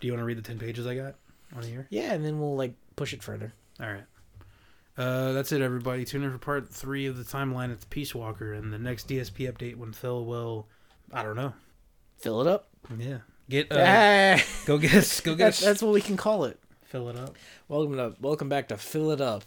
[0.00, 1.14] Do you want to read the ten pages I got
[1.56, 1.86] on here?
[1.90, 3.54] Yeah, and then we'll like push it further.
[3.80, 4.04] All right.
[4.96, 6.04] Uh, that's it, everybody.
[6.04, 7.72] Tune in for part three of the timeline.
[7.72, 10.68] It's Peace Walker, and the next DSP update when Phil will,
[11.12, 11.52] I don't know.
[12.18, 12.68] Fill it up.
[12.96, 13.18] Yeah,
[13.48, 16.60] get uh, go get us, go get that's, that's what we can call it.
[16.84, 17.34] fill it up.
[17.68, 19.44] Welcome to welcome back to Fill It Up.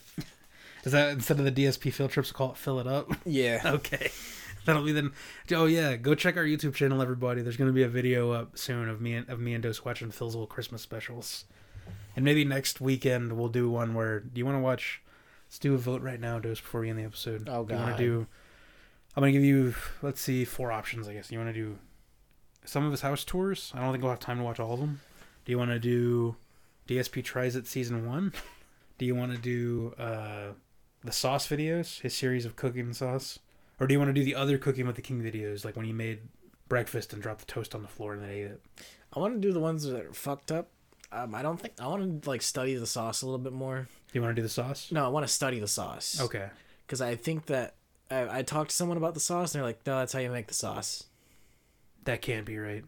[0.84, 3.12] Is that instead of the DSP field trips, we'll call it fill it up?
[3.26, 3.62] Yeah.
[3.66, 4.12] okay,
[4.68, 5.12] that'll be then.
[5.52, 7.42] Oh yeah, go check our YouTube channel, everybody.
[7.42, 10.12] There's gonna be a video up soon of me and of me and Dos watching
[10.12, 11.46] Phil's little Christmas specials,
[12.16, 14.20] and maybe next weekend we'll do one where.
[14.20, 15.02] Do you want to watch?
[15.48, 17.48] Let's do a vote right now, Dos, before we end the episode.
[17.50, 17.98] Oh, Do you want God.
[17.98, 18.28] to do?
[19.16, 19.74] I'm gonna give you.
[20.04, 21.08] Let's see, four options.
[21.08, 21.80] I guess you want to do
[22.66, 23.72] some of his house tours.
[23.74, 25.00] I don't think we'll have time to watch all of them.
[25.46, 26.36] Do you want to do
[26.88, 28.34] DSP tries it season one?
[29.00, 30.54] Do you want to do uh,
[31.04, 33.38] the sauce videos, his series of cooking sauce,
[33.80, 35.86] or do you want to do the other cooking with the king videos, like when
[35.86, 36.20] he made
[36.68, 38.62] breakfast and dropped the toast on the floor and then ate it?
[39.14, 40.70] I want to do the ones that are fucked up.
[41.12, 43.88] Um, I don't think I want to like study the sauce a little bit more.
[44.12, 44.92] Do you want to do the sauce?
[44.92, 46.20] No, I want to study the sauce.
[46.22, 46.50] Okay.
[46.86, 47.76] Because I think that
[48.12, 50.30] I, I talked to someone about the sauce, and they're like, "No, that's how you
[50.30, 51.06] make the sauce."
[52.04, 52.84] That can't be right.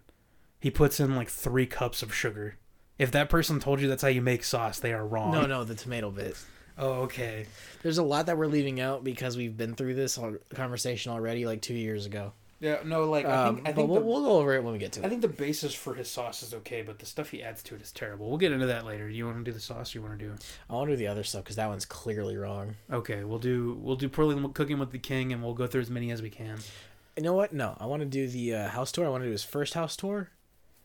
[0.59, 2.57] He puts in like three cups of sugar.
[2.97, 5.31] If that person told you that's how you make sauce, they are wrong.
[5.31, 6.37] No, no, the tomato bit.
[6.79, 7.45] Oh, okay.
[7.83, 10.17] There's a lot that we're leaving out because we've been through this
[10.53, 12.31] conversation already, like two years ago.
[12.61, 15.05] Yeah, no, like Um, but we'll, we'll go over it when we get to I
[15.05, 15.09] it.
[15.09, 17.81] think the basis for his sauce is okay, but the stuff he adds to it
[17.81, 18.27] is terrible.
[18.27, 19.07] We'll get into that later.
[19.07, 19.95] Do you want to do the sauce?
[19.95, 20.35] Or you want to do?
[20.69, 22.75] I want to do the other stuff because that one's clearly wrong.
[22.91, 25.89] Okay, we'll do we'll do poorly cooking with the king, and we'll go through as
[25.89, 26.57] many as we can.
[27.15, 27.53] You know what?
[27.53, 29.05] No, I want to do the uh, house tour.
[29.05, 30.29] I want to do his first house tour,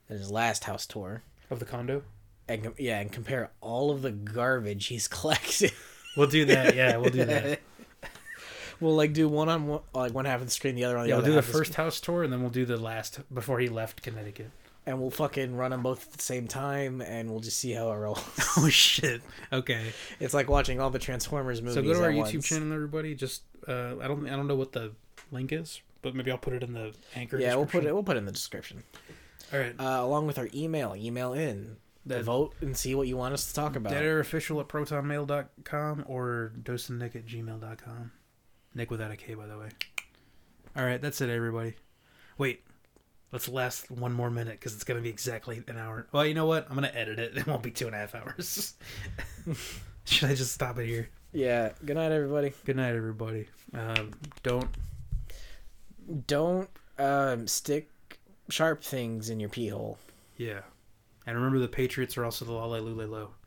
[0.08, 2.02] and his last house tour, Of the condo,
[2.48, 5.72] and yeah, and compare all of the garbage he's collected.
[6.16, 6.74] we'll do that.
[6.74, 7.60] Yeah, we'll do that.
[8.80, 11.04] we'll like do one on one, like one half of the screen, the other on
[11.04, 13.58] the Yeah, we'll do the first house tour, and then we'll do the last before
[13.60, 14.50] he left Connecticut.
[14.86, 17.90] and we'll fucking run them both at the same time, and we'll just see how
[17.92, 18.22] it rolls.
[18.56, 19.20] Oh shit.
[19.52, 19.92] Okay.
[20.20, 21.74] it's like watching all the Transformers movies.
[21.74, 22.48] So go to our YouTube once.
[22.48, 23.14] channel, everybody.
[23.14, 24.92] Just uh, I don't I don't know what the
[25.32, 27.38] link is, but maybe I'll put it in the anchor.
[27.38, 27.92] Yeah, we'll put it.
[27.92, 28.84] We'll put it in the description.
[29.52, 29.74] All right.
[29.78, 30.94] uh, along with our email.
[30.96, 31.76] Email in,
[32.06, 33.92] That- vote, and see what you want us to talk about.
[33.92, 38.12] DeadAirOfficial at protonmail.com or Dosandnic at gmail.com.
[38.74, 39.68] Nick without a K, by the way.
[40.76, 41.74] All right, that's it, everybody.
[42.36, 42.64] Wait,
[43.32, 46.06] let's last one more minute because it's going to be exactly an hour.
[46.12, 46.66] Well, you know what?
[46.68, 47.36] I'm going to edit it.
[47.36, 48.74] It won't be two and a half hours.
[50.04, 51.08] Should I just stop it here?
[51.32, 51.70] Yeah.
[51.84, 52.52] Good night, everybody.
[52.64, 53.48] Good night, everybody.
[53.72, 54.68] Um, don't.
[56.26, 56.68] Don't
[56.98, 57.88] um, stick
[58.50, 59.98] sharp things in your pee hole.
[60.36, 60.60] Yeah.
[61.26, 63.34] And remember, the Patriots are also the La.